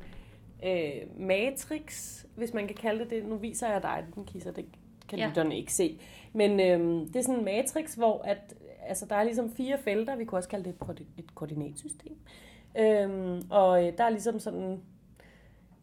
øh, 0.64 1.20
matrix, 1.28 2.16
hvis 2.36 2.54
man 2.54 2.68
kan 2.68 2.76
kalde 2.76 3.00
det 3.00 3.10
det. 3.10 3.26
Nu 3.26 3.36
viser 3.36 3.70
jeg 3.70 3.82
dig 3.82 4.06
den, 4.16 4.26
Kisser, 4.26 4.52
det 4.52 4.66
kan 5.10 5.20
Ja. 5.20 5.28
lytterne 5.28 5.58
ikke 5.58 5.74
se. 5.74 6.00
Men 6.34 6.60
øhm, 6.60 7.06
det 7.08 7.16
er 7.16 7.22
sådan 7.22 7.40
en 7.40 7.46
matrix, 7.46 7.96
hvor 7.96 8.22
at, 8.22 8.54
altså, 8.88 9.06
der 9.06 9.16
er 9.16 9.24
ligesom 9.24 9.52
fire 9.52 9.78
felter, 9.78 10.16
vi 10.16 10.26
kunne 10.26 10.40
også 10.40 10.50
kalde 10.50 10.66
det 10.66 10.90
et, 11.00 11.08
et 11.18 11.36
koordinatsystem. 11.36 12.18
Øhm, 12.80 13.42
og 13.50 13.88
øh, 13.88 13.98
der 13.98 14.04
er 14.04 14.10
ligesom 14.10 14.40
sådan, 14.40 14.82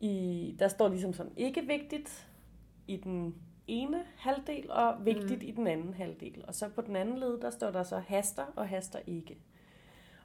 i, 0.00 0.56
der 0.58 0.68
står 0.68 0.88
ligesom 0.88 1.12
sådan 1.12 1.32
ikke 1.37 1.62
vigtigt, 1.66 2.28
i 2.88 2.96
den 2.96 3.34
ene 3.66 4.02
halvdel, 4.16 4.70
og 4.70 4.94
vigtigt 5.04 5.42
mm. 5.42 5.48
i 5.48 5.50
den 5.50 5.66
anden 5.66 5.94
halvdel. 5.94 6.44
Og 6.48 6.54
så 6.54 6.68
på 6.68 6.80
den 6.80 6.96
anden 6.96 7.18
led, 7.18 7.40
der 7.40 7.50
står 7.50 7.70
der 7.70 7.82
så 7.82 7.98
haster 7.98 8.44
og 8.56 8.68
haster 8.68 8.98
ikke. 9.06 9.38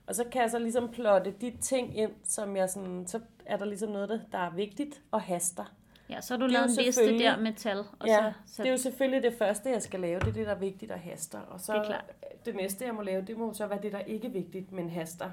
Og 0.08 0.16
så 0.16 0.24
kan 0.32 0.42
jeg 0.42 0.52
så 0.52 0.60
ligesom 0.60 0.90
plotte 0.90 1.34
de 1.42 1.52
ting 1.62 1.98
ind, 1.98 2.12
som 2.24 2.56
jeg 2.56 2.70
sådan, 2.70 3.08
så 3.08 3.20
er 3.46 3.58
der 3.58 3.66
ligesom 3.66 3.90
noget, 3.90 4.26
der 4.32 4.38
er 4.38 4.56
vigtigt 4.56 5.02
og 5.12 5.22
haster. 5.22 5.76
Ja, 6.10 6.22
så 6.22 6.34
har 6.34 6.40
du 6.40 6.44
Det 6.44 6.52
lavet 6.52 6.80
en 6.80 6.86
liste 6.86 7.20
der 7.20 7.38
med 7.38 7.54
tal, 7.54 7.78
og 7.78 8.08
ja, 8.08 8.34
så, 8.46 8.56
så 8.56 8.64
det 8.64 8.70
er 8.70 8.72
jo 8.72 8.78
selvfølgelig 8.78 9.24
det 9.24 9.34
første, 9.38 9.70
jeg 9.70 9.82
skal 9.82 10.00
lave, 10.00 10.20
det 10.20 10.28
er 10.28 10.32
det, 10.34 10.46
der 10.46 10.56
er 10.56 10.60
vigtigt 10.60 10.92
og 10.92 11.00
haster. 11.00 11.40
Og 11.40 11.60
så 11.60 11.74
Det 11.74 11.80
er 11.80 11.86
klart. 11.86 12.06
det 12.46 12.56
næste, 12.56 12.86
jeg 12.86 12.96
må 12.96 13.02
lave, 13.02 13.22
det 13.22 13.38
må 13.38 13.54
så 13.54 13.68
være 13.68 13.80
det, 13.82 13.92
der 13.92 14.00
ikke 14.00 14.28
er 14.28 14.32
vigtigt, 14.32 14.72
men 14.72 14.90
haster. 14.90 15.30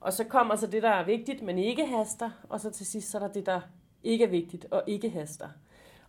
Og 0.00 0.12
så 0.12 0.24
kommer 0.24 0.56
så 0.56 0.66
det, 0.66 0.82
der 0.82 0.90
er 0.90 1.04
vigtigt, 1.04 1.42
men 1.42 1.58
ikke 1.58 1.86
haster. 1.86 2.30
Og 2.48 2.60
så 2.60 2.70
til 2.70 2.86
sidst, 2.86 3.10
så 3.10 3.18
er 3.18 3.22
der 3.22 3.32
det, 3.32 3.46
der 3.46 3.60
ikke 4.04 4.24
er 4.24 4.28
vigtigt 4.28 4.66
og 4.70 4.82
ikke 4.86 5.10
haster. 5.10 5.48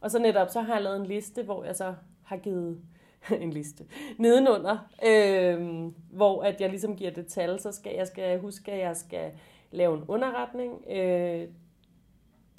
Og 0.02 0.12
så 0.12 0.20
netop, 0.20 0.50
så 0.50 0.62
har 0.62 0.74
jeg 0.74 0.84
lavet 0.84 0.98
en 1.00 1.06
liste, 1.06 1.44
hvor 1.44 1.64
jeg 1.64 1.76
så 1.76 1.94
har 2.24 2.38
givet 2.38 2.82
en 3.42 3.50
liste 3.50 3.86
nedenunder, 4.18 4.78
øh, 5.06 5.88
hvor 6.12 6.44
at 6.44 6.62
jeg 6.62 6.70
ligesom 6.70 6.96
giver 6.96 7.12
det 7.12 7.28
tal, 7.28 7.60
så 7.60 7.72
skal 7.72 7.96
jeg 7.96 8.08
skal 8.08 8.40
huske, 8.40 8.72
at 8.72 8.80
jeg 8.80 8.98
skal 8.98 9.32
lave 9.72 9.98
en 9.98 10.04
underretning. 10.08 10.84
Øh, 10.92 11.48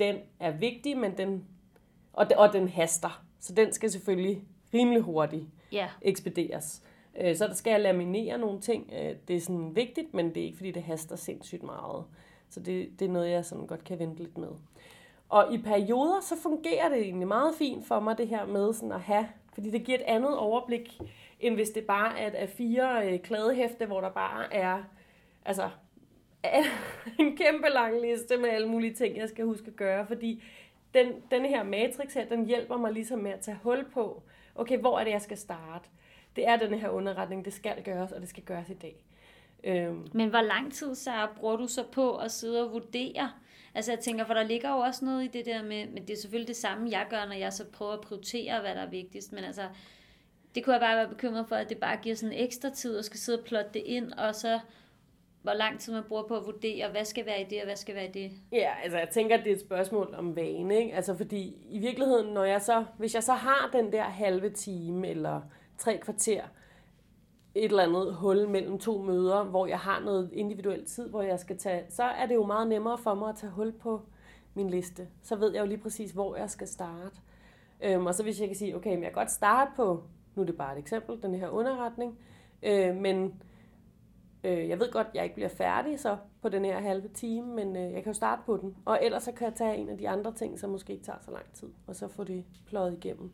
den 0.00 0.16
er 0.40 0.50
vigtig, 0.50 0.98
men 0.98 1.16
den, 1.18 1.44
og, 2.12 2.26
og 2.36 2.52
den 2.52 2.68
haster. 2.68 3.22
Så 3.40 3.54
den 3.54 3.72
skal 3.72 3.90
selvfølgelig 3.90 4.42
rimelig 4.74 5.02
hurtigt 5.02 5.44
ja, 5.72 5.88
ekspederes. 6.02 6.82
Øh, 7.20 7.36
Så 7.36 7.46
der 7.46 7.54
skal 7.54 7.70
jeg 7.70 7.80
laminere 7.80 8.38
nogle 8.38 8.60
ting. 8.60 8.90
Øh, 8.92 9.14
Det 9.28 9.36
er 9.36 9.40
sådan 9.40 9.76
vigtigt, 9.76 10.14
men 10.14 10.28
det 10.34 10.36
er 10.42 10.44
ikke, 10.44 10.56
fordi 10.56 10.70
det 10.70 10.82
haster 10.82 11.16
sindssygt 11.16 11.62
meget. 11.62 12.04
Så 12.50 12.60
det, 12.60 12.88
det 12.98 13.04
er 13.08 13.12
noget, 13.12 13.30
jeg 13.30 13.44
sådan 13.44 13.66
godt 13.66 13.84
kan 13.84 13.98
vente 13.98 14.22
lidt 14.22 14.38
med. 14.38 14.48
Og 15.28 15.54
i 15.54 15.58
perioder, 15.58 16.20
så 16.20 16.34
fungerer 16.42 16.88
det 16.88 16.98
egentlig 16.98 17.28
meget 17.28 17.54
fint 17.54 17.86
for 17.86 18.00
mig, 18.00 18.18
det 18.18 18.28
her 18.28 18.46
med 18.46 18.72
sådan 18.72 18.92
at 18.92 19.00
have, 19.00 19.28
fordi 19.54 19.70
det 19.70 19.84
giver 19.84 19.98
et 19.98 20.04
andet 20.04 20.38
overblik, 20.38 21.00
end 21.40 21.54
hvis 21.54 21.70
det 21.70 21.84
bare 21.84 22.18
er 22.18 22.30
af 22.34 22.48
fire 22.48 23.12
øh, 23.12 23.18
kladehæfte, 23.20 23.86
hvor 23.86 24.00
der 24.00 24.10
bare 24.10 24.54
er, 24.54 24.82
altså, 25.44 25.70
en 27.20 27.36
kæmpe 27.36 27.68
lang 27.68 28.00
liste 28.00 28.36
med 28.36 28.48
alle 28.48 28.68
mulige 28.68 28.94
ting, 28.94 29.16
jeg 29.16 29.28
skal 29.28 29.44
huske 29.44 29.66
at 29.66 29.76
gøre, 29.76 30.06
fordi 30.06 30.42
den, 30.94 31.12
den 31.30 31.44
her 31.44 31.62
matrix 31.62 32.14
her, 32.14 32.24
den 32.24 32.46
hjælper 32.46 32.76
mig 32.76 32.92
ligesom 32.92 33.18
med 33.18 33.30
at 33.30 33.40
tage 33.40 33.58
hul 33.62 33.84
på, 33.92 34.22
okay, 34.54 34.78
hvor 34.78 34.98
er 34.98 35.04
det, 35.04 35.10
jeg 35.10 35.22
skal 35.22 35.36
starte? 35.38 35.88
Det 36.36 36.48
er 36.48 36.56
den 36.56 36.74
her 36.78 36.88
underretning, 36.88 37.44
det 37.44 37.52
skal 37.52 37.82
gøres, 37.84 38.12
og 38.12 38.20
det 38.20 38.28
skal 38.28 38.42
gøres 38.42 38.70
i 38.70 38.74
dag. 38.74 38.96
Øhm, 39.64 40.06
Men 40.12 40.28
hvor 40.28 40.40
lang 40.40 40.72
tid, 40.72 40.94
så 40.94 41.28
bruger 41.36 41.56
du 41.56 41.66
så 41.66 41.84
på 41.92 42.16
at 42.16 42.30
sidde 42.30 42.64
og 42.64 42.72
vurdere? 42.72 43.30
Altså 43.74 43.92
jeg 43.92 44.00
tænker, 44.00 44.24
for 44.24 44.34
der 44.34 44.42
ligger 44.42 44.70
jo 44.70 44.76
også 44.76 45.04
noget 45.04 45.24
i 45.24 45.28
det 45.28 45.46
der 45.46 45.62
med, 45.62 45.86
men 45.86 46.02
det 46.02 46.10
er 46.10 46.20
selvfølgelig 46.20 46.48
det 46.48 46.56
samme, 46.56 46.90
jeg 46.90 47.06
gør, 47.10 47.24
når 47.24 47.34
jeg 47.34 47.52
så 47.52 47.64
prøver 47.64 47.92
at 47.92 48.00
prioritere, 48.00 48.60
hvad 48.60 48.74
der 48.74 48.80
er 48.80 48.90
vigtigst. 48.90 49.32
Men 49.32 49.44
altså, 49.44 49.68
det 50.54 50.64
kunne 50.64 50.72
jeg 50.72 50.80
bare 50.80 50.96
være 50.96 51.08
bekymret 51.08 51.48
for, 51.48 51.56
at 51.56 51.68
det 51.68 51.78
bare 51.78 51.96
giver 52.02 52.14
sådan 52.14 52.38
ekstra 52.38 52.70
tid, 52.70 52.98
og 52.98 53.04
skal 53.04 53.20
sidde 53.20 53.38
og 53.38 53.44
plotte 53.44 53.70
det 53.74 53.82
ind, 53.86 54.12
og 54.12 54.34
så 54.34 54.60
hvor 55.42 55.52
lang 55.52 55.80
tid 55.80 55.92
man 55.92 56.02
bruger 56.08 56.22
på 56.22 56.36
at 56.36 56.46
vurdere, 56.46 56.90
hvad 56.90 57.04
skal 57.04 57.26
være 57.26 57.40
i 57.40 57.44
det, 57.44 57.58
og 57.58 57.64
hvad 57.64 57.76
skal 57.76 57.94
være 57.94 58.06
i 58.06 58.12
det. 58.12 58.30
Ja, 58.52 58.70
altså 58.82 58.98
jeg 58.98 59.08
tænker, 59.08 59.36
at 59.36 59.44
det 59.44 59.50
er 59.50 59.54
et 59.54 59.60
spørgsmål 59.60 60.14
om 60.18 60.36
vane, 60.36 60.78
ikke? 60.78 60.94
Altså 60.94 61.16
fordi 61.16 61.56
i 61.70 61.78
virkeligheden, 61.78 62.34
når 62.34 62.44
jeg 62.44 62.62
så, 62.62 62.84
hvis 62.98 63.14
jeg 63.14 63.22
så 63.22 63.32
har 63.32 63.70
den 63.72 63.92
der 63.92 64.02
halve 64.02 64.50
time 64.50 65.08
eller 65.08 65.40
tre 65.78 65.98
kvarter, 66.02 66.42
et 67.54 67.64
eller 67.64 67.82
andet 67.82 68.14
hul 68.14 68.48
mellem 68.48 68.78
to 68.78 69.02
møder, 69.02 69.44
hvor 69.44 69.66
jeg 69.66 69.78
har 69.78 70.00
noget 70.00 70.30
individuel 70.32 70.84
tid, 70.84 71.08
hvor 71.08 71.22
jeg 71.22 71.40
skal 71.40 71.58
tage, 71.58 71.84
så 71.88 72.02
er 72.02 72.26
det 72.26 72.34
jo 72.34 72.46
meget 72.46 72.68
nemmere 72.68 72.98
for 72.98 73.14
mig 73.14 73.28
at 73.28 73.36
tage 73.36 73.52
hul 73.52 73.72
på 73.72 74.02
min 74.54 74.70
liste. 74.70 75.08
Så 75.22 75.36
ved 75.36 75.52
jeg 75.52 75.60
jo 75.60 75.66
lige 75.66 75.78
præcis, 75.78 76.10
hvor 76.10 76.36
jeg 76.36 76.50
skal 76.50 76.68
starte. 76.68 77.16
Øhm, 77.82 78.06
og 78.06 78.14
så 78.14 78.22
hvis 78.22 78.40
jeg 78.40 78.48
kan 78.48 78.56
sige, 78.56 78.76
okay, 78.76 78.90
men 78.90 79.02
jeg 79.02 79.12
kan 79.12 79.20
godt 79.20 79.30
starte 79.30 79.70
på, 79.76 80.02
nu 80.34 80.42
er 80.42 80.46
det 80.46 80.56
bare 80.56 80.72
et 80.72 80.78
eksempel, 80.78 81.22
den 81.22 81.34
her 81.34 81.48
underretning, 81.48 82.18
øh, 82.62 82.96
men 82.96 83.42
Øh, 84.44 84.68
jeg 84.68 84.80
ved 84.80 84.92
godt, 84.92 85.06
at 85.06 85.14
jeg 85.14 85.24
ikke 85.24 85.34
bliver 85.34 85.48
færdig 85.48 86.00
så 86.00 86.16
på 86.42 86.48
den 86.48 86.64
her 86.64 86.80
halve 86.80 87.08
time, 87.08 87.54
men 87.54 87.76
øh, 87.76 87.82
jeg 87.82 88.02
kan 88.02 88.12
jo 88.12 88.12
starte 88.12 88.42
på 88.46 88.56
den. 88.56 88.76
Og 88.84 88.98
ellers 89.02 89.22
så 89.22 89.32
kan 89.32 89.44
jeg 89.46 89.54
tage 89.54 89.76
en 89.76 89.88
af 89.88 89.98
de 89.98 90.08
andre 90.08 90.32
ting, 90.32 90.58
som 90.58 90.70
måske 90.70 90.92
ikke 90.92 91.04
tager 91.04 91.18
så 91.20 91.30
lang 91.30 91.52
tid, 91.52 91.68
og 91.86 91.96
så 91.96 92.08
få 92.08 92.24
det 92.24 92.44
pløjet 92.66 92.92
igennem. 92.92 93.32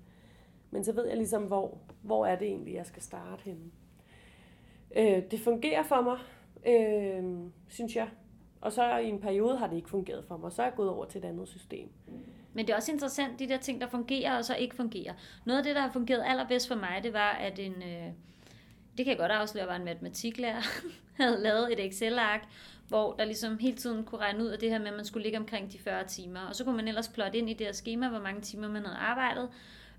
Men 0.70 0.84
så 0.84 0.92
ved 0.92 1.06
jeg 1.06 1.16
ligesom, 1.16 1.42
hvor, 1.42 1.78
hvor 2.02 2.26
er 2.26 2.36
det 2.36 2.48
egentlig, 2.48 2.74
jeg 2.74 2.86
skal 2.86 3.02
starte 3.02 3.42
henne. 3.42 3.70
Øh, 4.96 5.22
det 5.30 5.40
fungerer 5.40 5.82
for 5.82 6.00
mig, 6.00 6.18
øh, 6.66 7.50
synes 7.68 7.96
jeg. 7.96 8.08
Og 8.60 8.72
så 8.72 8.96
i 8.96 9.08
en 9.08 9.20
periode 9.20 9.56
har 9.56 9.66
det 9.66 9.76
ikke 9.76 9.88
fungeret 9.88 10.24
for 10.24 10.36
mig. 10.36 10.52
Så 10.52 10.62
er 10.62 10.66
jeg 10.66 10.74
gået 10.76 10.90
over 10.90 11.04
til 11.04 11.18
et 11.18 11.24
andet 11.24 11.48
system. 11.48 11.88
Men 12.52 12.66
det 12.66 12.72
er 12.72 12.76
også 12.76 12.92
interessant, 12.92 13.38
de 13.38 13.48
der 13.48 13.58
ting, 13.58 13.80
der 13.80 13.88
fungerer 13.88 14.38
og 14.38 14.44
så 14.44 14.56
ikke 14.56 14.76
fungerer. 14.76 15.12
Noget 15.44 15.58
af 15.58 15.64
det, 15.64 15.74
der 15.74 15.82
har 15.82 15.90
fungeret 15.90 16.24
allerbedst 16.26 16.68
for 16.68 16.74
mig, 16.74 17.00
det 17.02 17.12
var, 17.12 17.30
at 17.30 17.58
en, 17.58 17.72
øh, 17.72 18.12
det 18.96 19.04
kan 19.04 19.08
jeg 19.08 19.18
godt 19.18 19.32
afsløre, 19.32 19.66
var 19.66 19.76
en 19.76 19.84
matematiklærer, 19.84 20.62
havde 21.20 21.42
lavet 21.42 21.72
et 21.72 21.86
Excel-ark, 21.86 22.40
hvor 22.88 23.12
der 23.12 23.24
ligesom 23.24 23.58
hele 23.58 23.76
tiden 23.76 24.04
kunne 24.04 24.20
regne 24.20 24.44
ud 24.44 24.48
af 24.48 24.58
det 24.58 24.70
her 24.70 24.78
med, 24.78 24.86
at 24.86 24.96
man 24.96 25.04
skulle 25.04 25.22
ligge 25.22 25.38
omkring 25.38 25.72
de 25.72 25.78
40 25.78 26.04
timer. 26.06 26.40
Og 26.40 26.56
så 26.56 26.64
kunne 26.64 26.76
man 26.76 26.88
ellers 26.88 27.08
plotte 27.08 27.38
ind 27.38 27.50
i 27.50 27.54
det 27.54 27.66
her 27.66 27.72
schema, 27.72 28.08
hvor 28.08 28.20
mange 28.20 28.40
timer 28.40 28.68
man 28.68 28.84
havde 28.84 28.98
arbejdet. 28.98 29.48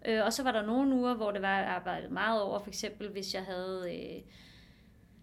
Øh, 0.05 0.25
og 0.25 0.33
så 0.33 0.43
var 0.43 0.51
der 0.51 0.65
nogle 0.65 0.95
uger, 0.95 1.13
hvor 1.13 1.31
det 1.31 1.41
var 1.41 1.63
arbejdet 1.63 2.11
meget 2.11 2.41
over. 2.41 2.59
For 2.59 2.67
eksempel 2.67 3.09
hvis 3.09 3.33
jeg 3.33 3.43
havde... 3.43 3.95
Øh, 3.95 4.21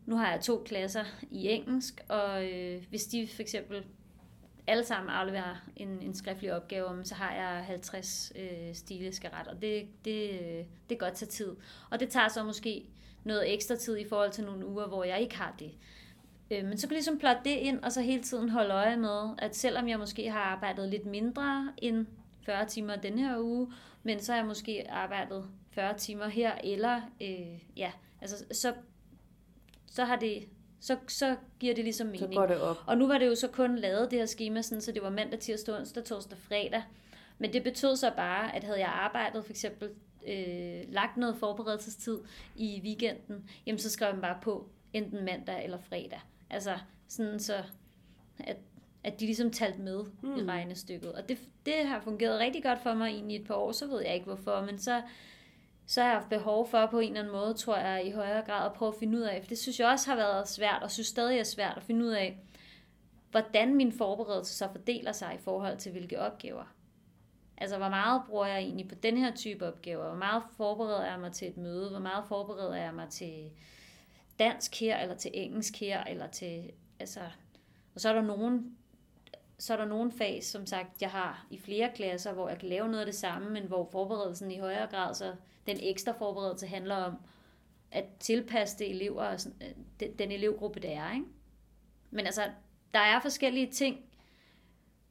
nu 0.07 0.17
har 0.17 0.31
jeg 0.31 0.41
to 0.41 0.63
klasser 0.67 1.05
i 1.31 1.49
engelsk, 1.49 2.05
og 2.09 2.53
øh, 2.53 2.83
hvis 2.89 3.05
de 3.05 3.29
for 3.35 3.43
eksempel 3.43 3.85
alle 4.67 4.85
sammen 4.85 5.11
afleverer 5.11 5.57
en, 5.77 5.89
en 5.89 6.15
skriftlig 6.15 6.55
opgave, 6.55 7.05
så 7.05 7.15
har 7.15 7.35
jeg 7.35 7.65
50 7.65 8.33
øh, 8.37 8.75
stile 8.75 9.13
skal 9.13 9.31
rette, 9.31 9.49
og 9.49 9.63
det, 9.63 9.87
det, 10.05 10.31
øh, 10.31 10.57
det 10.59 10.67
kan 10.89 10.99
godt 10.99 11.15
tage 11.15 11.29
tid. 11.29 11.57
Og 11.91 12.01
det 12.01 12.09
tager 12.09 12.29
så 12.29 12.45
måske 12.45 12.85
noget 13.25 13.55
ekstra 13.55 13.77
tid 13.77 13.97
i 13.99 14.09
forhold 14.09 14.31
til 14.31 14.45
nogle 14.45 14.67
uger, 14.67 14.87
hvor 14.87 15.05
jeg 15.05 15.21
ikke 15.21 15.37
har 15.37 15.55
det. 15.59 15.71
Øh, 16.51 16.65
men 16.65 16.79
så 16.79 16.87
kan 16.87 16.95
jeg 16.95 16.99
ligesom 16.99 17.19
plotte 17.19 17.41
det 17.45 17.51
ind, 17.57 17.85
og 17.85 17.93
så 17.93 18.01
hele 18.01 18.23
tiden 18.23 18.49
holde 18.49 18.75
øje 18.75 18.97
med, 18.97 19.31
at 19.39 19.57
selvom 19.57 19.89
jeg 19.89 19.99
måske 19.99 20.31
har 20.31 20.41
arbejdet 20.41 20.89
lidt 20.89 21.07
mindre 21.07 21.73
end 21.77 22.07
40 22.47 22.67
timer 22.67 22.97
den 22.97 23.19
her 23.19 23.39
uge, 23.39 23.73
men 24.03 24.21
så 24.21 24.33
har 24.33 24.39
jeg 24.39 24.47
måske 24.47 24.91
arbejdet 24.91 25.45
40 25.71 25.99
timer 25.99 26.29
her, 26.29 26.53
eller 26.65 27.01
øh, 27.21 27.61
ja, 27.77 27.93
altså 28.21 28.45
så, 28.53 28.75
så 29.87 30.05
har 30.05 30.17
det 30.17 30.49
så, 30.81 30.97
så 31.09 31.37
giver 31.61 31.75
det 31.75 31.85
ligesom 31.85 32.07
mening. 32.07 32.35
Så 32.35 32.39
går 32.41 32.47
det 32.47 32.61
op. 32.61 32.77
Og 32.87 32.99
nu 32.99 33.07
var 33.07 33.19
det 33.19 33.27
jo 33.27 33.35
så 33.35 33.49
kun 33.49 33.77
lavet 33.77 34.11
det 34.11 34.19
her 34.19 34.27
schema, 34.27 34.63
sådan, 34.63 34.83
så 34.83 34.93
det 34.93 35.03
var 35.03 35.11
mandag, 35.11 35.39
tirsdag, 35.39 35.75
onsdag, 35.75 36.05
torsdag, 36.05 36.39
fredag. 36.39 36.83
Men 37.39 37.53
det 37.53 37.63
betød 37.63 37.97
så 37.97 38.13
bare, 38.17 38.57
at 38.57 38.65
havde 38.65 38.79
jeg 38.79 38.89
arbejdet 38.89 39.45
for 39.45 39.53
eksempel 39.53 39.91
øh, 40.29 40.93
lagt 40.93 41.17
noget 41.17 41.37
forberedelsestid 41.37 42.19
i 42.57 42.81
weekenden, 42.85 43.51
jamen 43.67 43.79
så 43.79 43.91
skrev 43.91 44.09
jeg 44.13 44.21
bare 44.21 44.39
på 44.43 44.69
enten 44.93 45.25
mandag 45.25 45.65
eller 45.65 45.79
fredag. 45.79 46.21
Altså 46.51 46.79
sådan 47.09 47.41
så, 47.41 47.55
at, 48.39 48.57
at 49.05 49.21
de 49.21 49.27
ligesom 49.27 49.51
talte 49.51 49.81
med 49.81 50.05
mm. 50.23 50.37
i 50.37 50.45
regnestykket. 50.45 51.13
Og 51.13 51.29
det, 51.29 51.39
det 51.67 51.75
har 51.75 52.01
fungeret 52.01 52.41
rigtig 52.41 52.63
godt 52.63 52.83
for 52.83 52.95
mig 52.95 53.09
egentlig 53.09 53.37
et 53.37 53.47
par 53.47 53.55
år, 53.55 53.73
så 53.73 53.87
ved 53.87 54.03
jeg 54.03 54.15
ikke 54.15 54.27
hvorfor, 54.27 54.61
men 54.61 54.79
så, 54.79 55.03
så 55.87 56.01
har 56.01 56.09
jeg 56.09 56.19
haft 56.19 56.29
behov 56.29 56.69
for 56.69 56.87
på 56.87 56.99
en 56.99 57.09
eller 57.09 57.21
anden 57.21 57.35
måde, 57.35 57.55
tror 57.55 57.77
jeg, 57.77 58.07
i 58.07 58.11
højere 58.11 58.45
grad 58.47 58.67
at 58.67 58.73
prøve 58.73 58.89
at 58.89 58.99
finde 58.99 59.19
ud 59.19 59.23
af, 59.23 59.43
for 59.43 59.49
det 59.49 59.59
synes 59.59 59.81
jeg 59.81 59.89
også 59.89 60.11
har 60.11 60.17
været 60.17 60.49
svært, 60.49 60.83
og 60.83 60.91
synes 60.91 61.07
stadig 61.07 61.39
er 61.39 61.45
svært 61.45 61.77
at 61.77 61.83
finde 61.83 62.05
ud 62.05 62.11
af, 62.11 62.39
hvordan 63.31 63.75
min 63.75 63.93
forberedelse 63.93 64.55
så 64.55 64.69
fordeler 64.73 65.13
sig 65.13 65.35
i 65.35 65.43
forhold 65.43 65.79
til 65.79 65.93
hvilke 65.93 66.21
opgaver. 66.21 66.75
Altså, 67.59 67.79
hvor 67.79 67.89
meget 67.89 68.23
bruger 68.29 68.47
jeg 68.47 68.59
egentlig 68.59 68.89
på 68.89 68.95
den 68.95 69.17
her 69.17 69.35
type 69.35 69.67
opgaver? 69.67 70.09
Hvor 70.09 70.19
meget 70.19 70.43
forbereder 70.57 71.05
jeg 71.05 71.21
mig 71.21 71.33
til 71.33 71.49
et 71.49 71.57
møde? 71.57 71.91
Hvor 71.91 71.99
meget 71.99 72.25
forbereder 72.29 72.77
jeg 72.77 72.95
mig 72.95 73.09
til 73.09 73.51
dansk 74.39 74.81
her, 74.81 74.99
eller 74.99 75.17
til 75.17 75.31
engelsk 75.35 75.81
her, 75.81 76.05
eller 76.05 76.27
til, 76.27 76.73
altså, 77.01 77.21
og 77.95 78.01
så 78.01 78.09
er 78.09 78.13
der 78.13 78.23
nogen, 78.23 78.77
så 79.59 79.73
er 79.73 79.77
der 79.77 79.85
nogle 79.85 80.13
fag, 80.13 80.45
som 80.45 80.67
sagt, 80.67 81.03
jeg 81.03 81.11
har 81.11 81.47
i 81.51 81.59
flere 81.59 81.91
klasser, 81.95 82.33
hvor 82.33 82.49
jeg 82.49 82.59
kan 82.59 82.69
lave 82.69 82.89
noget 82.89 83.01
af 83.01 83.07
det 83.07 83.15
samme, 83.15 83.51
men 83.51 83.63
hvor 83.65 83.89
forberedelsen 83.93 84.51
i 84.51 84.59
højere 84.59 84.87
grad, 84.87 85.15
så 85.15 85.35
den 85.67 85.79
ekstra 85.81 86.13
forberedelse 86.13 86.67
handler 86.67 86.97
om 86.97 87.17
at 87.91 88.05
tilpasse 88.21 88.79
det 88.79 88.91
elever, 88.91 89.49
øh, 89.61 89.69
den, 90.01 90.19
den 90.19 90.33
elevgruppe, 90.33 90.81
det 90.81 90.93
er. 90.93 91.13
Ikke? 91.13 91.27
Men 92.11 92.27
altså, 92.27 92.51
der 92.95 93.01
er 93.01 93.21
forskellige 93.21 93.73
ting, 93.73 94.05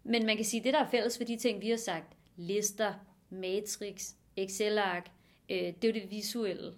men 0.04 0.26
man 0.26 0.36
kan 0.36 0.46
sige, 0.46 0.62
at 0.62 0.64
det, 0.66 0.74
der 0.74 0.80
er 0.80 0.90
fælles 0.90 1.18
for 1.18 1.24
de 1.24 1.38
ting, 1.38 1.62
vi 1.62 1.70
har 1.70 1.78
sagt, 1.78 2.18
lister, 2.36 2.94
matrix, 3.30 4.14
Excel-ark, 4.38 5.12
øh, 5.50 5.58
det 5.58 5.84
er 5.84 5.88
jo 5.88 5.94
det 5.94 6.12
visuelle. 6.12 6.74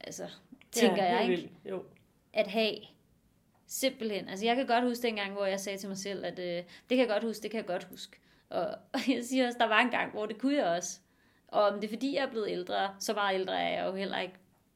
Altså, 0.00 0.28
tænker 0.72 1.04
ja, 1.04 1.16
jeg, 1.16 1.30
ikke? 1.30 1.50
Jo. 1.64 1.84
At 2.32 2.46
have. 2.46 2.76
Simpelthen. 3.66 4.28
Altså, 4.28 4.46
jeg 4.46 4.56
kan 4.56 4.66
godt 4.66 4.84
huske 4.84 5.02
dengang, 5.02 5.32
hvor 5.32 5.46
jeg 5.46 5.60
sagde 5.60 5.78
til 5.78 5.88
mig 5.88 5.98
selv, 5.98 6.24
at 6.24 6.38
øh, 6.38 6.56
det 6.56 6.64
kan 6.88 6.98
jeg 6.98 7.08
godt 7.08 7.24
huske, 7.24 7.42
det 7.42 7.50
kan 7.50 7.58
jeg 7.58 7.66
godt 7.66 7.84
huske. 7.84 8.16
Og, 8.48 8.66
og 8.94 9.00
jeg 9.08 9.24
siger 9.24 9.46
også, 9.46 9.58
der 9.58 9.68
var 9.68 9.80
en 9.80 9.90
gang, 9.90 10.12
hvor 10.12 10.26
det 10.26 10.38
kunne 10.38 10.56
jeg 10.56 10.66
også. 10.66 11.00
Og 11.48 11.62
om 11.62 11.74
det 11.74 11.84
er 11.84 11.88
fordi, 11.88 12.14
jeg 12.14 12.24
er 12.24 12.30
blevet 12.30 12.50
ældre, 12.50 12.94
så 12.98 13.14
meget 13.14 13.34
ældre 13.34 13.60
er 13.60 13.78
jeg 13.78 13.86
jo 13.86 13.94
heller 13.94 14.18
ikke. 14.18 14.34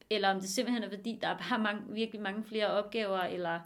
Eller 0.09 0.29
om 0.29 0.39
det 0.39 0.49
simpelthen 0.49 0.83
er 0.83 0.89
fordi, 0.89 1.19
der 1.21 1.27
er 1.27 1.37
bare 1.37 1.59
mange, 1.59 1.81
virkelig 1.89 2.21
mange 2.21 2.43
flere 2.43 2.67
opgaver, 2.67 3.19
eller 3.19 3.59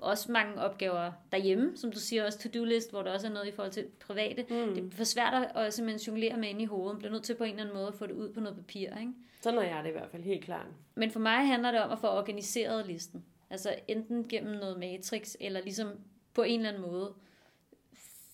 også 0.00 0.32
mange 0.32 0.60
opgaver 0.60 1.12
derhjemme, 1.32 1.76
som 1.76 1.92
du 1.92 1.98
siger, 1.98 2.26
også 2.26 2.38
to-do-list, 2.38 2.90
hvor 2.90 3.02
der 3.02 3.12
også 3.12 3.26
er 3.26 3.30
noget 3.30 3.48
i 3.48 3.52
forhold 3.52 3.72
til 3.72 3.86
private. 4.00 4.42
Mm. 4.42 4.74
Det 4.74 4.84
er 4.84 4.96
for 4.96 5.04
svært 5.04 5.52
at 5.54 5.74
simpelthen 5.74 6.06
jonglere 6.06 6.36
med 6.36 6.48
ind 6.48 6.62
i 6.62 6.64
hovedet. 6.64 6.98
Bliver 6.98 7.12
nødt 7.12 7.22
til 7.22 7.34
på 7.34 7.44
en 7.44 7.50
eller 7.50 7.62
anden 7.62 7.76
måde 7.76 7.86
at 7.86 7.94
få 7.94 8.06
det 8.06 8.14
ud 8.14 8.32
på 8.32 8.40
noget 8.40 8.56
papir. 8.56 8.96
Ikke? 9.00 9.12
Sådan 9.40 9.58
er 9.58 9.62
jeg 9.62 9.84
det 9.84 9.90
i 9.90 9.92
hvert 9.92 10.10
fald, 10.10 10.22
helt 10.22 10.44
klart. 10.44 10.66
Men 10.94 11.10
for 11.10 11.20
mig 11.20 11.46
handler 11.46 11.70
det 11.70 11.80
om 11.80 11.92
at 11.92 11.98
få 11.98 12.06
organiseret 12.06 12.86
listen. 12.86 13.24
Altså 13.50 13.74
enten 13.88 14.28
gennem 14.28 14.56
noget 14.56 14.78
matrix, 14.78 15.34
eller 15.40 15.60
ligesom 15.60 15.88
på 16.34 16.42
en 16.42 16.60
eller 16.60 16.68
anden 16.68 16.82
måde 16.82 17.14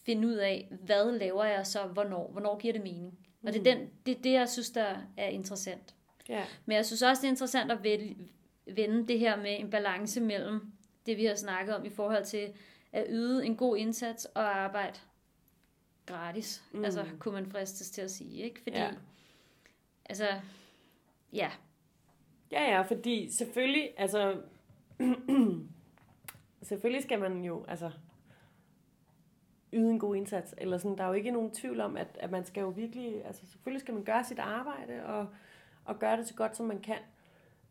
finde 0.07 0.29
ud 0.29 0.35
af, 0.35 0.68
hvad 0.70 1.18
laver 1.18 1.44
jeg 1.44 1.66
så, 1.66 1.83
hvornår, 1.83 2.31
hvornår 2.33 2.59
giver 2.59 2.72
det 2.72 2.83
mening. 2.83 3.18
Og 3.46 3.53
det 3.53 3.66
er, 3.66 3.74
mm. 3.74 3.81
den, 3.81 3.90
det, 4.07 4.18
er 4.18 4.22
det, 4.22 4.33
jeg 4.33 4.48
synes, 4.48 4.70
der 4.70 4.96
er 5.16 5.29
interessant. 5.29 5.94
Ja. 6.29 6.44
Men 6.66 6.77
jeg 6.77 6.87
synes 6.87 7.03
også, 7.03 7.20
det 7.20 7.27
er 7.27 7.31
interessant 7.31 7.72
at 7.72 7.85
vende 8.66 9.09
det 9.09 9.18
her 9.18 9.37
med 9.37 9.61
en 9.61 9.70
balance 9.70 10.20
mellem 10.20 10.72
det, 11.07 11.17
vi 11.17 11.25
har 11.25 11.35
snakket 11.35 11.75
om 11.75 11.85
i 11.85 11.90
forhold 11.90 12.25
til 12.25 12.53
at 12.93 13.07
yde 13.09 13.47
en 13.47 13.57
god 13.57 13.77
indsats 13.77 14.25
og 14.25 14.57
arbejde 14.57 14.99
gratis. 16.07 16.64
Mm. 16.73 16.85
Altså, 16.85 17.07
kunne 17.19 17.35
man 17.35 17.47
fristes 17.47 17.90
til 17.90 18.03
at 18.03 18.11
sige, 18.11 18.43
ikke? 18.43 18.61
Fordi, 18.62 18.77
ja. 18.77 18.90
altså, 20.05 20.29
ja. 21.33 21.51
Ja, 22.51 22.62
ja, 22.62 22.83
fordi 22.83 23.31
selvfølgelig, 23.31 23.90
altså, 23.97 24.40
selvfølgelig 26.69 27.03
skal 27.03 27.21
man 27.21 27.45
jo, 27.45 27.64
altså, 27.69 27.90
yde 29.73 29.90
en 29.90 29.99
god 29.99 30.17
indsats. 30.17 30.55
Eller 30.59 30.79
sådan, 30.79 30.99
der 30.99 31.05
er 31.05 31.09
jo 31.09 31.14
ikke 31.14 31.31
nogen 31.31 31.51
tvivl 31.51 31.81
om, 31.81 31.97
at, 31.97 32.19
at 32.21 32.31
man 32.31 32.45
skal 32.45 32.61
jo 32.61 32.69
virkelig, 32.69 33.27
altså 33.27 33.47
selvfølgelig 33.47 33.81
skal 33.81 33.95
man 33.95 34.05
gøre 34.05 34.25
sit 34.25 34.38
arbejde, 34.38 35.07
og, 35.07 35.29
og 35.85 35.99
gøre 35.99 36.17
det 36.17 36.29
så 36.29 36.35
godt, 36.35 36.57
som 36.57 36.67
man 36.67 36.81
kan. 36.81 36.99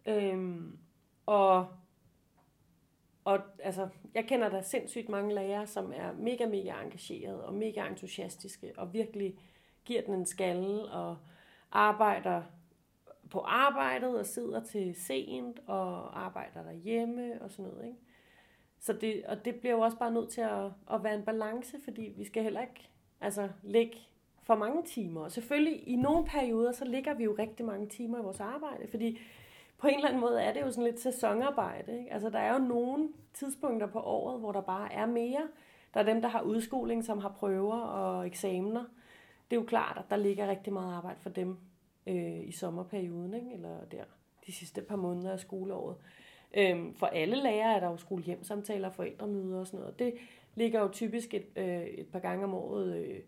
Øhm, 0.06 0.78
og, 1.26 1.68
og 3.26 3.40
altså, 3.60 3.88
jeg 4.14 4.26
kender 4.26 4.50
der 4.50 4.62
sindssygt 4.62 5.10
mange 5.10 5.36
lærere, 5.36 5.68
som 5.68 5.94
er 5.96 6.14
mega, 6.14 6.46
mega 6.46 6.82
engagerede 6.84 7.46
og 7.46 7.54
mega 7.54 7.88
entusiastiske, 7.88 8.74
og 8.78 8.94
virkelig 8.94 9.40
giver 9.86 10.02
den 10.02 10.14
en 10.14 10.26
skalle, 10.26 10.92
og 10.92 11.18
arbejder 11.72 12.42
på 13.30 13.40
arbejdet, 13.40 14.20
og 14.20 14.26
sidder 14.26 14.64
til 14.64 14.96
sent, 14.96 15.60
og 15.68 16.20
arbejder 16.26 16.64
derhjemme, 16.64 17.42
og 17.42 17.52
sådan 17.52 17.72
noget, 17.72 17.86
ikke? 17.86 17.98
Så 18.80 18.94
det, 18.94 19.26
og 19.26 19.46
det 19.46 19.56
bliver 19.56 19.76
jo 19.76 19.82
også 19.82 19.98
bare 19.98 20.12
nødt 20.12 20.30
til 20.30 20.42
at, 20.42 20.66
at 20.92 21.04
være 21.04 21.16
en 21.16 21.26
balance, 21.26 21.78
fordi 21.84 22.14
vi 22.18 22.24
skal 22.26 22.44
heller 22.44 22.62
ikke 22.62 22.90
altså, 23.22 23.50
lægge 23.64 23.98
for 24.42 24.56
mange 24.56 24.84
timer. 24.84 25.22
Og 25.22 25.32
selvfølgelig 25.32 25.88
i 25.88 25.96
nogle 25.96 26.26
perioder, 26.26 26.72
så 26.72 26.86
ligger 26.86 27.14
vi 27.14 27.24
jo 27.24 27.36
rigtig 27.40 27.66
mange 27.66 27.88
timer 27.88 28.20
i 28.20 28.22
vores 28.22 28.40
arbejde, 28.40 28.88
fordi 28.88 29.20
på 29.84 29.88
en 29.88 29.96
eller 29.96 30.08
anden 30.08 30.22
måde 30.22 30.42
er 30.42 30.54
det 30.54 30.62
jo 30.62 30.70
sådan 30.70 30.84
lidt 30.84 31.00
sæsonarbejde. 31.00 32.00
Ikke? 32.00 32.14
Altså 32.14 32.30
der 32.30 32.40
er 32.40 32.54
jo 32.54 32.60
nogle 32.60 33.10
tidspunkter 33.34 33.88
på 33.88 34.00
året, 34.00 34.40
hvor 34.40 34.52
der 34.52 34.62
bare 34.62 34.94
er 34.94 35.06
mere. 35.06 35.48
Der 35.94 36.00
er 36.00 36.04
dem, 36.04 36.22
der 36.22 36.30
har 36.30 36.42
udskoling, 36.42 37.06
som 37.06 37.20
har 37.20 37.30
prøver 37.30 37.80
og 37.80 38.28
eksamener. 38.28 38.84
Det 39.52 39.58
er 39.58 39.62
jo 39.62 39.66
klart, 39.66 39.98
at 39.98 40.04
der 40.10 40.16
ligger 40.16 40.48
rigtig 40.48 40.74
meget 40.74 40.94
arbejde 40.94 41.20
for 41.20 41.30
dem 41.30 41.58
øh, 42.08 42.48
i 42.48 42.52
sommerperioden, 42.52 43.34
ikke? 43.34 43.54
eller 43.54 43.86
der 43.92 44.04
de 44.48 44.52
sidste 44.52 44.82
par 44.82 44.96
måneder 44.96 45.32
af 45.32 45.40
skoleåret. 45.40 45.96
Øhm, 46.54 46.96
for 46.96 47.06
alle 47.06 47.36
lærere 47.36 47.76
er 47.76 47.80
der 47.80 47.90
jo 47.90 47.98
skolehjemsamtaler, 47.98 48.90
forældremøder 48.90 49.60
og 49.60 49.68
sådan 49.68 49.80
noget. 49.80 50.00
Det 50.00 50.14
ligger 50.56 50.82
jo 50.82 50.88
typisk 50.88 51.34
et, 51.34 51.48
øh, 51.56 51.84
et 51.84 52.08
par 52.08 52.20
gange 52.20 52.44
om 52.44 52.54
året. 52.54 52.96
Øh, 52.96 53.20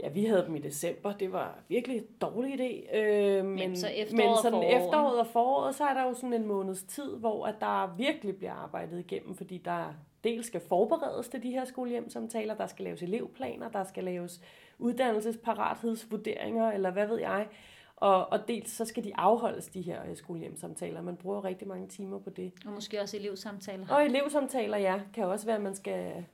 ja, 0.00 0.08
vi 0.08 0.24
havde 0.24 0.44
dem 0.46 0.56
i 0.56 0.58
december. 0.58 1.12
Det 1.12 1.32
var 1.32 1.58
virkelig 1.68 1.98
en 1.98 2.06
dårlig 2.20 2.60
idé. 2.60 2.96
Øh, 2.96 3.44
men, 3.44 3.54
men, 3.54 3.76
så 3.76 3.86
men 4.10 4.28
sådan 4.42 4.62
efteråret 4.62 5.18
og 5.18 5.26
foråret, 5.26 5.74
så 5.74 5.84
er 5.84 5.94
der 5.94 6.02
jo 6.02 6.14
sådan 6.14 6.32
en 6.32 6.46
måneds 6.46 6.82
tid, 6.82 7.16
hvor 7.16 7.46
at 7.46 7.54
der 7.60 7.94
virkelig 7.96 8.36
bliver 8.36 8.52
arbejdet 8.52 8.98
igennem, 8.98 9.34
fordi 9.34 9.58
der 9.58 9.94
dels 10.24 10.46
skal 10.46 10.60
forberedes 10.60 11.28
til 11.28 11.42
de 11.42 11.50
her 11.50 11.64
skolehjemsamtaler, 11.64 12.54
der 12.54 12.66
skal 12.66 12.84
laves 12.84 13.02
elevplaner, 13.02 13.68
der 13.68 13.84
skal 13.84 14.04
laves 14.04 14.40
uddannelsesparathedsvurderinger, 14.78 16.70
eller 16.70 16.90
hvad 16.90 17.06
ved 17.06 17.18
jeg. 17.18 17.48
Og, 17.96 18.32
og 18.32 18.48
dels 18.48 18.70
så 18.70 18.84
skal 18.84 19.04
de 19.04 19.16
afholdes, 19.16 19.68
de 19.68 19.80
her 19.80 20.08
øh, 20.08 20.16
skolehjemsamtaler. 20.16 21.02
Man 21.02 21.16
bruger 21.16 21.44
rigtig 21.44 21.68
mange 21.68 21.88
timer 21.88 22.18
på 22.18 22.30
det. 22.30 22.52
Og 22.66 22.72
måske 22.72 23.00
også 23.00 23.16
elevsamtaler. 23.16 23.86
Og 23.88 24.04
elevsamtaler, 24.04 24.78
ja. 24.78 25.00
Kan 25.14 25.24
også 25.24 25.46
være, 25.46 25.56
at 25.56 25.62
man 25.62 25.74
skal, 25.74 26.24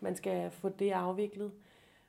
man 0.00 0.16
skal 0.16 0.50
få 0.50 0.68
det 0.68 0.90
afviklet. 0.90 1.52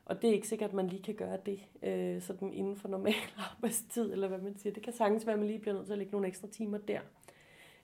Og 0.06 0.22
det 0.22 0.30
er 0.30 0.34
ikke 0.34 0.48
sikkert, 0.48 0.70
at 0.70 0.76
man 0.76 0.88
lige 0.88 1.04
kan 1.04 1.16
gøre 1.16 1.38
det 1.46 1.60
øh, 1.84 2.22
sådan 2.22 2.54
inden 2.54 2.76
for 2.76 2.88
normal 2.88 3.14
arbejdstid, 3.56 4.14
eller 4.14 4.28
hvad 4.28 4.38
man 4.38 4.58
siger. 4.58 4.74
Det 4.74 4.84
kan 4.84 4.94
sagtens 4.94 5.26
være, 5.26 5.34
at 5.34 5.40
man 5.40 5.48
lige 5.48 5.60
bliver 5.60 5.74
nødt 5.74 5.86
til 5.86 5.94
at 5.94 5.98
lægge 5.98 6.12
nogle 6.12 6.28
ekstra 6.28 6.48
timer 6.48 6.78
der. 6.78 7.00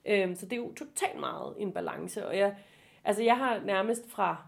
Øh, 0.04 0.36
så 0.36 0.46
det 0.46 0.52
er 0.52 0.56
jo 0.62 0.74
totalt 0.74 1.20
meget 1.20 1.54
en 1.58 1.72
balance, 1.72 2.26
og 2.26 2.36
jeg, 2.36 2.56
altså 3.04 3.22
jeg 3.22 3.36
har 3.36 3.60
nærmest 3.64 4.10
fra 4.10 4.46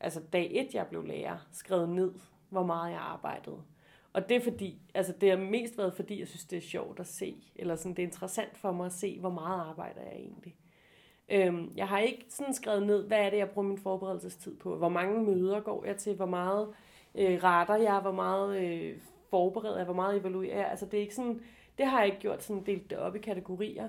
altså 0.00 0.20
dag 0.32 0.50
et, 0.52 0.74
jeg 0.74 0.86
blev 0.86 1.04
lærer, 1.04 1.46
skrevet 1.52 1.88
ned, 1.88 2.12
hvor 2.48 2.62
meget 2.62 2.92
jeg 2.92 3.00
arbejdede. 3.00 3.62
Og 4.12 4.28
det 4.28 4.36
er 4.36 4.40
fordi, 4.40 4.78
altså 4.94 5.14
det 5.20 5.30
har 5.30 5.36
mest 5.36 5.78
været 5.78 5.94
fordi, 5.94 6.20
jeg 6.20 6.28
synes, 6.28 6.44
det 6.44 6.56
er 6.56 6.60
sjovt 6.60 7.00
at 7.00 7.06
se, 7.06 7.52
eller 7.56 7.76
sådan, 7.76 7.94
det 7.94 8.02
er 8.02 8.06
interessant 8.06 8.58
for 8.58 8.72
mig 8.72 8.86
at 8.86 8.92
se, 8.92 9.20
hvor 9.20 9.30
meget 9.30 9.60
arbejder 9.60 10.00
jeg 10.02 10.16
egentlig. 10.16 10.56
Øhm, 11.28 11.72
jeg 11.76 11.88
har 11.88 11.98
ikke 11.98 12.24
sådan 12.28 12.54
skrevet 12.54 12.86
ned, 12.86 13.06
hvad 13.06 13.18
er 13.18 13.30
det, 13.30 13.36
jeg 13.36 13.50
bruger 13.50 13.68
min 13.68 13.78
forberedelsestid 13.78 14.56
på, 14.56 14.76
hvor 14.76 14.88
mange 14.88 15.24
møder 15.24 15.60
går 15.60 15.84
jeg 15.84 15.96
til, 15.96 16.16
hvor 16.16 16.26
meget 16.26 16.68
øh, 17.18 17.42
retter 17.42 17.76
jeg, 17.76 18.00
hvor 18.00 18.12
meget 18.12 18.62
øh, 18.62 19.00
forbereder 19.30 19.76
jeg, 19.76 19.84
hvor 19.84 19.94
meget 19.94 20.20
evaluerer 20.20 20.56
jeg. 20.56 20.70
Altså 20.70 20.86
det 20.86 20.94
er 20.94 21.02
ikke 21.02 21.14
sådan, 21.14 21.40
det 21.78 21.86
har 21.86 21.98
jeg 21.98 22.06
ikke 22.06 22.20
gjort 22.20 22.42
sådan 22.42 22.66
delt 22.66 22.90
det 22.90 22.98
op 22.98 23.16
i 23.16 23.18
kategorier. 23.18 23.88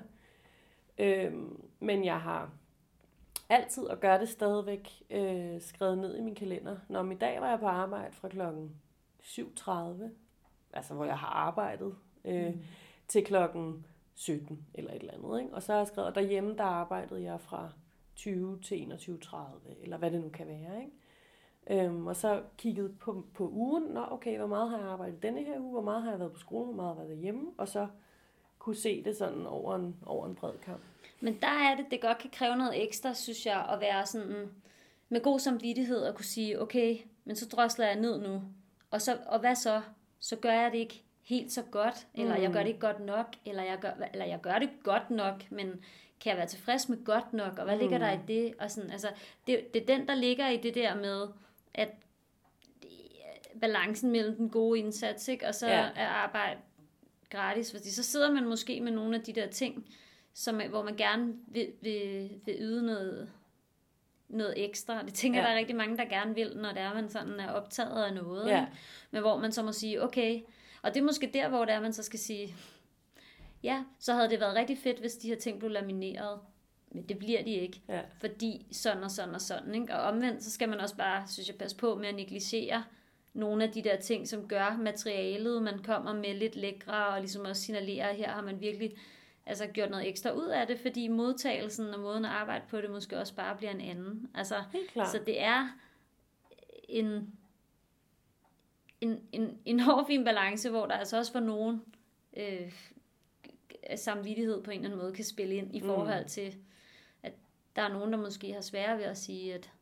Øhm, 0.98 1.60
men 1.80 2.04
jeg 2.04 2.20
har 2.20 2.50
altid, 3.48 3.82
og 3.82 4.00
gør 4.00 4.18
det 4.18 4.28
stadigvæk, 4.28 4.88
øh, 5.10 5.60
skrevet 5.60 5.98
ned 5.98 6.16
i 6.16 6.20
min 6.20 6.34
kalender. 6.34 6.76
Når 6.88 7.10
i 7.10 7.14
dag 7.14 7.40
var 7.40 7.50
jeg 7.50 7.58
på 7.58 7.66
arbejde 7.66 8.12
fra 8.12 8.28
klokken 8.28 8.76
7.30, 9.22 9.72
altså 10.72 10.94
hvor 10.94 11.04
jeg 11.04 11.18
har 11.18 11.28
arbejdet, 11.28 11.94
øh, 12.24 12.46
mm. 12.46 12.60
til 13.08 13.24
klokken 13.24 13.86
17 14.14 14.66
eller 14.74 14.90
et 14.90 15.00
eller 15.00 15.14
andet. 15.14 15.40
Ikke? 15.42 15.54
Og 15.54 15.62
så 15.62 15.72
har 15.72 15.78
jeg 15.78 15.86
skrevet, 15.86 16.08
og 16.08 16.14
derhjemme 16.14 16.56
der 16.56 16.64
arbejdede 16.64 17.22
jeg 17.22 17.40
fra 17.40 17.72
20 18.16 18.60
til 18.60 18.74
21.30, 18.76 19.36
eller 19.82 19.96
hvad 19.96 20.10
det 20.10 20.20
nu 20.20 20.28
kan 20.28 20.46
være. 20.46 20.80
Ikke? 20.80 20.92
Øhm, 21.70 22.06
og 22.06 22.16
så 22.16 22.42
kigget 22.58 22.98
på, 22.98 23.24
på 23.34 23.48
ugen, 23.48 23.82
Nå, 23.82 24.06
okay, 24.10 24.38
hvor 24.38 24.46
meget 24.46 24.70
har 24.70 24.78
jeg 24.78 24.86
arbejdet 24.86 25.22
denne 25.22 25.42
her 25.42 25.60
uge, 25.60 25.72
hvor 25.72 25.82
meget 25.82 26.02
har 26.02 26.10
jeg 26.10 26.18
været 26.18 26.32
på 26.32 26.38
skole, 26.38 26.64
hvor 26.64 26.74
meget 26.74 26.94
har 26.94 27.02
jeg 27.02 27.08
været 27.08 27.20
hjemme, 27.20 27.50
og 27.58 27.68
så 27.68 27.86
kunne 28.58 28.76
se 28.76 29.04
det 29.04 29.16
sådan 29.16 29.46
over 29.46 29.74
en, 29.74 29.96
over 30.06 30.26
en 30.26 30.34
bred 30.34 30.52
kamp. 30.64 30.80
Men 31.20 31.38
der 31.40 31.48
er 31.48 31.76
det, 31.76 31.86
det 31.90 32.00
godt 32.00 32.18
kan 32.18 32.30
kræve 32.30 32.56
noget 32.56 32.84
ekstra, 32.84 33.14
synes 33.14 33.46
jeg, 33.46 33.66
at 33.72 33.80
være 33.80 34.06
sådan 34.06 34.48
med 35.08 35.22
god 35.22 35.38
samvittighed 35.38 36.02
og 36.02 36.14
kunne 36.14 36.24
sige, 36.24 36.62
okay, 36.62 36.98
men 37.24 37.36
så 37.36 37.46
drosler 37.46 37.86
jeg 37.86 37.96
ned 37.96 38.20
nu. 38.20 38.42
Og, 38.90 39.02
så, 39.02 39.18
og 39.26 39.40
hvad 39.40 39.54
så? 39.54 39.82
Så 40.20 40.36
gør 40.36 40.52
jeg 40.52 40.72
det 40.72 40.78
ikke 40.78 41.02
helt 41.22 41.52
så 41.52 41.62
godt, 41.62 42.06
eller 42.14 42.36
mm. 42.36 42.42
jeg 42.42 42.52
gør 42.52 42.60
det 42.60 42.68
ikke 42.68 42.80
godt 42.80 43.00
nok, 43.00 43.26
eller 43.46 43.62
jeg 43.62 43.78
gør, 43.80 43.90
eller 44.12 44.24
jeg 44.24 44.40
gør 44.42 44.58
det 44.58 44.70
godt 44.82 45.10
nok, 45.10 45.50
men 45.50 45.84
kan 46.20 46.30
jeg 46.30 46.36
være 46.36 46.46
tilfreds 46.46 46.88
med 46.88 47.04
godt 47.04 47.32
nok, 47.32 47.58
og 47.58 47.64
hvad 47.64 47.74
mm. 47.74 47.80
ligger 47.80 47.98
der 47.98 48.10
i 48.10 48.16
mm. 48.16 48.26
det? 48.26 48.54
Og 48.58 48.70
sådan, 48.70 48.90
altså, 48.90 49.08
det, 49.46 49.74
det 49.74 49.82
er 49.82 49.86
den, 49.86 50.08
der 50.08 50.14
ligger 50.14 50.48
i 50.48 50.56
det 50.56 50.74
der 50.74 50.94
med, 50.94 51.28
at 51.74 51.88
balancen 53.60 54.10
mellem 54.10 54.36
den 54.36 54.50
gode 54.50 54.78
indsats, 54.78 55.28
ikke? 55.28 55.46
og 55.46 55.54
så 55.54 55.68
ja. 55.68 55.88
er 55.96 56.08
arbejde 56.08 56.60
gratis, 57.30 57.70
fordi 57.70 57.90
så 57.90 58.02
sidder 58.02 58.32
man 58.32 58.48
måske 58.48 58.80
med 58.80 58.92
nogle 58.92 59.16
af 59.16 59.22
de 59.22 59.32
der 59.32 59.46
ting, 59.46 59.86
som, 60.34 60.60
hvor 60.68 60.82
man 60.82 60.96
gerne 60.96 61.34
vil, 61.46 61.72
vil, 61.80 62.30
vil 62.44 62.56
yde 62.58 62.86
noget, 62.86 63.30
noget 64.28 64.64
ekstra. 64.64 65.02
Det 65.02 65.14
tænker 65.14 65.40
ja. 65.40 65.46
der 65.46 65.52
er 65.52 65.58
rigtig 65.58 65.76
mange, 65.76 65.96
der 65.96 66.04
gerne 66.04 66.34
vil, 66.34 66.56
når 66.56 66.68
det 66.68 66.78
er, 66.78 66.94
man 66.94 67.08
sådan 67.08 67.40
er 67.40 67.50
optaget 67.50 68.04
af 68.04 68.14
noget. 68.14 68.48
Ja. 68.48 68.60
Ikke? 68.60 68.72
Men 69.10 69.20
hvor 69.20 69.38
man 69.38 69.52
så 69.52 69.62
må 69.62 69.72
sige, 69.72 70.02
okay, 70.02 70.40
og 70.82 70.94
det 70.94 71.00
er 71.00 71.04
måske 71.04 71.30
der, 71.34 71.48
hvor 71.48 71.64
det 71.64 71.74
er, 71.74 71.80
man 71.80 71.92
så 71.92 72.02
skal 72.02 72.18
sige, 72.18 72.54
ja, 73.62 73.84
så 73.98 74.12
havde 74.12 74.30
det 74.30 74.40
været 74.40 74.56
rigtig 74.56 74.78
fedt, 74.78 74.98
hvis 74.98 75.14
de 75.14 75.28
her 75.28 75.36
ting 75.36 75.58
blev 75.58 75.70
lamineret. 75.70 76.40
Men 76.90 77.02
det 77.02 77.18
bliver 77.18 77.42
de 77.42 77.50
ikke, 77.50 77.82
ja. 77.88 78.00
fordi 78.20 78.66
sådan 78.72 79.02
og 79.02 79.10
sådan 79.10 79.34
og 79.34 79.40
sådan. 79.40 79.74
Ikke? 79.74 79.94
Og 79.94 80.00
omvendt, 80.00 80.42
så 80.42 80.50
skal 80.50 80.68
man 80.68 80.80
også 80.80 80.96
bare, 80.96 81.24
synes 81.28 81.48
jeg, 81.48 81.56
passe 81.56 81.76
på 81.76 81.94
med 81.94 82.08
at 82.08 82.14
negligere 82.14 82.84
nogle 83.34 83.64
af 83.64 83.72
de 83.72 83.82
der 83.82 83.96
ting, 83.96 84.28
som 84.28 84.48
gør 84.48 84.76
materialet, 84.76 85.62
man 85.62 85.78
kommer 85.78 86.12
med 86.12 86.34
lidt 86.34 86.56
lækre, 86.56 87.06
og 87.06 87.20
ligesom 87.20 87.44
også 87.44 87.62
signalerer, 87.62 88.08
at 88.08 88.16
her 88.16 88.28
har 88.28 88.42
man 88.42 88.60
virkelig 88.60 88.96
altså 89.46 89.66
gjort 89.66 89.90
noget 89.90 90.08
ekstra 90.08 90.30
ud 90.30 90.46
af 90.46 90.66
det, 90.66 90.78
fordi 90.78 91.08
modtagelsen 91.08 91.94
og 91.94 92.00
måden 92.00 92.24
at 92.24 92.30
arbejde 92.30 92.64
på 92.68 92.80
det 92.80 92.90
måske 92.90 93.18
også 93.18 93.34
bare 93.34 93.56
bliver 93.56 93.70
en 93.70 93.80
anden. 93.80 94.30
Altså, 94.34 94.54
så 94.94 95.20
det 95.26 95.42
er 95.42 95.68
en, 96.88 97.32
en, 99.00 99.20
en, 99.32 99.58
en 99.64 99.80
hård 99.86 100.06
fin 100.06 100.24
balance, 100.24 100.70
hvor 100.70 100.86
der 100.86 100.94
altså 100.94 101.18
også 101.18 101.32
for 101.32 101.40
nogen 101.40 101.82
øh, 102.36 102.72
samvittighed 103.96 104.62
på 104.62 104.70
en 104.70 104.76
eller 104.76 104.90
anden 104.90 105.00
måde 105.02 105.12
kan 105.12 105.24
spille 105.24 105.54
ind 105.54 105.76
i 105.76 105.80
mm. 105.80 105.86
forhold 105.86 106.24
til, 106.24 106.40
at 106.40 106.56
der 107.80 107.86
er 107.86 107.92
nogen, 107.92 108.12
der 108.12 108.18
måske 108.18 108.52
har 108.52 108.60
svære 108.60 108.98
ved 108.98 109.04
at 109.04 109.18
sige, 109.18 109.54
at 109.54 109.72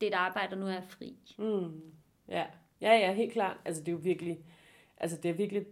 det 0.00 0.06
er 0.06 0.10
et 0.10 0.20
arbejde, 0.20 0.50
der 0.50 0.56
nu 0.56 0.66
er 0.66 0.80
fri. 0.80 1.16
Mm. 1.38 1.82
Ja. 2.28 2.46
ja, 2.80 2.92
ja, 2.92 3.12
helt 3.12 3.32
klart. 3.32 3.56
Altså 3.64 3.82
det 3.82 3.88
er 3.88 3.92
jo 3.92 3.98
virkelig, 4.02 4.38
altså 4.96 5.16
det 5.16 5.28
er 5.28 5.34
virkelig 5.34 5.66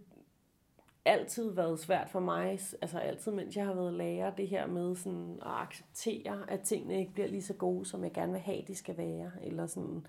altid 1.05 1.51
været 1.51 1.79
svært 1.79 2.09
for 2.09 2.19
mig, 2.19 2.59
altså 2.81 2.99
altid 2.99 3.31
mens 3.31 3.55
jeg 3.55 3.65
har 3.65 3.73
været 3.73 3.93
lærer, 3.93 4.35
det 4.35 4.47
her 4.47 4.67
med 4.67 4.95
sådan 4.95 5.39
at 5.41 5.51
acceptere, 5.51 6.45
at 6.47 6.61
tingene 6.61 6.99
ikke 6.99 7.13
bliver 7.13 7.27
lige 7.27 7.43
så 7.43 7.53
gode, 7.53 7.85
som 7.85 8.03
jeg 8.03 8.13
gerne 8.13 8.31
vil 8.31 8.41
have, 8.41 8.63
de 8.67 8.75
skal 8.75 8.97
være, 8.97 9.31
eller 9.43 9.67
sådan, 9.67 10.05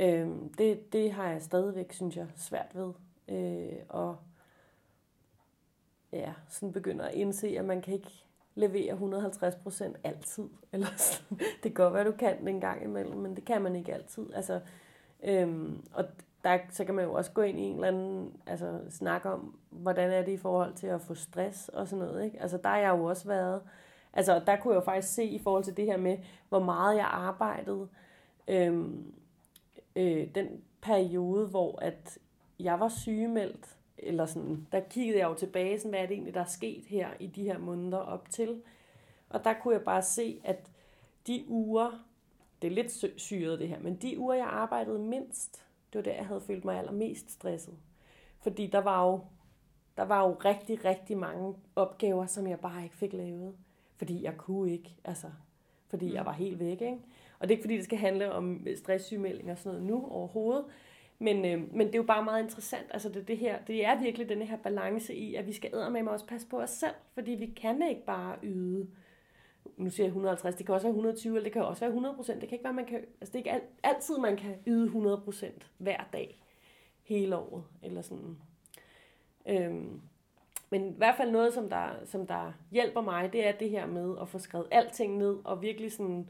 øhm, 0.00 0.54
det, 0.54 0.92
det 0.92 1.12
har 1.12 1.30
jeg 1.30 1.42
stadigvæk, 1.42 1.92
synes 1.92 2.16
jeg, 2.16 2.26
svært 2.36 2.74
ved, 2.74 2.92
øh, 3.28 3.78
og 3.88 4.16
ja, 6.12 6.32
sådan 6.48 6.72
begynder 6.72 7.04
at 7.04 7.14
indse, 7.14 7.58
at 7.58 7.64
man 7.64 7.82
kan 7.82 7.94
ikke 7.94 8.25
levere 8.56 8.92
150 8.92 9.54
procent 9.54 9.96
altid, 10.04 10.48
eller 10.72 10.86
sådan. 10.96 11.38
det 11.38 11.62
kan 11.62 11.72
godt 11.72 11.94
være, 11.94 12.04
du 12.04 12.12
kan 12.12 12.48
en 12.48 12.60
gang 12.60 12.84
imellem, 12.84 13.18
men 13.18 13.36
det 13.36 13.44
kan 13.44 13.62
man 13.62 13.76
ikke 13.76 13.94
altid, 13.94 14.26
altså, 14.34 14.60
øhm, 15.24 15.84
og 15.92 16.04
der, 16.44 16.58
så 16.70 16.84
kan 16.84 16.94
man 16.94 17.04
jo 17.04 17.12
også 17.12 17.32
gå 17.32 17.42
ind 17.42 17.58
i 17.58 17.62
en 17.62 17.74
eller 17.74 17.88
anden 17.88 18.32
altså, 18.46 18.80
snak 18.90 19.24
om, 19.24 19.58
hvordan 19.70 20.10
er 20.10 20.22
det 20.22 20.32
i 20.32 20.36
forhold 20.36 20.74
til 20.74 20.86
at 20.86 21.00
få 21.00 21.14
stress 21.14 21.68
og 21.68 21.88
sådan 21.88 22.04
noget. 22.04 22.24
Ikke? 22.24 22.42
Altså 22.42 22.56
der 22.56 22.68
har 22.68 22.78
jeg 22.78 22.98
jo 22.98 23.04
også 23.04 23.28
været, 23.28 23.62
altså 24.12 24.42
der 24.46 24.56
kunne 24.56 24.74
jeg 24.74 24.80
jo 24.80 24.84
faktisk 24.84 25.14
se 25.14 25.24
i 25.24 25.38
forhold 25.38 25.64
til 25.64 25.76
det 25.76 25.84
her 25.84 25.96
med, 25.96 26.18
hvor 26.48 26.58
meget 26.58 26.96
jeg 26.96 27.04
arbejdede, 27.04 27.88
øhm, 28.48 29.14
øh, 29.96 30.34
den 30.34 30.48
periode, 30.82 31.46
hvor 31.46 31.78
at 31.82 32.18
jeg 32.60 32.80
var 32.80 32.88
sygemeldt, 32.88 33.75
eller 33.98 34.26
sådan, 34.26 34.66
der 34.72 34.80
kiggede 34.80 35.18
jeg 35.18 35.28
jo 35.28 35.34
tilbage, 35.34 35.78
sådan, 35.78 35.90
hvad 35.90 36.00
er 36.00 36.06
det 36.06 36.14
egentlig, 36.14 36.34
der 36.34 36.40
er 36.40 36.44
sket 36.44 36.84
her 36.86 37.08
i 37.20 37.26
de 37.26 37.42
her 37.42 37.58
måneder 37.58 37.98
op 37.98 38.30
til. 38.30 38.62
Og 39.28 39.44
der 39.44 39.52
kunne 39.52 39.74
jeg 39.74 39.84
bare 39.84 40.02
se, 40.02 40.40
at 40.44 40.70
de 41.26 41.44
uger, 41.48 42.04
det 42.62 42.68
er 42.68 42.74
lidt 42.74 43.20
syret 43.20 43.58
det 43.58 43.68
her, 43.68 43.80
men 43.80 43.96
de 43.96 44.18
uger, 44.18 44.34
jeg 44.34 44.46
arbejdede 44.46 44.98
mindst, 44.98 45.66
det 45.92 45.98
var 45.98 46.02
der, 46.02 46.14
jeg 46.14 46.26
havde 46.26 46.40
følt 46.40 46.64
mig 46.64 46.78
allermest 46.78 47.30
stresset. 47.30 47.74
Fordi 48.40 48.66
der 48.66 48.78
var 48.78 49.06
jo, 49.06 49.20
der 49.96 50.02
var 50.02 50.28
jo 50.28 50.34
rigtig, 50.44 50.84
rigtig 50.84 51.18
mange 51.18 51.54
opgaver, 51.76 52.26
som 52.26 52.46
jeg 52.46 52.60
bare 52.60 52.84
ikke 52.84 52.96
fik 52.96 53.12
lavet. 53.12 53.54
Fordi 53.96 54.22
jeg 54.22 54.36
kunne 54.36 54.72
ikke, 54.72 54.96
altså, 55.04 55.26
fordi 55.88 56.14
jeg 56.14 56.22
mm. 56.22 56.26
var 56.26 56.32
helt 56.32 56.58
væk, 56.58 56.80
ikke? 56.80 56.98
Og 57.38 57.48
det 57.48 57.54
er 57.54 57.56
ikke 57.56 57.62
fordi, 57.62 57.76
det 57.76 57.84
skal 57.84 57.98
handle 57.98 58.32
om 58.32 58.66
stresssygemelding 58.76 59.50
og 59.50 59.58
sådan 59.58 59.72
noget 59.72 59.86
nu 59.86 60.08
overhovedet. 60.10 60.64
Men, 61.18 61.44
øh, 61.44 61.74
men 61.74 61.86
det 61.86 61.94
er 61.94 61.98
jo 61.98 62.02
bare 62.02 62.24
meget 62.24 62.42
interessant. 62.42 62.86
Altså 62.90 63.08
det, 63.08 63.28
det, 63.28 63.38
her, 63.38 63.58
det 63.66 63.84
er 63.84 64.00
virkelig 64.00 64.28
den 64.28 64.42
her 64.42 64.56
balance 64.56 65.14
i, 65.14 65.34
at 65.34 65.46
vi 65.46 65.52
skal 65.52 65.70
med 65.92 66.08
også 66.08 66.26
passe 66.26 66.46
på 66.46 66.60
os 66.60 66.70
selv. 66.70 66.94
Fordi 67.14 67.30
vi 67.30 67.46
kan 67.46 67.88
ikke 67.88 68.04
bare 68.04 68.36
yde 68.42 68.86
nu 69.76 69.90
siger 69.90 70.04
jeg 70.04 70.08
150, 70.08 70.54
det 70.56 70.66
kan 70.66 70.74
også 70.74 70.86
være 70.86 70.90
120, 70.90 71.36
eller 71.36 71.44
det 71.44 71.52
kan 71.52 71.64
også 71.64 71.80
være 71.80 71.90
100 71.90 72.14
procent. 72.14 72.40
Det 72.40 72.48
kan 72.48 72.56
ikke 72.56 72.64
være, 72.64 72.72
man 72.72 72.86
kan, 72.86 72.96
altså 73.20 73.32
det 73.32 73.34
er 73.34 73.54
ikke 73.54 73.66
altid, 73.82 74.18
man 74.18 74.36
kan 74.36 74.54
yde 74.66 74.84
100 74.84 75.20
procent 75.24 75.66
hver 75.78 76.04
dag, 76.12 76.42
hele 77.02 77.36
året, 77.36 77.64
eller 77.82 78.02
sådan. 78.02 78.38
Øhm, 79.46 80.00
men 80.70 80.88
i 80.88 80.96
hvert 80.96 81.16
fald 81.16 81.30
noget, 81.30 81.54
som 81.54 81.68
der, 81.68 81.88
som 82.04 82.26
der 82.26 82.52
hjælper 82.70 83.00
mig, 83.00 83.32
det 83.32 83.46
er 83.46 83.52
det 83.52 83.70
her 83.70 83.86
med 83.86 84.16
at 84.20 84.28
få 84.28 84.38
skrevet 84.38 84.66
alting 84.70 85.16
ned, 85.16 85.36
og 85.44 85.62
virkelig 85.62 85.92
sådan, 85.92 86.28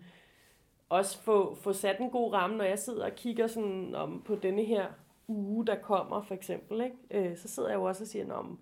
også 0.89 1.18
få, 1.18 1.55
få 1.55 1.72
sat 1.72 2.01
en 2.01 2.11
god 2.11 2.32
ramme, 2.32 2.57
når 2.57 2.64
jeg 2.64 2.78
sidder 2.78 3.05
og 3.05 3.14
kigger 3.16 3.47
sådan 3.47 3.95
om 3.95 4.22
på 4.24 4.34
denne 4.34 4.64
her 4.64 4.87
uge, 5.28 5.66
der 5.66 5.74
kommer, 5.74 6.22
for 6.22 6.34
eksempel, 6.34 6.80
ikke? 6.80 7.30
Øh, 7.30 7.37
så 7.37 7.49
sidder 7.49 7.68
jeg 7.68 7.76
jo 7.76 7.84
også 7.84 8.05
og 8.05 8.09
siger, 8.09 8.32
om 8.32 8.59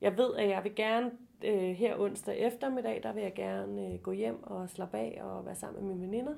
jeg 0.00 0.18
ved, 0.18 0.34
at 0.34 0.48
jeg 0.48 0.64
vil 0.64 0.74
gerne 0.74 1.10
øh, 1.44 1.70
her 1.70 1.98
onsdag 1.98 2.38
eftermiddag, 2.38 3.00
der 3.02 3.12
vil 3.12 3.22
jeg 3.22 3.34
gerne 3.34 3.86
øh, 3.86 3.98
gå 3.98 4.12
hjem 4.12 4.42
og 4.42 4.70
slappe 4.70 4.98
af 4.98 5.20
og 5.22 5.46
være 5.46 5.54
sammen 5.54 5.86
med 5.86 5.94
mine 5.94 6.06
veninder. 6.06 6.34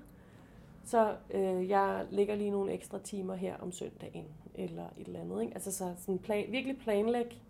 Så 0.84 1.16
øh, 1.30 1.68
jeg 1.68 2.06
lægger 2.10 2.34
lige 2.34 2.50
nogle 2.50 2.72
ekstra 2.72 2.98
timer 2.98 3.34
her 3.34 3.56
om 3.56 3.72
søndagen, 3.72 4.26
eller 4.54 4.86
et 4.98 5.06
eller 5.06 5.20
andet. 5.20 5.42
Ikke? 5.42 5.54
Altså 5.54 5.72
så 5.72 5.94
sådan 5.96 6.18
plan, 6.18 6.52
virkelig 6.52 6.78
planlæg, 6.78 7.42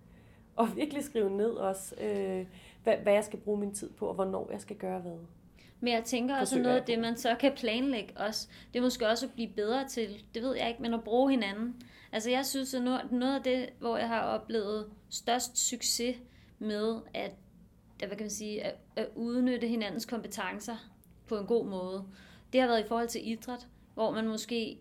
og 0.56 0.76
virkelig 0.76 1.04
skrive 1.04 1.30
ned 1.30 1.50
også, 1.50 1.94
øh, 2.00 2.46
hvad, 2.82 2.96
hvad 2.96 3.12
jeg 3.12 3.24
skal 3.24 3.38
bruge 3.38 3.60
min 3.60 3.74
tid 3.74 3.90
på, 3.90 4.06
og 4.06 4.14
hvornår 4.14 4.48
jeg 4.50 4.60
skal 4.60 4.76
gøre 4.76 5.00
hvad. 5.00 5.18
Men 5.80 5.92
jeg 5.92 6.04
tænker 6.04 6.36
også 6.36 6.58
noget 6.58 6.76
af 6.76 6.84
det, 6.84 6.98
man 6.98 7.16
så 7.16 7.36
kan 7.40 7.52
planlægge 7.56 8.12
også, 8.16 8.48
det 8.72 8.78
er 8.78 8.82
måske 8.82 9.08
også 9.08 9.26
at 9.26 9.32
blive 9.32 9.48
bedre 9.48 9.88
til, 9.88 10.24
det 10.34 10.42
ved 10.42 10.56
jeg 10.56 10.68
ikke, 10.68 10.82
men 10.82 10.94
at 10.94 11.04
bruge 11.04 11.30
hinanden. 11.30 11.82
Altså 12.12 12.30
jeg 12.30 12.46
synes, 12.46 12.74
at 12.74 12.82
noget 13.10 13.34
af 13.34 13.42
det, 13.42 13.68
hvor 13.78 13.96
jeg 13.96 14.08
har 14.08 14.20
oplevet 14.20 14.86
størst 15.10 15.68
succes 15.68 16.16
med 16.58 16.96
at 17.14 17.32
hvad 17.98 18.08
kan 18.08 18.20
man 18.20 18.30
sige, 18.30 18.62
at, 18.62 18.74
at 18.96 19.08
udnytte 19.14 19.66
hinandens 19.66 20.06
kompetencer 20.06 20.76
på 21.26 21.38
en 21.38 21.46
god 21.46 21.66
måde. 21.66 22.04
Det 22.52 22.60
har 22.60 22.68
været 22.68 22.84
i 22.84 22.88
forhold 22.88 23.08
til 23.08 23.28
idræt, 23.30 23.66
hvor 23.94 24.10
man 24.10 24.28
måske, 24.28 24.78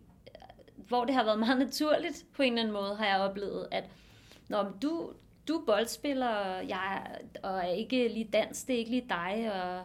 hvor 0.75 1.05
det 1.05 1.15
har 1.15 1.23
været 1.23 1.39
meget 1.39 1.57
naturligt 1.57 2.25
på 2.33 2.41
en 2.41 2.53
eller 2.53 2.61
anden 2.61 2.73
måde, 2.73 2.95
har 2.95 3.05
jeg 3.05 3.19
oplevet, 3.19 3.67
at 3.71 3.83
når 4.47 4.77
du, 4.81 5.13
du 5.47 5.53
er 5.53 5.65
boldspiller, 5.65 6.27
og 6.27 6.69
jeg 6.69 7.17
og 7.43 7.57
er 7.57 7.67
ikke 7.67 8.07
lige 8.07 8.29
dans, 8.33 8.63
det 8.63 8.73
er 8.73 8.79
ikke 8.79 8.91
lige 8.91 9.09
dig, 9.09 9.51
og 9.53 9.81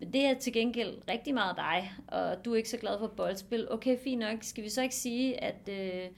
det 0.00 0.24
er 0.24 0.34
til 0.34 0.52
gengæld 0.52 0.94
rigtig 1.10 1.34
meget 1.34 1.56
dig, 1.56 1.92
og 2.08 2.44
du 2.44 2.52
er 2.52 2.56
ikke 2.56 2.68
så 2.68 2.76
glad 2.76 2.98
for 2.98 3.06
boldspil. 3.06 3.72
Okay, 3.72 3.98
fint 4.04 4.20
nok. 4.20 4.38
Skal 4.40 4.64
vi 4.64 4.68
så 4.68 4.82
ikke 4.82 4.94
sige, 4.94 5.44
at, 5.44 5.68
øh, 5.68 6.08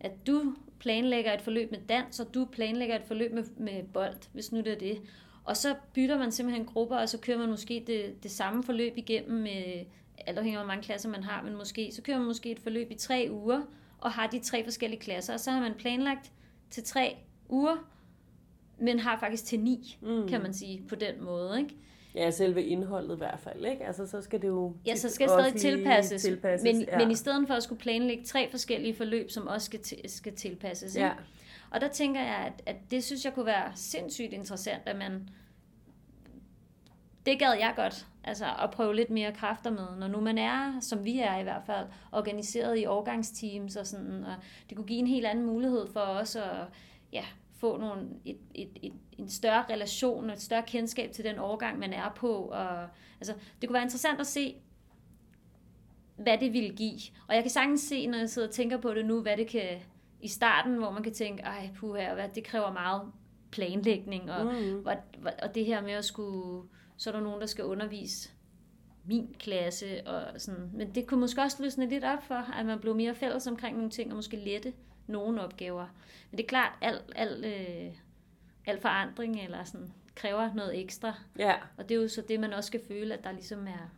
at 0.00 0.26
du 0.26 0.54
planlægger 0.78 1.32
et 1.32 1.42
forløb 1.42 1.70
med 1.70 1.80
dans, 1.88 2.20
og 2.20 2.34
du 2.34 2.44
planlægger 2.52 2.96
et 2.96 3.04
forløb 3.04 3.32
med, 3.32 3.44
med 3.56 3.82
bold, 3.82 4.32
hvis 4.32 4.52
nu 4.52 4.58
det 4.58 4.72
er 4.72 4.78
det. 4.78 5.00
Og 5.44 5.56
så 5.56 5.74
bytter 5.92 6.18
man 6.18 6.32
simpelthen 6.32 6.66
grupper, 6.66 6.96
og 6.96 7.08
så 7.08 7.18
kører 7.18 7.38
man 7.38 7.48
måske 7.48 7.84
det, 7.86 8.22
det 8.22 8.30
samme 8.30 8.62
forløb 8.62 8.96
igennem 8.96 9.42
med, 9.42 9.84
alt 10.26 10.38
afhængig 10.38 10.58
af 10.58 10.64
hvor 10.64 10.72
mange 10.72 10.82
klasser 10.82 11.08
man 11.08 11.24
har, 11.24 11.42
men 11.42 11.56
måske, 11.56 11.92
så 11.92 12.02
kører 12.02 12.18
man 12.18 12.26
måske 12.26 12.50
et 12.50 12.60
forløb 12.60 12.90
i 12.90 12.94
tre 12.94 13.28
uger, 13.30 13.62
og 13.98 14.10
har 14.10 14.26
de 14.26 14.38
tre 14.38 14.64
forskellige 14.64 15.00
klasser, 15.00 15.34
og 15.34 15.40
så 15.40 15.50
har 15.50 15.60
man 15.60 15.74
planlagt 15.74 16.32
til 16.70 16.84
tre 16.84 17.16
uger, 17.48 17.76
men 18.78 18.98
har 18.98 19.18
faktisk 19.18 19.44
til 19.44 19.60
ni, 19.60 19.98
mm. 20.00 20.28
kan 20.28 20.42
man 20.42 20.54
sige, 20.54 20.82
på 20.88 20.94
den 20.94 21.24
måde, 21.24 21.58
ikke? 21.58 21.76
Ja, 22.16 22.30
selve 22.30 22.64
indholdet 22.64 23.14
i 23.14 23.18
hvert 23.18 23.40
fald, 23.40 23.66
ikke? 23.66 23.86
Altså, 23.86 24.06
så 24.06 24.22
skal 24.22 24.42
det 24.42 24.48
jo... 24.48 24.74
Ja, 24.86 24.96
så 24.96 25.10
skal 25.10 25.28
det 25.28 25.34
stadig 25.34 25.60
tilpasses, 25.60 26.22
tilpasses 26.22 26.64
men, 26.64 26.82
ja. 26.82 26.98
men 26.98 27.10
i 27.10 27.14
stedet 27.14 27.46
for 27.46 27.54
at 27.54 27.62
skulle 27.62 27.80
planlægge 27.80 28.24
tre 28.24 28.50
forskellige 28.50 28.94
forløb, 28.94 29.30
som 29.30 29.46
også 29.46 29.64
skal, 29.64 30.10
skal 30.10 30.34
tilpasses, 30.34 30.94
ikke? 30.94 31.06
Ja. 31.06 31.12
Og 31.70 31.80
der 31.80 31.88
tænker 31.88 32.20
jeg, 32.20 32.36
at, 32.36 32.62
at 32.66 32.76
det 32.90 33.04
synes 33.04 33.24
jeg 33.24 33.34
kunne 33.34 33.46
være 33.46 33.72
sindssygt 33.74 34.32
interessant, 34.32 34.82
at 34.86 34.96
man... 34.96 35.28
Det 37.26 37.38
gad 37.38 37.52
jeg 37.52 37.72
godt, 37.76 38.06
altså 38.24 38.44
at 38.62 38.70
prøve 38.70 38.94
lidt 38.94 39.10
mere 39.10 39.32
kræfter 39.32 39.70
med, 39.70 39.86
når 39.98 40.08
nu 40.08 40.20
man 40.20 40.38
er, 40.38 40.80
som 40.80 41.04
vi 41.04 41.18
er 41.18 41.38
i 41.38 41.42
hvert 41.42 41.62
fald, 41.66 41.86
organiseret 42.12 42.78
i 42.78 42.86
årgangsteams 42.86 43.76
og 43.76 43.86
sådan, 43.86 44.24
og 44.24 44.34
det 44.68 44.76
kunne 44.76 44.86
give 44.86 44.98
en 44.98 45.06
helt 45.06 45.26
anden 45.26 45.46
mulighed 45.46 45.86
for 45.92 46.00
os 46.00 46.36
at 46.36 46.66
ja, 47.12 47.24
få 47.58 47.76
nogle, 47.76 48.08
et, 48.24 48.38
et, 48.54 48.68
et, 48.82 48.92
en 49.18 49.28
større 49.28 49.64
relation 49.70 50.30
og 50.30 50.32
et 50.32 50.42
større 50.42 50.62
kendskab 50.66 51.12
til 51.12 51.24
den 51.24 51.38
overgang, 51.38 51.78
man 51.78 51.92
er 51.92 52.12
på. 52.16 52.32
Og, 52.32 52.88
altså, 53.20 53.34
det 53.60 53.68
kunne 53.68 53.74
være 53.74 53.82
interessant 53.82 54.20
at 54.20 54.26
se, 54.26 54.56
hvad 56.16 56.38
det 56.38 56.52
ville 56.52 56.70
give. 56.76 57.00
Og 57.28 57.34
jeg 57.34 57.42
kan 57.42 57.50
sagtens 57.50 57.80
se, 57.80 58.06
når 58.06 58.18
jeg 58.18 58.30
sidder 58.30 58.48
og 58.48 58.54
tænker 58.54 58.76
på 58.76 58.94
det 58.94 59.06
nu, 59.06 59.20
hvad 59.20 59.36
det 59.36 59.48
kan 59.48 59.78
i 60.20 60.28
starten, 60.28 60.76
hvor 60.76 60.90
man 60.90 61.02
kan 61.02 61.14
tænke, 61.14 61.42
ej 61.42 61.70
puha, 61.74 62.14
hvad, 62.14 62.28
det 62.34 62.44
kræver 62.44 62.72
meget 62.72 63.02
planlægning, 63.50 64.30
og, 64.30 64.44
mm. 64.44 64.86
og, 64.86 64.96
og 65.42 65.54
det 65.54 65.66
her 65.66 65.82
med 65.82 65.92
at 65.92 66.04
skulle, 66.04 66.68
så 66.96 67.10
er 67.10 67.14
der 67.14 67.20
nogen, 67.20 67.40
der 67.40 67.46
skal 67.46 67.64
undervise 67.64 68.30
min 69.04 69.34
klasse, 69.38 70.06
og 70.06 70.40
sådan. 70.40 70.70
men 70.74 70.94
det 70.94 71.06
kunne 71.06 71.20
måske 71.20 71.42
også 71.42 71.62
løsne 71.62 71.88
lidt 71.88 72.04
op 72.04 72.22
for, 72.22 72.52
at 72.58 72.66
man 72.66 72.78
blev 72.80 72.94
mere 72.94 73.14
fælles 73.14 73.46
omkring 73.46 73.76
nogle 73.76 73.90
ting, 73.90 74.10
og 74.10 74.16
måske 74.16 74.36
lette 74.36 74.72
nogle 75.06 75.42
opgaver. 75.42 75.86
Men 76.30 76.38
det 76.38 76.44
er 76.44 76.48
klart, 76.48 76.72
al, 76.80 77.00
al, 77.16 77.44
øh, 77.44 77.92
al 78.66 78.80
forandring 78.80 79.40
eller 79.40 79.64
sådan, 79.64 79.92
kræver 80.14 80.54
noget 80.54 80.80
ekstra. 80.80 81.14
Ja. 81.38 81.54
Og 81.76 81.88
det 81.88 81.96
er 81.96 82.02
jo 82.02 82.08
så 82.08 82.22
det, 82.28 82.40
man 82.40 82.52
også 82.52 82.66
skal 82.66 82.80
føle, 82.88 83.14
at 83.14 83.24
der 83.24 83.32
ligesom 83.32 83.66
er, 83.66 83.90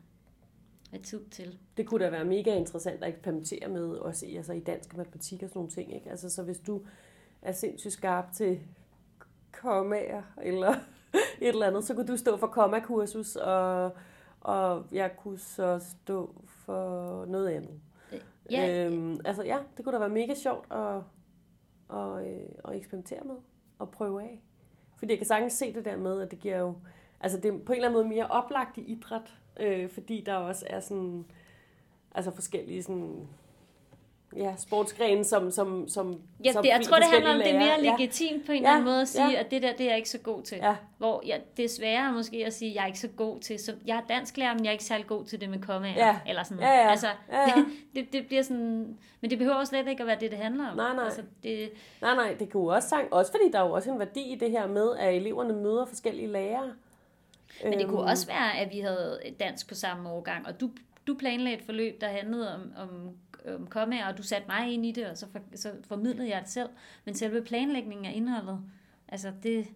er 0.92 0.98
tid 1.02 1.24
til. 1.30 1.58
Det 1.76 1.86
kunne 1.86 2.04
da 2.04 2.10
være 2.10 2.24
mega 2.24 2.56
interessant 2.56 3.02
at 3.04 3.08
eksperimentere 3.08 3.68
med, 3.68 3.88
også 3.88 4.26
i, 4.26 4.36
altså 4.36 4.52
i 4.52 4.60
dansk 4.60 4.96
matematik 4.96 5.42
og 5.42 5.48
sådan 5.48 5.58
nogle 5.58 5.70
ting. 5.70 5.94
Ikke? 5.94 6.10
Altså, 6.10 6.30
så 6.30 6.42
hvis 6.42 6.58
du 6.58 6.82
er 7.42 7.52
sindssygt 7.52 7.92
skarp 7.92 8.32
til 8.32 8.60
kommaer, 9.52 10.22
eller 10.42 10.74
et 11.40 11.48
eller 11.48 11.66
andet, 11.66 11.84
så 11.84 11.94
kunne 11.94 12.06
du 12.06 12.16
stå 12.16 12.36
for 12.36 12.46
kommakursus, 12.46 13.36
og, 13.36 13.92
og 14.40 14.86
jeg 14.92 15.16
kunne 15.16 15.38
så 15.38 15.78
stå 15.78 16.34
for 16.46 17.24
noget 17.24 17.48
andet. 17.48 17.80
Ja. 18.50 18.86
Øhm, 18.86 19.20
altså 19.24 19.44
ja, 19.44 19.58
det 19.76 19.84
kunne 19.84 19.92
da 19.92 19.98
være 19.98 20.08
mega 20.08 20.34
sjovt 20.34 20.72
at, 20.72 21.02
at, 21.98 22.26
øh, 22.26 22.48
at 22.64 22.76
eksperimentere 22.76 23.24
med 23.24 23.36
og 23.78 23.90
prøve 23.90 24.22
af. 24.22 24.42
Fordi 24.96 25.12
jeg 25.12 25.18
kan 25.18 25.26
sagtens 25.26 25.52
se 25.52 25.74
det 25.74 25.84
der 25.84 25.96
med, 25.96 26.20
at 26.22 26.30
det 26.30 26.38
giver 26.38 26.58
jo... 26.58 26.74
Altså 27.20 27.40
det 27.40 27.54
er 27.54 27.58
på 27.58 27.72
en 27.72 27.76
eller 27.76 27.88
anden 27.88 28.02
måde 28.02 28.08
mere 28.08 28.26
oplagt 28.26 28.78
i 28.78 28.80
idræt, 28.80 29.34
øh, 29.60 29.90
fordi 29.90 30.22
der 30.26 30.34
også 30.34 30.66
er 30.70 30.80
sådan... 30.80 31.24
Altså 32.14 32.30
forskellige 32.30 32.82
sådan 32.82 33.28
ja, 34.36 34.54
sportsgrene, 34.56 35.24
som, 35.24 35.50
som, 35.50 35.88
som, 35.88 36.20
ja, 36.44 36.52
som 36.52 36.62
det, 36.62 36.70
jeg 36.70 36.80
tror, 36.82 36.96
det 36.96 37.06
handler 37.06 37.34
om, 37.34 37.38
det 37.38 37.54
er 37.54 37.58
mere 37.58 37.82
legitimt 37.82 38.42
ja. 38.42 38.46
på 38.46 38.52
en 38.52 38.58
eller 38.58 38.70
anden 38.70 38.84
måde 38.84 39.00
at 39.00 39.08
sige, 39.08 39.30
ja. 39.30 39.40
at 39.40 39.50
det 39.50 39.62
der, 39.62 39.72
det 39.72 39.80
er 39.80 39.88
jeg 39.88 39.96
ikke 39.96 40.10
så 40.10 40.18
god 40.18 40.42
til. 40.42 40.58
Ja. 40.62 40.76
Hvor 40.98 41.22
ja, 41.26 41.36
det 41.56 41.64
er 41.64 41.68
sværere 41.68 42.12
måske 42.12 42.46
at 42.46 42.52
sige, 42.52 42.70
at 42.70 42.74
jeg 42.74 42.82
er 42.82 42.86
ikke 42.86 42.98
så 42.98 43.08
god 43.08 43.40
til, 43.40 43.58
så 43.58 43.74
jeg 43.86 43.96
er 43.96 44.02
dansklærer, 44.08 44.54
men 44.54 44.64
jeg 44.64 44.70
er 44.70 44.72
ikke 44.72 44.84
særlig 44.84 45.06
god 45.06 45.24
til 45.24 45.40
det 45.40 45.50
med 45.50 45.58
kommaer. 45.58 46.06
Ja. 46.06 46.18
Eller 46.26 46.42
sådan 46.42 46.62
ja, 46.62 46.70
ja. 46.70 46.90
Altså, 46.90 47.08
ja, 47.32 47.40
ja. 47.40 47.54
Det, 47.54 47.66
det, 47.94 48.12
det, 48.12 48.26
bliver 48.26 48.42
sådan, 48.42 48.98
men 49.20 49.30
det 49.30 49.38
behøver 49.38 49.64
slet 49.64 49.88
ikke 49.88 50.00
at 50.00 50.06
være 50.06 50.20
det, 50.20 50.30
det 50.30 50.38
handler 50.38 50.68
om. 50.68 50.76
Nej, 50.76 50.94
nej. 50.94 51.04
Altså, 51.04 51.22
det, 51.42 51.70
nej, 52.02 52.14
nej, 52.14 52.36
det 52.38 52.52
kunne 52.52 52.72
også 52.72 52.88
sang, 52.88 53.12
også 53.12 53.32
fordi 53.32 53.50
der 53.52 53.58
er 53.58 53.66
jo 53.66 53.72
også 53.72 53.90
en 53.90 53.98
værdi 53.98 54.32
i 54.32 54.34
det 54.34 54.50
her 54.50 54.66
med, 54.66 54.96
at 54.98 55.14
eleverne 55.14 55.54
møder 55.54 55.84
forskellige 55.84 56.28
lærere. 56.28 56.72
Men 57.64 57.78
det 57.78 57.86
kunne 57.86 58.00
øhm. 58.00 58.10
også 58.10 58.26
være, 58.26 58.58
at 58.58 58.72
vi 58.72 58.80
havde 58.80 59.20
dansk 59.40 59.68
på 59.68 59.74
samme 59.74 60.10
årgang, 60.10 60.46
og 60.46 60.60
du, 60.60 60.70
du 61.06 61.14
planlagde 61.14 61.58
et 61.58 61.64
forløb, 61.64 62.00
der 62.00 62.08
handlede 62.08 62.54
om, 62.54 62.72
om 62.76 63.16
øh, 63.48 63.66
komme 63.66 64.06
og 64.06 64.18
du 64.18 64.22
satte 64.22 64.48
mig 64.48 64.72
ind 64.72 64.86
i 64.86 64.92
det, 64.92 65.06
og 65.06 65.16
så, 65.16 65.26
for, 65.32 65.40
så 65.54 65.72
formidlede 65.84 66.28
jeg 66.28 66.40
det 66.40 66.50
selv. 66.50 66.68
Men 67.04 67.14
selve 67.14 67.42
planlægningen 67.42 68.06
af 68.06 68.12
indholdet, 68.14 68.60
altså 69.08 69.32
det, 69.42 69.66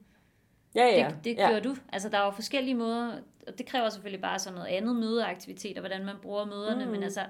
ja, 0.75 0.87
ja. 0.87 1.09
det, 1.09 1.25
det 1.25 1.37
ja. 1.37 1.51
gør 1.51 1.61
du. 1.61 1.77
Altså 1.93 2.09
der 2.09 2.18
er 2.18 2.25
jo 2.25 2.31
forskellige 2.31 2.75
måder, 2.75 3.18
og 3.47 3.59
det 3.59 3.66
kræver 3.66 3.89
selvfølgelig 3.89 4.20
bare 4.20 4.39
sådan 4.39 4.59
noget 4.59 4.68
andet 4.68 4.97
mødeaktivitet, 4.97 5.79
og 5.79 5.81
hvordan 5.81 6.05
man 6.05 6.16
bruger 6.23 6.45
møderne, 6.45 6.85
mm. 6.85 6.91
men 6.91 7.03
altså, 7.03 7.27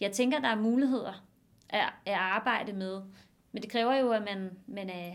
jeg 0.00 0.12
tænker, 0.12 0.40
der 0.40 0.48
er 0.48 0.56
muligheder 0.56 1.24
at, 1.68 1.84
at 2.06 2.14
arbejde 2.14 2.72
med, 2.72 3.00
men 3.52 3.62
det 3.62 3.70
kræver 3.70 3.94
jo, 3.94 4.12
at 4.12 4.22
man, 4.22 4.50
man, 4.66 4.90
er, 4.90 5.12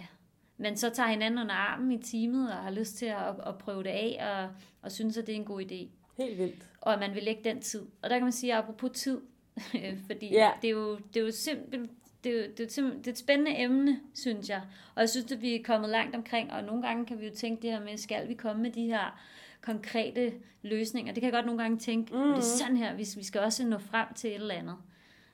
man 0.57 0.77
så 0.77 0.89
tager 0.89 1.09
hinanden 1.09 1.39
under 1.39 1.53
armen 1.55 1.91
i 1.91 2.03
teamet, 2.03 2.51
og 2.51 2.57
har 2.57 2.71
lyst 2.71 2.95
til 2.95 3.05
at, 3.05 3.35
at 3.47 3.57
prøve 3.57 3.83
det 3.83 3.89
af, 3.89 4.43
og, 4.43 4.55
og 4.81 4.91
synes, 4.91 5.17
at 5.17 5.27
det 5.27 5.33
er 5.33 5.37
en 5.37 5.45
god 5.45 5.61
idé. 5.61 5.87
Helt 6.17 6.37
vildt. 6.37 6.67
Og 6.81 6.93
at 6.93 6.99
man 6.99 7.15
vil 7.15 7.23
lægge 7.23 7.43
den 7.43 7.61
tid. 7.61 7.81
Og 8.01 8.09
der 8.09 8.15
kan 8.15 8.23
man 8.23 8.31
sige, 8.31 8.53
at 8.53 8.59
apropos 8.59 8.91
tid, 8.93 9.21
fordi 10.07 10.33
yeah. 10.35 10.53
det, 10.61 10.67
er 10.67 10.71
jo, 10.71 10.95
det 10.95 11.19
er 11.19 11.25
jo 11.25 11.31
simpelt, 11.31 11.91
det 12.23 12.39
er, 12.39 12.47
det, 12.57 12.77
er 12.77 12.81
det 12.81 13.07
er 13.07 13.11
et 13.11 13.17
spændende 13.17 13.57
emne, 13.57 13.99
synes 14.13 14.49
jeg. 14.49 14.61
Og 14.95 15.01
jeg 15.01 15.09
synes, 15.09 15.31
at 15.31 15.41
vi 15.41 15.55
er 15.55 15.63
kommet 15.63 15.89
langt 15.89 16.15
omkring, 16.15 16.51
og 16.51 16.63
nogle 16.63 16.81
gange 16.81 17.05
kan 17.05 17.19
vi 17.19 17.25
jo 17.25 17.33
tænke 17.35 17.61
det 17.61 17.71
her 17.71 17.79
med, 17.79 17.97
skal 17.97 18.27
vi 18.27 18.33
komme 18.33 18.61
med 18.61 18.71
de 18.71 18.85
her 18.85 19.19
konkrete 19.61 20.33
løsninger? 20.61 21.13
Det 21.13 21.21
kan 21.21 21.27
jeg 21.27 21.33
godt 21.33 21.45
nogle 21.45 21.61
gange 21.61 21.77
tænke, 21.77 22.13
mm. 22.13 22.19
det 22.19 22.31
er 22.31 22.35
mm. 22.35 22.41
sådan 22.41 22.77
her, 22.77 22.93
hvis 22.93 23.17
vi 23.17 23.23
skal 23.23 23.41
også 23.41 23.65
nå 23.65 23.77
frem 23.77 24.07
til 24.15 24.29
et 24.29 24.35
eller 24.35 24.55
andet. 24.55 24.75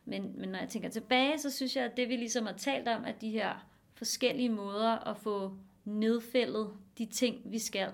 Men, 0.06 0.34
men 0.38 0.50
når 0.50 0.60
jeg 0.60 0.70
tænker 0.70 0.90
tilbage, 0.90 1.40
så 1.40 1.52
synes 1.52 1.76
jeg, 1.76 1.86
at 1.86 1.98
det 1.98 2.10
vi 2.10 2.16
ligesom 2.16 2.46
har 2.46 2.54
talt 2.54 2.88
om, 2.88 3.06
at 3.06 3.22
de 3.22 3.30
her 3.30 3.68
forskellige 3.94 4.50
måder 4.50 5.10
at 5.10 5.18
få 5.18 5.54
nedfældet 5.86 6.70
de 6.98 7.06
ting, 7.06 7.42
vi 7.46 7.60
skal, 7.60 7.90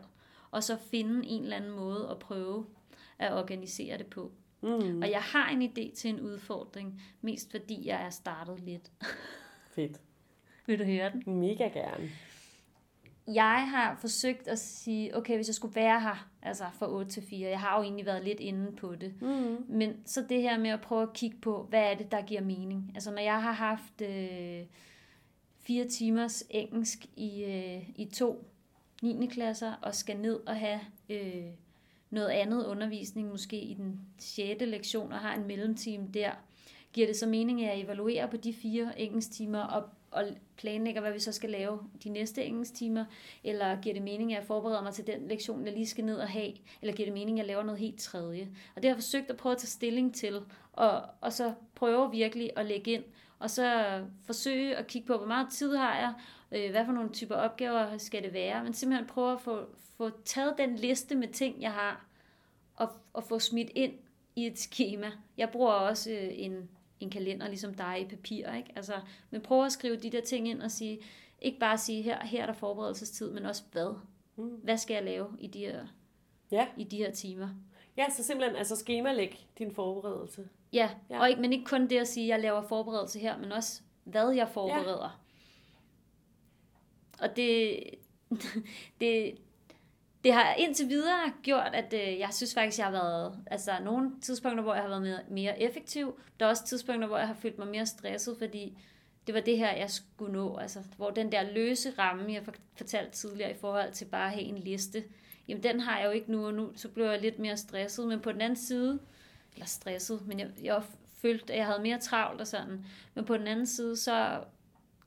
og 0.51 0.63
så 0.63 0.77
finde 0.77 1.27
en 1.27 1.43
eller 1.43 1.55
anden 1.55 1.71
måde 1.71 2.07
at 2.11 2.19
prøve 2.19 2.65
at 3.19 3.33
organisere 3.33 3.97
det 3.97 4.07
på. 4.07 4.31
Mm. 4.61 5.01
Og 5.01 5.11
jeg 5.11 5.21
har 5.21 5.49
en 5.49 5.61
idé 5.61 5.95
til 5.95 6.09
en 6.09 6.19
udfordring, 6.19 7.01
mest 7.21 7.51
fordi 7.51 7.87
jeg 7.87 8.05
er 8.05 8.09
startet 8.09 8.59
lidt. 8.59 8.91
Fedt. 9.75 10.01
Vil 10.67 10.79
du 10.79 10.83
høre 10.83 11.11
den? 11.11 11.39
Mega 11.39 11.67
gerne. 11.67 12.09
Jeg 13.27 13.69
har 13.69 13.95
forsøgt 13.95 14.47
at 14.47 14.59
sige, 14.59 15.17
okay, 15.17 15.35
hvis 15.35 15.47
jeg 15.47 15.55
skulle 15.55 15.75
være 15.75 16.01
her, 16.01 16.29
altså 16.41 16.63
fra 16.73 16.91
8 16.91 17.11
til 17.11 17.23
4, 17.23 17.49
jeg 17.49 17.59
har 17.59 17.77
jo 17.77 17.83
egentlig 17.83 18.05
været 18.05 18.23
lidt 18.23 18.39
inde 18.39 18.75
på 18.75 18.95
det, 18.95 19.21
mm. 19.21 19.65
men 19.69 19.93
så 20.05 20.25
det 20.29 20.41
her 20.41 20.59
med 20.59 20.69
at 20.69 20.81
prøve 20.81 21.03
at 21.03 21.13
kigge 21.13 21.37
på, 21.37 21.63
hvad 21.69 21.81
er 21.81 21.95
det, 21.95 22.11
der 22.11 22.21
giver 22.21 22.41
mening? 22.41 22.91
Altså 22.95 23.11
når 23.11 23.21
jeg 23.21 23.41
har 23.43 23.51
haft 23.51 24.01
øh, 24.01 24.65
fire 25.59 25.87
timers 25.87 26.43
engelsk 26.49 27.05
i, 27.15 27.43
øh, 27.43 27.89
i 27.95 28.05
to 28.13 28.47
9. 29.01 29.25
klasser, 29.25 29.73
og 29.81 29.95
skal 29.95 30.17
ned 30.17 30.39
og 30.47 30.55
have... 30.55 30.79
Øh, 31.09 31.45
noget 32.11 32.29
andet 32.29 32.65
undervisning, 32.65 33.29
måske 33.29 33.61
i 33.61 33.73
den 33.73 33.99
6. 34.19 34.61
lektion, 34.61 35.11
og 35.11 35.19
har 35.19 35.35
en 35.35 35.47
mellemtime 35.47 36.07
der, 36.13 36.31
giver 36.93 37.07
det 37.07 37.15
så 37.15 37.27
mening, 37.27 37.63
at 37.63 37.67
jeg 37.67 37.85
evaluerer 37.85 38.27
på 38.27 38.37
de 38.37 38.53
fire 38.53 38.99
engelsktimer 38.99 39.59
og, 39.59 39.83
og 40.11 40.23
planlægger, 40.57 41.01
hvad 41.01 41.11
vi 41.11 41.19
så 41.19 41.31
skal 41.31 41.49
lave 41.49 41.79
de 42.03 42.09
næste 42.09 42.43
engelsktimer, 42.43 43.05
eller 43.43 43.81
giver 43.81 43.93
det 43.93 44.03
mening, 44.03 44.33
at 44.33 44.39
jeg 44.39 44.47
forbereder 44.47 44.83
mig 44.83 44.93
til 44.93 45.07
den 45.07 45.27
lektion, 45.27 45.65
jeg 45.65 45.73
lige 45.73 45.87
skal 45.87 46.05
ned 46.05 46.15
og 46.15 46.29
have, 46.29 46.51
eller 46.81 46.95
giver 46.95 47.07
det 47.07 47.13
mening, 47.13 47.39
at 47.39 47.43
jeg 47.43 47.47
laver 47.47 47.63
noget 47.63 47.79
helt 47.79 47.99
tredje. 47.99 48.47
Og 48.75 48.81
det 48.81 48.89
har 48.89 48.95
jeg 48.95 49.03
forsøgt 49.03 49.29
at 49.29 49.37
prøve 49.37 49.53
at 49.53 49.59
tage 49.59 49.67
stilling 49.67 50.15
til, 50.15 50.39
og, 50.73 51.01
og 51.21 51.33
så 51.33 51.53
prøve 51.75 52.11
virkelig 52.11 52.51
at 52.55 52.65
lægge 52.65 52.91
ind, 52.91 53.03
og 53.39 53.49
så 53.49 53.99
forsøge 54.25 54.75
at 54.75 54.87
kigge 54.87 55.07
på, 55.07 55.17
hvor 55.17 55.27
meget 55.27 55.47
tid 55.51 55.75
har 55.75 55.97
jeg, 55.97 56.13
øh, 56.51 56.71
hvad 56.71 56.85
for 56.85 56.91
nogle 56.91 57.09
typer 57.09 57.35
opgaver 57.35 57.97
skal 57.97 58.23
det 58.23 58.33
være, 58.33 58.63
men 58.63 58.73
simpelthen 58.73 59.07
prøve 59.07 59.33
at 59.33 59.41
få, 59.41 59.65
få 59.97 60.09
taget 60.25 60.53
den 60.57 60.75
liste 60.75 61.15
med 61.15 61.27
ting, 61.27 61.61
jeg 61.61 61.71
har, 61.71 62.05
og, 62.75 62.89
og 63.13 63.23
få 63.23 63.39
smidt 63.39 63.69
ind 63.75 63.93
i 64.35 64.47
et 64.47 64.59
schema. 64.59 65.11
Jeg 65.37 65.49
bruger 65.49 65.71
også 65.71 66.11
øh, 66.11 66.29
en, 66.31 66.69
en 66.99 67.09
kalender, 67.09 67.47
ligesom 67.47 67.73
dig 67.73 68.01
i 68.01 68.05
papir, 68.05 68.51
ikke? 68.53 68.71
Altså, 68.75 68.93
men 69.29 69.41
prøv 69.41 69.65
at 69.65 69.71
skrive 69.71 69.95
de 69.95 70.09
der 70.09 70.21
ting 70.21 70.47
ind 70.47 70.61
og 70.61 70.71
sige, 70.71 70.99
ikke 71.41 71.59
bare 71.59 71.77
sige, 71.77 72.01
her, 72.01 72.25
her 72.25 72.41
er 72.41 72.45
der 72.45 72.53
forberedelsestid, 72.53 73.31
men 73.31 73.45
også 73.45 73.63
hvad? 73.71 73.95
Mm. 74.35 74.49
Hvad 74.63 74.77
skal 74.77 74.93
jeg 74.93 75.03
lave 75.03 75.27
i 75.39 75.47
de 75.47 75.59
her, 75.59 75.87
ja. 76.51 76.67
i 76.77 76.83
de 76.83 76.97
her 76.97 77.11
timer? 77.11 77.49
Ja, 77.97 78.05
så 78.09 78.23
simpelthen 78.23 78.55
altså 78.55 78.75
skemalæg 78.75 79.47
din 79.57 79.71
forberedelse. 79.71 80.49
Ja, 80.73 80.89
ja. 81.09 81.19
Og 81.19 81.29
ikke, 81.29 81.41
men 81.41 81.53
ikke 81.53 81.65
kun 81.65 81.87
det 81.87 81.97
at 81.97 82.07
sige, 82.07 82.23
at 82.23 82.29
jeg 82.29 82.39
laver 82.39 82.61
forberedelse 82.61 83.19
her, 83.19 83.37
men 83.37 83.51
også 83.51 83.81
hvad 84.03 84.31
jeg 84.31 84.49
forbereder. 84.49 85.21
og 87.19 87.35
det, 87.35 87.79
det, 89.01 89.37
det 90.23 90.33
har 90.33 90.53
indtil 90.53 90.89
videre 90.89 91.33
gjort, 91.43 91.69
at 91.73 91.93
øh, 91.93 92.19
jeg 92.19 92.29
synes 92.31 92.53
faktisk, 92.53 92.77
jeg 92.77 92.85
har 92.85 92.91
været, 92.91 93.43
altså 93.47 93.71
nogle 93.83 94.11
tidspunkter, 94.21 94.63
hvor 94.63 94.73
jeg 94.73 94.83
har 94.83 94.89
været 94.89 95.01
mere, 95.01 95.19
mere 95.29 95.61
effektiv. 95.61 96.19
Der 96.39 96.45
er 96.45 96.49
også 96.49 96.65
tidspunkter, 96.65 97.07
hvor 97.07 97.17
jeg 97.17 97.27
har 97.27 97.33
følt 97.33 97.57
mig 97.57 97.67
mere 97.67 97.85
stresset, 97.85 98.37
fordi 98.37 98.77
det 99.27 99.35
var 99.35 99.41
det 99.41 99.57
her, 99.57 99.71
jeg 99.71 99.89
skulle 99.89 100.33
nå. 100.33 100.57
Altså, 100.57 100.79
hvor 100.97 101.09
den 101.09 101.31
der 101.31 101.51
løse 101.51 101.93
ramme, 101.97 102.33
jeg 102.33 102.43
fortalte 102.75 103.11
tidligere 103.11 103.51
i 103.51 103.57
forhold 103.61 103.91
til 103.91 104.05
bare 104.05 104.25
at 104.25 104.31
have 104.31 104.43
en 104.43 104.57
liste, 104.57 105.03
jamen 105.47 105.63
den 105.63 105.79
har 105.79 105.99
jeg 105.99 106.05
jo 106.05 106.11
ikke 106.11 106.31
nu, 106.31 106.45
og 106.45 106.53
nu 106.53 106.71
så 106.75 106.89
blev 106.89 107.05
jeg 107.05 107.21
lidt 107.21 107.39
mere 107.39 107.57
stresset. 107.57 108.07
Men 108.07 108.19
på 108.19 108.31
den 108.31 108.41
anden 108.41 108.55
side, 108.55 108.99
eller 109.53 109.65
stresset, 109.65 110.27
men 110.27 110.39
jeg, 110.39 110.49
jeg 110.63 110.83
følte, 111.13 111.53
at 111.53 111.59
jeg 111.59 111.65
havde 111.65 111.81
mere 111.81 111.99
travlt 111.99 112.41
og 112.41 112.47
sådan. 112.47 112.85
Men 113.13 113.25
på 113.25 113.37
den 113.37 113.47
anden 113.47 113.65
side, 113.65 113.97
så 113.97 114.43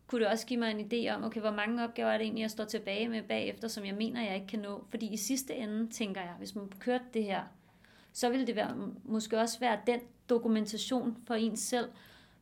kunne 0.06 0.20
det 0.20 0.28
også 0.28 0.46
give 0.46 0.60
mig 0.60 0.70
en 0.70 0.92
idé 0.92 1.14
om, 1.14 1.24
okay, 1.24 1.40
hvor 1.40 1.50
mange 1.50 1.84
opgaver 1.84 2.10
er 2.10 2.18
det 2.18 2.24
egentlig, 2.24 2.42
jeg 2.42 2.50
står 2.50 2.64
tilbage 2.64 3.08
med 3.08 3.22
bagefter, 3.22 3.68
som 3.68 3.84
jeg 3.84 3.94
mener, 3.94 4.22
jeg 4.22 4.34
ikke 4.34 4.46
kan 4.46 4.58
nå. 4.58 4.84
Fordi 4.90 5.12
i 5.12 5.16
sidste 5.16 5.54
ende, 5.54 5.90
tænker 5.90 6.20
jeg, 6.20 6.34
hvis 6.38 6.54
man 6.54 6.68
kørte 6.78 7.04
det 7.14 7.24
her, 7.24 7.42
så 8.12 8.30
ville 8.30 8.46
det 8.46 8.56
være, 8.56 8.76
måske 9.04 9.38
også 9.38 9.60
være 9.60 9.78
den 9.86 10.00
dokumentation 10.28 11.16
for 11.26 11.34
en 11.34 11.56
selv, 11.56 11.88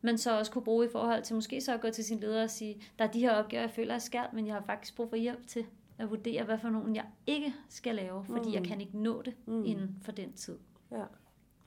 man 0.03 0.19
så 0.19 0.39
også 0.39 0.53
kunne 0.53 0.65
bruge 0.65 0.87
i 0.87 0.89
forhold 0.93 1.23
til 1.23 1.35
måske 1.35 1.61
så 1.61 1.75
at 1.75 1.81
gå 1.81 1.91
til 1.91 2.05
sin 2.05 2.21
leder 2.21 2.43
og 2.43 2.51
sige, 2.51 2.83
der 2.99 3.05
er 3.05 3.09
de 3.09 3.21
her 3.21 3.33
opgaver, 3.33 3.63
jeg 3.63 3.71
føler 3.71 3.95
er 3.95 3.99
skal, 3.99 4.25
men 4.33 4.47
jeg 4.47 4.55
har 4.55 4.63
faktisk 4.67 4.97
brug 4.97 5.09
for 5.09 5.17
hjælp 5.17 5.47
til 5.47 5.67
at 5.99 6.11
vurdere, 6.11 6.45
hvad 6.45 6.59
for 6.59 6.69
nogen 6.69 6.97
jeg 6.97 7.05
ikke 7.27 7.55
skal 7.69 7.95
lave, 7.95 8.25
fordi 8.25 8.49
mm. 8.49 8.55
jeg 8.55 8.65
kan 8.65 8.81
ikke 8.81 8.99
nå 8.99 9.23
det 9.23 9.35
mm. 9.47 9.65
inden 9.65 9.97
for 10.03 10.13
den 10.13 10.33
tid. 10.33 10.59
Ja. 10.91 11.05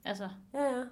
Altså. 0.05 0.29
Ja, 0.53 0.63
ja. 0.63 0.83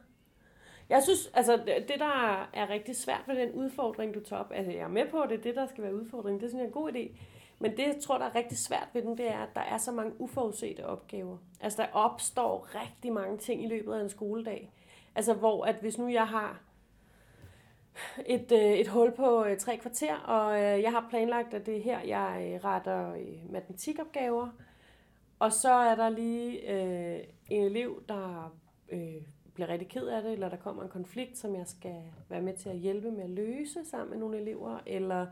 Jeg 0.89 1.03
synes, 1.03 1.31
altså 1.33 1.57
det 1.87 1.99
der 1.99 2.49
er 2.53 2.69
rigtig 2.69 2.95
svært 2.95 3.23
ved 3.27 3.35
den 3.35 3.51
udfordring, 3.51 4.13
du 4.13 4.19
tager 4.19 4.39
op, 4.39 4.51
altså 4.51 4.71
jeg 4.71 4.81
er 4.81 4.87
med 4.87 5.09
på, 5.11 5.21
at 5.21 5.29
det 5.29 5.37
er 5.37 5.41
det, 5.41 5.55
der 5.55 5.65
skal 5.65 5.83
være 5.83 5.95
udfordringen, 5.95 6.41
det 6.41 6.49
synes 6.49 6.59
jeg 6.59 6.63
er 6.63 6.67
en 6.67 6.73
god 6.73 6.91
idé. 6.91 7.17
Men 7.59 7.71
det, 7.71 7.79
jeg 7.79 7.97
tror, 8.01 8.17
der 8.17 8.25
er 8.25 8.35
rigtig 8.35 8.57
svært 8.57 8.87
ved 8.93 9.01
den, 9.01 9.17
det 9.17 9.31
er, 9.31 9.39
at 9.39 9.49
der 9.55 9.61
er 9.61 9.77
så 9.77 9.91
mange 9.91 10.21
uforudsete 10.21 10.85
opgaver. 10.85 11.37
Altså 11.61 11.81
der 11.81 11.87
opstår 11.93 12.67
rigtig 12.81 13.13
mange 13.13 13.37
ting 13.37 13.63
i 13.63 13.67
løbet 13.67 13.93
af 13.93 14.01
en 14.01 14.09
skoledag. 14.09 14.73
Altså 15.15 15.33
hvor, 15.33 15.65
at 15.65 15.75
hvis 15.75 15.97
nu 15.97 16.07
jeg 16.07 16.27
har 16.27 16.61
et, 18.25 18.51
øh, 18.51 18.73
et 18.73 18.87
hul 18.87 19.11
på 19.11 19.45
øh, 19.45 19.57
tre 19.57 19.77
kvarter, 19.77 20.15
og 20.15 20.55
øh, 20.55 20.81
jeg 20.81 20.91
har 20.91 21.07
planlagt, 21.09 21.53
at 21.53 21.65
det 21.65 21.77
er 21.77 21.81
her, 21.81 21.99
jeg 21.99 22.59
retter 22.63 23.15
matematikopgaver, 23.49 24.49
og 25.39 25.53
så 25.53 25.71
er 25.71 25.95
der 25.95 26.09
lige 26.09 26.71
øh, 26.71 27.19
en 27.49 27.63
elev, 27.63 28.03
der 28.09 28.53
øh, 28.91 29.21
bliver 29.53 29.69
rigtig 29.69 29.87
ked 29.87 30.07
af 30.07 30.21
det, 30.21 30.31
eller 30.31 30.49
der 30.49 30.57
kommer 30.57 30.83
en 30.83 30.89
konflikt, 30.89 31.37
som 31.37 31.55
jeg 31.55 31.67
skal 31.67 32.01
være 32.29 32.41
med 32.41 32.53
til 32.53 32.69
at 32.69 32.77
hjælpe 32.77 33.11
med 33.11 33.23
at 33.23 33.29
løse 33.29 33.85
sammen 33.85 34.09
med 34.09 34.17
nogle 34.17 34.39
elever, 34.39 34.79
eller 34.85 35.27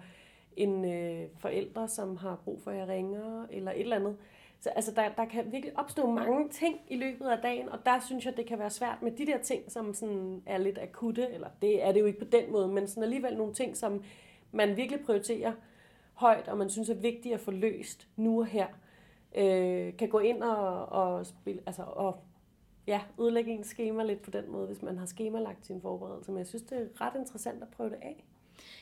en 0.58 0.86
øh, 0.86 1.28
forældre, 1.39 1.88
som 1.88 2.18
har 2.18 2.36
brug 2.45 2.62
for, 2.62 2.72
at 2.72 2.78
jeg 2.78 2.88
ringer, 2.88 3.47
eller 3.49 3.72
et 3.72 3.80
eller 3.80 3.95
andet. 3.95 4.18
Så 4.60 4.70
altså, 4.70 4.91
der, 4.91 5.10
der 5.10 5.26
kan 5.26 5.52
virkelig 5.52 5.80
opstå 5.80 6.10
mange 6.10 6.49
ting 6.49 6.82
i 6.89 6.97
løbet 6.97 7.26
af 7.26 7.38
dagen, 7.38 7.70
og 7.70 7.86
der 7.86 7.99
synes 7.99 8.26
jeg, 8.26 8.38
det 8.38 8.45
kan 8.45 8.60
være 8.60 8.70
svært 8.70 9.02
med 9.02 9.12
de 9.12 9.26
der 9.26 9.38
ting, 9.38 9.72
som 9.72 9.93
sådan 9.93 10.43
er 10.45 10.58
lidt 10.58 10.78
akutte, 10.78 11.28
eller 11.34 11.47
det 11.62 11.84
er 11.84 11.91
det 11.91 11.99
jo 11.99 12.06
ikke 12.06 12.20
på 12.20 12.26
den 12.26 12.52
måde, 12.52 12.68
men 12.68 12.88
sådan 12.88 13.04
alligevel 13.04 13.38
nogle 13.38 13.54
ting, 13.54 13.78
som 13.78 14.04
man 14.52 14.78
virkelig 14.78 15.06
prioriterer 15.06 15.52
højt, 16.14 16.47
og 16.47 16.58
man 16.58 16.70
synes 16.70 16.89
er 16.89 16.95
vigtigt 16.95 17.34
at 17.34 17.39
få 17.39 17.52
løst 17.52 18.08
nu 18.16 18.39
og 18.39 18.45
her, 18.45 18.68
øh, 19.36 19.97
kan 19.97 20.10
gå 20.10 20.20
ind 20.20 20.43
og, 20.43 20.86
og, 20.86 21.26
spille, 21.26 21.62
altså, 21.66 21.84
og 21.84 22.18
ja, 22.88 23.01
udlægge 23.17 23.51
en 23.51 23.63
schema 23.63 24.03
lidt 24.03 24.21
på 24.21 24.32
den 24.32 24.51
måde, 24.51 24.67
hvis 24.67 24.82
man 24.82 24.97
har 24.97 25.05
skemalagt 25.05 25.65
sin 25.65 25.82
forberedelse. 25.82 26.32
Men 26.32 26.38
jeg 26.38 26.47
synes, 26.47 26.63
det 26.63 26.77
er 26.77 27.01
ret 27.01 27.13
interessant 27.15 27.63
at 27.63 27.69
prøve 27.69 27.89
det 27.89 27.99
af. 28.01 28.25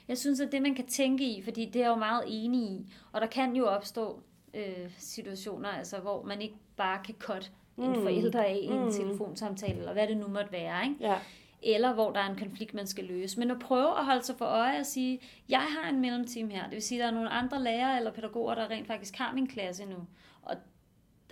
Jeg 0.08 0.18
synes, 0.18 0.40
at 0.40 0.52
det, 0.52 0.62
man 0.62 0.76
kan 0.76 0.88
tænke 0.88 1.24
i, 1.24 1.42
fordi 1.42 1.66
det 1.66 1.76
er 1.76 1.80
jeg 1.86 1.90
jo 1.90 1.96
meget 1.96 2.24
enig 2.28 2.62
i, 2.62 2.94
og 3.12 3.22
der 3.22 3.28
kan 3.28 3.56
jo 3.56 3.66
opstå 3.66 4.22
øh, 4.54 4.92
situationer, 4.98 5.70
altså, 5.70 6.00
hvor 6.00 6.24
man 6.24 6.42
ikke 6.42 6.56
bare 6.78 7.04
kan 7.06 7.16
cut 7.20 7.52
mm. 7.76 7.84
en 7.84 7.96
forælder 7.96 8.44
af 8.44 8.60
i 8.62 8.66
en 8.66 8.86
mm. 8.86 8.92
telefonsamtale, 8.92 9.80
eller 9.80 9.94
hvad 9.94 10.08
det 10.08 10.18
nu 10.18 10.28
måtte 10.28 10.52
være. 10.52 10.84
Ikke? 10.84 10.96
Ja. 11.00 11.18
Eller 11.62 11.94
hvor 11.94 12.12
der 12.12 12.20
er 12.20 12.30
en 12.30 12.38
konflikt, 12.38 12.74
man 12.74 12.88
skal 12.88 13.04
løse. 13.04 13.40
Men 13.40 13.52
at 13.52 13.60
prøve 13.60 14.00
at 14.00 14.06
holde 14.06 14.24
sig 14.24 14.36
for 14.38 14.46
øje 14.46 14.80
og 14.80 14.86
sige, 14.86 15.20
jeg 15.50 15.62
har 15.62 15.90
en 15.90 16.02
mellemteam 16.02 16.50
her. 16.50 16.64
Det 16.64 16.72
vil 16.72 16.82
sige, 16.82 17.00
at 17.00 17.04
der 17.04 17.12
er 17.12 17.16
nogle 17.16 17.30
andre 17.30 17.64
lærere 17.64 17.98
eller 17.98 18.12
pædagoger, 18.12 18.56
der 18.56 18.70
rent 18.70 18.88
faktisk 18.88 19.16
har 19.16 19.34
min 19.34 19.48
klasse 19.48 19.86
nu. 19.86 19.98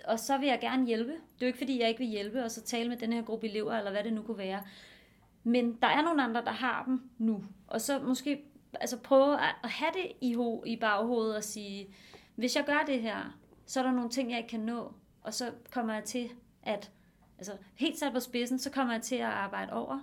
Og 0.08 0.18
så 0.18 0.38
vil 0.38 0.48
jeg 0.48 0.58
gerne 0.60 0.86
hjælpe. 0.86 1.10
Det 1.10 1.18
er 1.42 1.42
jo 1.42 1.46
ikke, 1.46 1.58
fordi 1.58 1.80
jeg 1.80 1.88
ikke 1.88 1.98
vil 1.98 2.08
hjælpe, 2.08 2.44
og 2.44 2.50
så 2.50 2.62
tale 2.62 2.88
med 2.88 2.96
den 2.96 3.12
her 3.12 3.22
gruppe 3.22 3.48
elever, 3.48 3.72
eller 3.72 3.90
hvad 3.90 4.04
det 4.04 4.12
nu 4.12 4.22
kunne 4.22 4.38
være. 4.38 4.62
Men 5.44 5.78
der 5.82 5.88
er 5.88 6.02
nogle 6.02 6.22
andre, 6.22 6.44
der 6.44 6.50
har 6.50 6.84
dem 6.84 7.10
nu. 7.18 7.44
Og 7.66 7.80
så 7.80 7.98
måske 7.98 8.44
altså 8.80 8.98
prøve 8.98 9.34
at 9.34 9.70
have 9.70 9.90
det 9.94 10.12
i, 10.20 10.34
ho- 10.34 10.64
i 10.66 10.76
baghovedet 10.76 11.36
og 11.36 11.44
sige, 11.44 11.94
hvis 12.34 12.56
jeg 12.56 12.64
gør 12.64 12.84
det 12.86 13.02
her, 13.02 13.38
så 13.66 13.80
er 13.80 13.84
der 13.84 13.92
nogle 13.92 14.10
ting, 14.10 14.30
jeg 14.30 14.38
ikke 14.38 14.50
kan 14.50 14.60
nå. 14.60 14.92
Og 15.22 15.34
så 15.34 15.50
kommer 15.70 15.94
jeg 15.94 16.04
til 16.04 16.30
at, 16.62 16.90
altså 17.38 17.52
helt 17.74 17.98
sat 17.98 18.12
på 18.12 18.20
spidsen, 18.20 18.58
så 18.58 18.70
kommer 18.70 18.94
jeg 18.94 19.02
til 19.02 19.16
at 19.16 19.22
arbejde 19.22 19.72
over. 19.72 19.98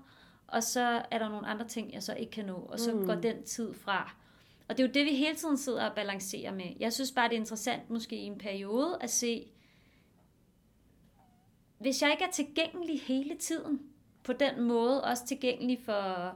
Og 0.48 0.64
så 0.64 1.02
er 1.12 1.20
der 1.20 1.30
nogle 1.30 1.48
andre 1.48 1.68
ting, 1.68 1.94
jeg 1.94 2.04
så 2.04 2.14
ikke 2.14 2.32
kan 2.32 2.46
nå. 2.46 2.68
Og 2.70 2.80
så 2.80 2.94
mm. 2.94 3.06
går 3.06 3.16
den 3.16 3.44
tid 3.44 3.74
fra. 3.74 4.16
Og 4.68 4.78
det 4.78 4.84
er 4.84 4.88
jo 4.88 4.94
det, 4.94 5.06
vi 5.06 5.16
hele 5.16 5.36
tiden 5.36 5.58
sidder 5.58 5.90
og 5.90 5.96
balancerer 5.96 6.54
med. 6.54 6.66
Jeg 6.80 6.94
synes 6.94 7.12
bare, 7.12 7.30
det 7.30 7.36
er 7.36 7.40
interessant 7.40 7.90
måske 7.90 8.16
i 8.16 8.24
en 8.24 8.38
periode 8.38 8.98
at 9.02 9.10
se, 9.10 9.48
hvis 11.86 12.02
jeg 12.02 12.12
ikke 12.12 12.24
er 12.24 12.32
tilgængelig 12.32 13.02
hele 13.02 13.36
tiden, 13.36 13.80
på 14.24 14.34
den 14.34 14.62
måde, 14.62 15.04
også 15.04 15.26
tilgængelig 15.26 15.80
for, 15.86 16.34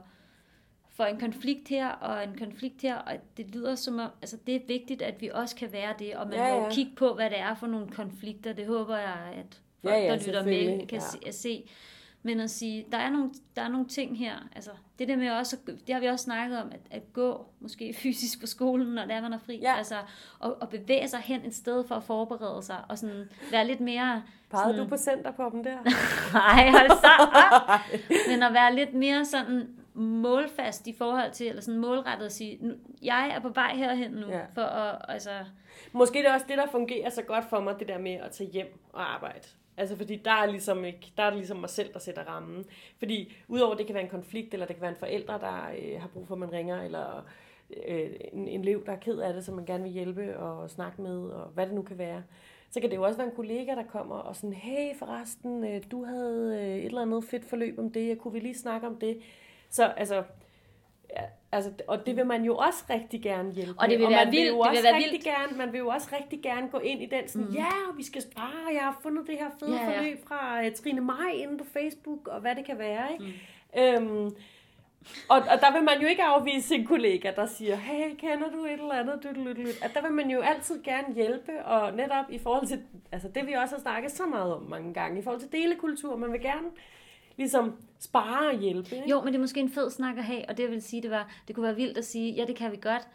for 0.90 1.04
en 1.04 1.20
konflikt 1.20 1.68
her 1.68 1.88
og 1.88 2.24
en 2.24 2.38
konflikt 2.38 2.82
her, 2.82 2.96
og 2.96 3.16
det 3.36 3.54
lyder 3.54 3.74
som 3.74 3.98
om, 3.98 4.10
altså 4.22 4.36
det 4.46 4.56
er 4.56 4.60
vigtigt, 4.66 5.02
at 5.02 5.20
vi 5.20 5.30
også 5.34 5.56
kan 5.56 5.72
være 5.72 5.94
det, 5.98 6.16
og 6.16 6.26
man 6.26 6.36
ja, 6.36 6.46
ja. 6.46 6.60
må 6.60 6.70
kigge 6.70 6.92
på, 6.96 7.14
hvad 7.14 7.30
det 7.30 7.38
er 7.38 7.54
for 7.54 7.66
nogle 7.66 7.88
konflikter, 7.88 8.52
det 8.52 8.66
håber 8.66 8.96
jeg, 8.96 9.32
at 9.36 9.60
folk, 9.82 9.94
ja, 9.94 10.00
ja, 10.00 10.12
der 10.12 10.26
lytter 10.26 10.44
med, 10.44 10.86
kan 10.86 10.98
ja. 10.98 11.04
se, 11.04 11.18
at 11.26 11.34
se. 11.34 11.68
Men 12.22 12.40
at 12.40 12.50
sige, 12.50 12.86
der 12.92 12.98
er 12.98 13.10
nogle, 13.10 13.30
der 13.56 13.62
er 13.62 13.68
nogle 13.68 13.86
ting 13.86 14.18
her, 14.18 14.34
altså 14.56 14.70
det 14.98 15.08
der 15.08 15.16
med 15.16 15.30
også, 15.30 15.56
det 15.86 15.94
har 15.94 16.00
vi 16.00 16.06
også 16.06 16.24
snakket 16.24 16.58
om, 16.58 16.72
at, 16.72 16.80
at 16.90 17.12
gå 17.12 17.46
måske 17.60 17.94
fysisk 18.02 18.40
på 18.40 18.46
skolen, 18.46 18.86
når 18.86 19.02
det 19.02 19.14
er, 19.14 19.20
man 19.20 19.32
er 19.32 19.38
fri, 19.38 19.58
ja. 19.62 19.76
altså 19.76 19.94
og, 20.38 20.56
og 20.60 20.68
bevæge 20.68 21.08
sig 21.08 21.20
hen 21.20 21.44
et 21.44 21.54
sted 21.54 21.86
for 21.86 21.94
at 21.94 22.02
forberede 22.02 22.62
sig, 22.62 22.76
og 22.88 22.98
sådan 22.98 23.28
være 23.50 23.66
lidt 23.66 23.80
mere... 23.80 24.22
Pegede 24.50 24.68
sådan, 24.68 24.80
du 24.80 24.88
på 24.88 24.96
center 24.96 25.30
på 25.30 25.50
dem 25.52 25.64
der? 25.64 25.76
Nej, 26.38 26.70
hold 26.70 26.90
så 26.90 27.08
op! 27.18 27.80
Men 28.28 28.42
at 28.42 28.52
være 28.52 28.74
lidt 28.74 28.94
mere 28.94 29.24
sådan 29.24 29.68
målfast 29.94 30.86
i 30.86 30.94
forhold 30.98 31.32
til, 31.32 31.48
eller 31.48 31.62
sådan 31.62 31.80
målrettet 31.80 32.26
at 32.26 32.32
sige, 32.32 32.58
nu, 32.60 32.74
jeg 33.02 33.30
er 33.34 33.40
på 33.40 33.48
vej 33.48 33.74
herhen 33.74 34.10
nu, 34.10 34.28
ja. 34.28 34.40
for 34.54 34.62
at, 34.62 34.98
altså... 35.08 35.30
Måske 35.92 36.18
det 36.18 36.26
er 36.26 36.34
også 36.34 36.46
det, 36.48 36.58
der 36.58 36.66
fungerer 36.70 37.10
så 37.10 37.22
godt 37.22 37.44
for 37.50 37.60
mig, 37.60 37.74
det 37.78 37.88
der 37.88 37.98
med 37.98 38.12
at 38.12 38.30
tage 38.30 38.50
hjem 38.50 38.78
og 38.92 39.14
arbejde. 39.14 39.48
Altså 39.80 39.96
fordi 39.96 40.16
der 40.16 40.30
er 40.30 40.46
ligesom 40.46 40.84
ikke, 40.84 41.12
der 41.16 41.22
er 41.22 41.30
det 41.30 41.36
ligesom 41.36 41.56
mig 41.56 41.70
selv, 41.70 41.92
der 41.92 41.98
sætter 41.98 42.22
rammen. 42.22 42.64
Fordi 42.98 43.32
udover 43.48 43.74
det 43.74 43.86
kan 43.86 43.94
være 43.94 44.04
en 44.04 44.10
konflikt, 44.10 44.54
eller 44.54 44.66
det 44.66 44.76
kan 44.76 44.82
være 44.82 44.90
en 44.90 44.96
forælder, 44.96 45.38
der 45.38 45.70
øh, 45.78 46.00
har 46.00 46.08
brug 46.08 46.26
for, 46.26 46.34
at 46.34 46.38
man 46.38 46.52
ringer, 46.52 46.82
eller 46.82 47.26
øh, 47.88 48.10
en, 48.32 48.48
en 48.48 48.60
elev, 48.60 48.86
der 48.86 48.92
er 48.92 48.96
ked 48.96 49.18
af 49.18 49.34
det, 49.34 49.44
som 49.44 49.54
man 49.54 49.64
gerne 49.64 49.82
vil 49.82 49.92
hjælpe 49.92 50.38
og 50.38 50.70
snakke 50.70 51.02
med, 51.02 51.18
og 51.18 51.48
hvad 51.48 51.66
det 51.66 51.74
nu 51.74 51.82
kan 51.82 51.98
være. 51.98 52.22
Så 52.70 52.80
kan 52.80 52.90
det 52.90 52.96
jo 52.96 53.02
også 53.02 53.16
være 53.16 53.28
en 53.28 53.36
kollega, 53.36 53.74
der 53.74 53.82
kommer 53.82 54.16
og 54.16 54.36
sådan, 54.36 54.52
hey 54.52 54.96
forresten, 54.96 55.64
øh, 55.64 55.82
du 55.90 56.04
havde 56.04 56.58
øh, 56.60 56.76
et 56.76 56.84
eller 56.84 57.02
andet 57.02 57.24
fedt 57.24 57.44
forløb 57.44 57.78
om 57.78 57.90
det, 57.90 58.18
kunne 58.18 58.32
vi 58.32 58.40
lige 58.40 58.58
snakke 58.58 58.86
om 58.86 58.96
det? 58.96 59.20
Så 59.70 59.84
altså, 59.84 60.24
Ja, 61.16 61.24
altså, 61.52 61.70
og 61.88 62.06
det 62.06 62.16
vil 62.16 62.26
man 62.26 62.44
jo 62.44 62.56
også 62.56 62.84
rigtig 62.90 63.22
gerne 63.22 63.52
hjælpe 63.52 63.80
Og 63.80 63.88
det 63.88 63.98
vil 63.98 64.06
og 64.06 64.12
være 64.12 64.24
man 64.24 64.32
vildt. 64.32 64.44
Vil 64.44 64.48
jo 64.48 64.58
også 64.58 64.70
det 64.70 64.76
vil 64.76 64.84
være 64.84 64.96
rigtig 64.96 65.12
vildt. 65.12 65.24
Gerne, 65.24 65.58
man 65.58 65.72
vil 65.72 65.78
jo 65.78 65.88
også 65.88 66.08
rigtig 66.20 66.42
gerne 66.42 66.68
gå 66.68 66.78
ind 66.78 67.02
i 67.02 67.06
den 67.06 67.28
sådan, 67.28 67.48
mm. 67.48 67.54
ja, 67.54 67.70
vi 67.96 68.04
skal 68.04 68.22
spare, 68.22 68.74
jeg 68.74 68.80
har 68.80 68.98
fundet 69.02 69.26
det 69.26 69.38
her 69.38 69.50
fede 69.60 69.76
ja, 69.76 69.90
ja. 69.90 69.98
forløb 69.98 70.18
fra 70.28 70.60
uh, 70.66 70.72
Trine 70.72 71.00
Maj 71.00 71.30
inde 71.34 71.58
på 71.58 71.64
Facebook, 71.72 72.28
og 72.28 72.40
hvad 72.40 72.54
det 72.54 72.64
kan 72.64 72.78
være, 72.78 73.12
ikke? 73.12 73.24
Mm. 73.24 73.80
Øhm, 73.80 74.30
og, 75.28 75.36
og 75.36 75.60
der 75.60 75.72
vil 75.72 75.82
man 75.82 76.00
jo 76.02 76.08
ikke 76.08 76.22
afvise 76.22 76.68
sin 76.68 76.86
kollega, 76.86 77.32
der 77.36 77.46
siger, 77.46 77.76
hey, 77.76 78.14
kender 78.18 78.50
du 78.50 78.64
et 78.64 78.72
eller 78.72 78.92
andet? 78.92 79.76
At 79.82 79.90
der 79.94 80.02
vil 80.02 80.12
man 80.12 80.30
jo 80.30 80.40
altid 80.40 80.82
gerne 80.82 81.14
hjælpe, 81.14 81.64
og 81.64 81.92
netop 81.96 82.24
i 82.30 82.38
forhold 82.38 82.66
til, 82.66 82.82
altså 83.12 83.28
det 83.28 83.46
vi 83.46 83.52
også 83.52 83.74
har 83.74 83.80
snakket 83.80 84.12
så 84.12 84.26
meget 84.26 84.54
om 84.54 84.62
mange 84.62 84.94
gange, 84.94 85.20
i 85.20 85.22
forhold 85.22 85.40
til 85.40 85.52
delekultur, 85.52 86.16
man 86.16 86.32
vil 86.32 86.40
gerne 86.40 86.68
ligesom 87.40 87.76
spare 88.00 88.48
og 88.48 88.58
hjælpe. 88.58 88.96
Ikke? 88.96 89.10
Jo, 89.10 89.20
men 89.20 89.26
det 89.26 89.34
er 89.34 89.40
måske 89.40 89.60
en 89.60 89.70
fed 89.70 89.90
snak 89.90 90.16
at 90.18 90.24
have, 90.24 90.48
og 90.48 90.56
det 90.56 90.62
jeg 90.62 90.70
vil 90.70 90.82
sige, 90.82 91.02
det 91.02 91.10
var, 91.10 91.32
det 91.48 91.56
kunne 91.56 91.66
være 91.66 91.76
vildt 91.76 91.98
at 91.98 92.04
sige, 92.04 92.32
ja, 92.32 92.44
det 92.44 92.56
kan 92.56 92.72
vi 92.72 92.76
godt 92.76 93.08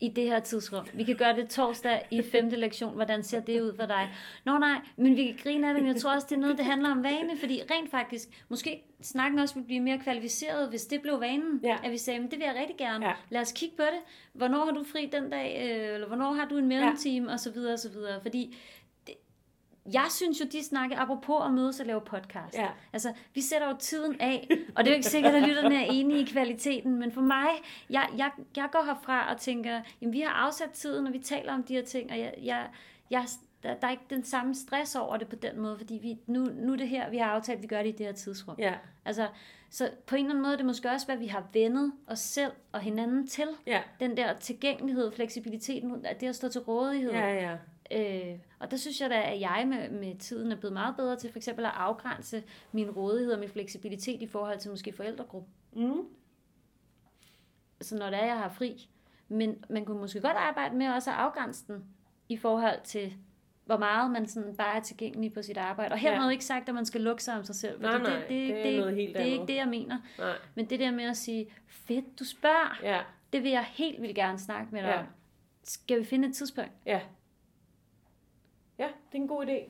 i 0.00 0.08
det 0.08 0.24
her 0.24 0.40
tidsrum. 0.40 0.86
Vi 0.94 1.04
kan 1.04 1.16
gøre 1.16 1.36
det 1.36 1.48
torsdag 1.48 2.06
i 2.10 2.22
femte 2.22 2.56
lektion. 2.56 2.94
Hvordan 2.94 3.22
ser 3.22 3.40
det 3.40 3.60
ud 3.60 3.76
for 3.76 3.86
dig? 3.86 4.10
Nå 4.44 4.58
nej, 4.58 4.80
men 4.96 5.16
vi 5.16 5.26
kan 5.26 5.36
grine 5.42 5.68
af 5.68 5.74
det, 5.74 5.82
men 5.82 5.92
jeg 5.92 6.00
tror 6.00 6.14
også, 6.14 6.26
det 6.30 6.36
er 6.36 6.40
noget, 6.40 6.58
det 6.58 6.64
handler 6.64 6.90
om 6.90 7.02
vane, 7.02 7.38
fordi 7.40 7.60
rent 7.70 7.90
faktisk, 7.90 8.44
måske 8.48 8.82
snakken 9.02 9.38
også 9.38 9.54
vil 9.54 9.62
blive 9.62 9.80
mere 9.80 9.98
kvalificeret, 9.98 10.68
hvis 10.68 10.84
det 10.84 11.02
blev 11.02 11.20
vanen, 11.20 11.60
ja. 11.62 11.76
at 11.84 11.90
vi 11.90 11.98
sagde, 11.98 12.20
men 12.20 12.30
det 12.30 12.38
vil 12.38 12.44
jeg 12.44 12.56
rigtig 12.60 12.76
gerne. 12.76 13.06
Ja. 13.06 13.12
Lad 13.30 13.40
os 13.40 13.52
kigge 13.52 13.76
på 13.76 13.82
det. 13.82 14.00
Hvornår 14.32 14.64
har 14.64 14.72
du 14.72 14.84
fri 14.84 15.10
den 15.12 15.30
dag, 15.30 15.62
øh, 15.64 15.94
eller 15.94 16.06
hvornår 16.06 16.32
har 16.32 16.48
du 16.48 16.56
en 16.56 16.68
mellemtime, 16.68 17.26
ja. 17.26 17.32
og 17.32 17.40
så 17.40 17.50
videre, 17.50 17.72
og 17.72 17.78
så 17.78 17.90
videre. 17.90 18.20
Fordi 18.22 18.56
jeg 19.92 20.06
synes 20.10 20.40
jo, 20.40 20.44
de 20.52 20.64
snakker 20.64 20.98
apropos 20.98 21.42
at 21.44 21.54
mødes 21.54 21.80
og 21.80 21.86
lave 21.86 22.00
podcast. 22.00 22.54
Ja. 22.54 22.68
Altså, 22.92 23.12
vi 23.34 23.40
sætter 23.40 23.68
jo 23.68 23.76
tiden 23.78 24.20
af, 24.20 24.48
og 24.76 24.84
det 24.84 24.90
er 24.90 24.94
jo 24.94 24.96
ikke 24.96 25.08
sikkert, 25.08 25.34
at 25.34 25.42
lytterne 25.48 25.86
er 25.86 25.90
enige 25.90 26.20
i 26.20 26.24
kvaliteten, 26.24 26.98
men 26.98 27.12
for 27.12 27.20
mig, 27.20 27.48
jeg, 27.90 28.08
jeg, 28.16 28.30
jeg 28.56 28.68
går 28.72 28.84
herfra 28.84 29.32
og 29.32 29.40
tænker, 29.40 29.80
jamen 30.00 30.12
vi 30.12 30.20
har 30.20 30.32
afsat 30.32 30.70
tiden, 30.70 31.06
og 31.06 31.12
vi 31.12 31.18
taler 31.18 31.52
om 31.52 31.62
de 31.62 31.74
her 31.74 31.84
ting, 31.84 32.10
og 32.10 32.18
jeg, 32.18 32.34
jeg, 32.42 32.68
jeg, 33.10 33.24
der, 33.62 33.74
der 33.74 33.86
er 33.86 33.90
ikke 33.90 34.06
den 34.10 34.24
samme 34.24 34.54
stress 34.54 34.96
over 34.96 35.16
det 35.16 35.28
på 35.28 35.36
den 35.36 35.60
måde, 35.60 35.76
fordi 35.78 35.98
vi, 36.02 36.18
nu, 36.26 36.44
nu 36.44 36.72
er 36.72 36.76
det 36.76 36.88
her, 36.88 37.10
vi 37.10 37.16
har 37.16 37.26
aftalt, 37.26 37.56
at 37.56 37.62
vi 37.62 37.66
gør 37.66 37.82
det 37.82 37.88
i 37.88 37.92
det 37.92 38.06
her 38.06 38.12
tidsrum. 38.12 38.56
Ja. 38.58 38.74
Altså, 39.04 39.28
så 39.70 39.90
på 40.06 40.16
en 40.16 40.24
eller 40.24 40.30
anden 40.30 40.42
måde, 40.42 40.56
det 40.56 40.66
måske 40.66 40.90
også, 40.90 41.06
hvad 41.06 41.16
vi 41.16 41.26
har 41.26 41.44
vendet 41.52 41.92
os 42.06 42.18
selv 42.18 42.52
og 42.72 42.80
hinanden 42.80 43.26
til. 43.26 43.48
Ja. 43.66 43.82
Den 44.00 44.16
der 44.16 44.38
tilgængelighed, 44.38 45.12
fleksibiliteten, 45.12 46.06
det 46.20 46.26
at 46.26 46.34
stå 46.34 46.48
til 46.48 46.60
rådighed. 46.60 47.12
Ja, 47.12 47.34
ja. 47.34 47.56
Øh, 47.92 48.38
og 48.58 48.70
der 48.70 48.76
synes 48.76 49.00
jeg 49.00 49.10
da, 49.10 49.22
at 49.32 49.40
jeg 49.40 49.64
med, 49.68 49.90
med 49.90 50.18
tiden 50.18 50.52
er 50.52 50.56
blevet 50.56 50.72
meget 50.72 50.96
bedre 50.96 51.16
til 51.16 51.30
for 51.32 51.38
eksempel 51.38 51.64
at 51.64 51.70
afgrænse 51.74 52.42
min 52.72 52.90
rådighed 52.90 53.32
og 53.32 53.40
min 53.40 53.48
fleksibilitet 53.48 54.22
i 54.22 54.26
forhold 54.26 54.58
til 54.58 54.70
måske 54.70 54.92
forældregruppe. 54.92 55.48
Mm. 55.72 56.06
Så 57.80 57.96
når 57.96 58.10
det 58.10 58.18
er, 58.20 58.24
jeg 58.26 58.38
har 58.38 58.48
fri. 58.48 58.88
Men 59.28 59.64
man 59.70 59.84
kunne 59.84 59.98
måske 60.00 60.20
godt 60.20 60.36
arbejde 60.36 60.76
med 60.76 60.88
også 60.88 61.10
at 61.10 61.16
afgrænse 61.16 61.64
den 61.66 61.84
i 62.28 62.36
forhold 62.36 62.78
til, 62.84 63.14
hvor 63.64 63.76
meget 63.78 64.10
man 64.10 64.26
sådan 64.26 64.56
bare 64.56 64.76
er 64.76 64.80
tilgængelig 64.80 65.32
på 65.32 65.42
sit 65.42 65.56
arbejde. 65.56 65.92
Og 65.92 65.98
hermed 65.98 66.24
Ja. 66.26 66.30
ikke 66.30 66.44
sagt, 66.44 66.68
at 66.68 66.74
man 66.74 66.86
skal 66.86 67.00
lukke 67.00 67.22
sig 67.22 67.36
om 67.38 67.44
sig 67.44 67.54
selv. 67.54 67.80
Nej, 67.80 67.92
fordi 67.98 68.10
nej, 68.10 68.26
det 68.28 68.74
er 68.76 68.80
noget 68.80 68.96
helt 68.96 69.14
det 69.16 69.22
er 69.22 69.26
ikke 69.32 69.46
det, 69.46 69.54
jeg 69.56 69.68
mener. 69.68 69.98
Nej. 70.18 70.36
Men 70.54 70.70
det 70.70 70.80
der 70.80 70.90
med 70.90 71.04
at 71.04 71.16
sige, 71.16 71.46
fedt, 71.66 72.18
du 72.18 72.24
spørger, 72.24 72.78
Ja. 72.82 73.00
det 73.32 73.42
vil 73.42 73.50
jeg 73.50 73.64
helt 73.64 74.02
vildt 74.02 74.14
gerne 74.16 74.38
snakke 74.38 74.68
med 74.72 74.82
dig 74.82 74.88
Ja. 74.88 74.98
om. 75.00 75.06
Skal 75.64 75.98
vi 76.00 76.04
finde 76.04 76.28
et 76.28 76.34
tidspunkt? 76.34 76.70
Ja. 76.86 77.00
Ja, 78.82 78.88
det 79.12 79.18
er 79.18 79.22
en 79.22 79.28
god 79.28 79.46
idé. 79.46 79.68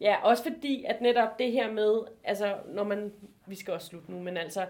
Ja, 0.00 0.16
også 0.22 0.42
fordi, 0.42 0.84
at 0.84 1.00
netop 1.00 1.38
det 1.38 1.52
her 1.52 1.72
med, 1.72 2.00
altså 2.24 2.56
når 2.66 2.84
man, 2.84 3.12
vi 3.46 3.54
skal 3.54 3.74
også 3.74 3.86
slutte 3.86 4.10
nu, 4.10 4.20
men 4.20 4.36
altså 4.36 4.66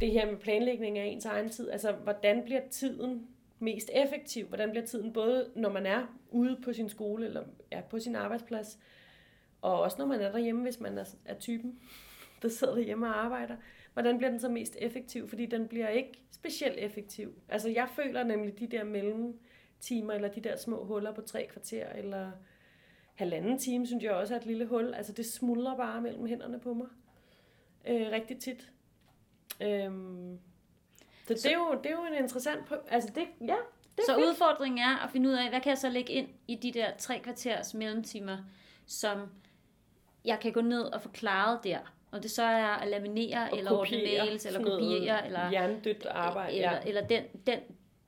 det 0.00 0.10
her 0.10 0.30
med 0.30 0.36
planlægning 0.36 0.98
af 0.98 1.04
ens 1.04 1.24
egen 1.24 1.50
tid, 1.50 1.70
altså 1.70 1.92
hvordan 1.92 2.42
bliver 2.44 2.60
tiden 2.70 3.26
mest 3.58 3.90
effektiv? 3.94 4.46
Hvordan 4.46 4.70
bliver 4.70 4.86
tiden 4.86 5.12
både, 5.12 5.50
når 5.56 5.70
man 5.70 5.86
er 5.86 6.06
ude 6.30 6.58
på 6.64 6.72
sin 6.72 6.88
skole, 6.88 7.26
eller 7.26 7.42
er 7.70 7.82
på 7.82 7.98
sin 7.98 8.16
arbejdsplads, 8.16 8.78
og 9.62 9.80
også 9.80 9.96
når 9.98 10.06
man 10.06 10.20
er 10.20 10.32
derhjemme, 10.32 10.62
hvis 10.62 10.80
man 10.80 10.98
er, 10.98 11.04
er 11.24 11.34
typen, 11.34 11.80
der 12.42 12.48
sidder 12.48 12.74
derhjemme 12.74 13.06
og 13.06 13.24
arbejder. 13.24 13.56
Hvordan 13.92 14.18
bliver 14.18 14.30
den 14.30 14.40
så 14.40 14.48
mest 14.48 14.76
effektiv? 14.80 15.28
Fordi 15.28 15.46
den 15.46 15.68
bliver 15.68 15.88
ikke 15.88 16.12
specielt 16.30 16.78
effektiv. 16.78 17.34
Altså 17.48 17.68
jeg 17.68 17.88
føler 17.96 18.24
nemlig 18.24 18.58
de 18.58 18.66
der 18.66 18.84
mellem 18.84 19.38
timer, 19.80 20.12
eller 20.12 20.28
de 20.28 20.40
der 20.40 20.56
små 20.56 20.84
huller 20.84 21.12
på 21.12 21.20
tre 21.20 21.46
kvarter, 21.52 21.88
eller 21.88 22.30
halvanden 23.14 23.58
time, 23.58 23.86
synes 23.86 24.04
jeg 24.04 24.12
også 24.12 24.34
er 24.34 24.38
et 24.38 24.46
lille 24.46 24.66
hul. 24.66 24.94
Altså 24.94 25.12
det 25.12 25.26
smuldrer 25.26 25.76
bare 25.76 26.00
mellem 26.00 26.26
hænderne 26.26 26.60
på 26.60 26.74
mig. 26.74 26.86
Øh, 27.86 28.10
rigtig 28.10 28.38
tit. 28.38 28.70
Øhm, 29.60 30.38
så, 31.26 31.34
det, 31.34 31.46
er 31.46 31.54
jo, 31.58 31.78
det 31.82 31.90
er 31.90 31.94
jo 31.94 32.04
en 32.04 32.22
interessant... 32.22 32.60
Altså 32.88 33.10
det, 33.14 33.26
ja, 33.40 33.56
det 33.96 34.04
Så 34.06 34.14
fedt. 34.14 34.26
udfordringen 34.26 34.78
er 34.78 35.04
at 35.04 35.10
finde 35.10 35.28
ud 35.28 35.34
af, 35.34 35.48
hvad 35.48 35.60
kan 35.60 35.70
jeg 35.70 35.78
så 35.78 35.88
lægge 35.88 36.12
ind 36.12 36.28
i 36.48 36.54
de 36.54 36.72
der 36.72 36.90
tre 36.98 37.18
kvarters 37.18 37.74
mellemtimer, 37.74 38.38
som 38.86 39.18
jeg 40.24 40.40
kan 40.40 40.52
gå 40.52 40.60
ned 40.60 40.82
og 40.82 41.02
forklare 41.02 41.58
der. 41.64 41.78
Om 42.12 42.20
det 42.20 42.30
så 42.30 42.42
er 42.42 42.66
at 42.66 42.88
laminere, 42.88 43.50
Og 43.52 43.58
eller 43.58 43.70
ordne 43.72 43.96
kopiere 43.96 44.26
mails, 44.26 44.46
eller 44.46 44.62
kopiere, 44.62 45.26
eller, 45.26 45.50
Hjernedødt 45.50 46.06
arbejde, 46.06 46.56
eller, 46.56 46.72
ja. 46.72 46.80
eller 46.86 47.06
den, 47.06 47.22
den, 47.46 47.58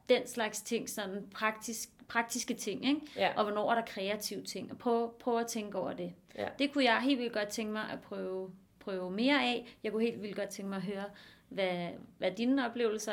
den 0.09 0.27
slags 0.27 0.63
ting, 0.63 0.89
sådan 0.89 1.27
praktisk, 1.35 1.89
praktiske 2.09 2.55
ting, 2.55 2.87
ikke? 2.89 3.01
Ja. 3.17 3.33
og 3.37 3.45
hvornår 3.45 3.71
er 3.71 3.75
der 3.75 3.83
kreative 3.87 4.43
ting, 4.43 4.71
og 4.71 4.79
prøve, 4.79 5.11
prøve 5.21 5.41
at 5.41 5.47
tænke 5.47 5.79
over 5.79 5.93
det. 5.93 6.13
Ja. 6.39 6.49
Det 6.59 6.73
kunne 6.73 6.85
jeg 6.85 7.01
helt 7.01 7.19
vildt 7.21 7.33
godt 7.33 7.49
tænke 7.49 7.73
mig 7.73 7.83
at 7.93 8.01
prøve, 8.01 8.51
prøve 8.81 9.11
mere 9.11 9.43
af. 9.43 9.77
Jeg 9.85 9.93
kunne 9.93 10.03
helt 10.03 10.23
vildt 10.23 10.37
godt 10.37 10.49
tænke 10.49 10.69
mig 10.69 10.77
at 10.77 10.83
høre, 10.83 11.05
hvad, 11.49 11.89
hvad 12.19 12.31
dine 12.31 12.67
oplevelser 12.67 13.13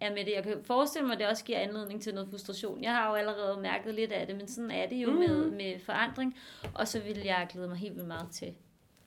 er 0.00 0.14
med 0.14 0.24
det. 0.24 0.32
Jeg 0.34 0.42
kan 0.42 0.64
forestille 0.64 1.06
mig, 1.06 1.14
at 1.14 1.20
det 1.20 1.28
også 1.28 1.44
giver 1.44 1.58
anledning 1.58 2.02
til 2.02 2.14
noget 2.14 2.30
frustration. 2.30 2.82
Jeg 2.82 2.92
har 2.92 3.08
jo 3.08 3.14
allerede 3.14 3.60
mærket 3.60 3.94
lidt 3.94 4.12
af 4.12 4.26
det, 4.26 4.36
men 4.36 4.48
sådan 4.48 4.70
er 4.70 4.88
det 4.88 4.96
jo 4.96 5.10
mm. 5.10 5.16
med, 5.16 5.50
med 5.50 5.80
forandring. 5.80 6.36
Og 6.74 6.88
så 6.88 7.00
vil 7.00 7.18
jeg 7.24 7.46
glæde 7.50 7.68
mig 7.68 7.76
helt 7.76 7.94
vildt 7.94 8.08
meget 8.08 8.30
til 8.30 8.54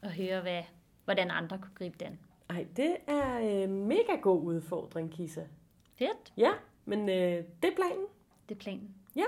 at 0.02 0.12
høre, 0.12 0.42
hvad, 0.42 0.64
hvordan 1.06 1.32
andre 1.32 1.58
kunne 1.58 1.76
gribe 1.76 1.98
den. 2.06 2.20
Ej, 2.50 2.66
det 2.76 2.96
er 3.08 3.38
en 3.38 3.88
mega 3.88 4.16
god 4.22 4.44
udfordring, 4.44 5.12
Kisa. 5.12 5.42
Fedt. 5.96 6.34
Ja, 6.38 6.52
men 6.88 7.10
øh, 7.10 7.44
det 7.62 7.72
er 7.72 7.76
planen. 7.76 8.06
Det 8.50 8.56
er 8.56 8.60
planen. 8.60 8.96
Ja, 9.16 9.26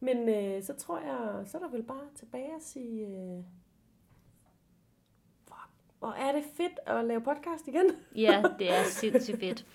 men 0.00 0.28
øh, 0.28 0.62
så 0.62 0.74
tror 0.74 0.98
jeg, 0.98 1.46
så 1.48 1.58
er 1.58 1.62
der 1.62 1.68
vel 1.68 1.82
bare 1.82 2.08
tilbage 2.14 2.54
at 2.56 2.62
sige, 2.62 3.06
øh, 3.06 3.44
fuck, 5.44 5.68
hvor 5.98 6.12
er 6.12 6.32
det 6.32 6.44
fedt 6.56 6.80
at 6.86 7.04
lave 7.04 7.20
podcast 7.20 7.68
igen. 7.68 7.86
Ja, 8.16 8.42
det 8.58 8.70
er 8.72 8.84
sindssygt 8.84 9.40
fedt. 9.40 9.66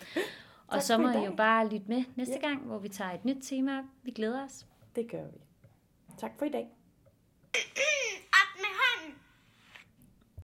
Og 0.67 0.73
Tak 0.73 0.81
så 0.81 0.97
må 0.97 1.09
I 1.09 1.25
jo 1.25 1.35
bare 1.35 1.69
lytte 1.69 1.85
med 1.87 2.03
næste 2.15 2.33
Ja. 2.33 2.47
gang, 2.47 2.61
hvor 2.61 2.77
vi 2.77 2.89
tager 2.89 3.11
et 3.11 3.25
nyt 3.25 3.37
tema. 3.41 3.83
Vi 4.03 4.11
glæder 4.11 4.45
os. 4.45 4.65
Det 4.95 5.11
gør 5.11 5.23
vi. 5.23 5.39
Tak 6.17 6.31
for 6.39 6.45
i 6.45 6.49
dag. 6.49 6.67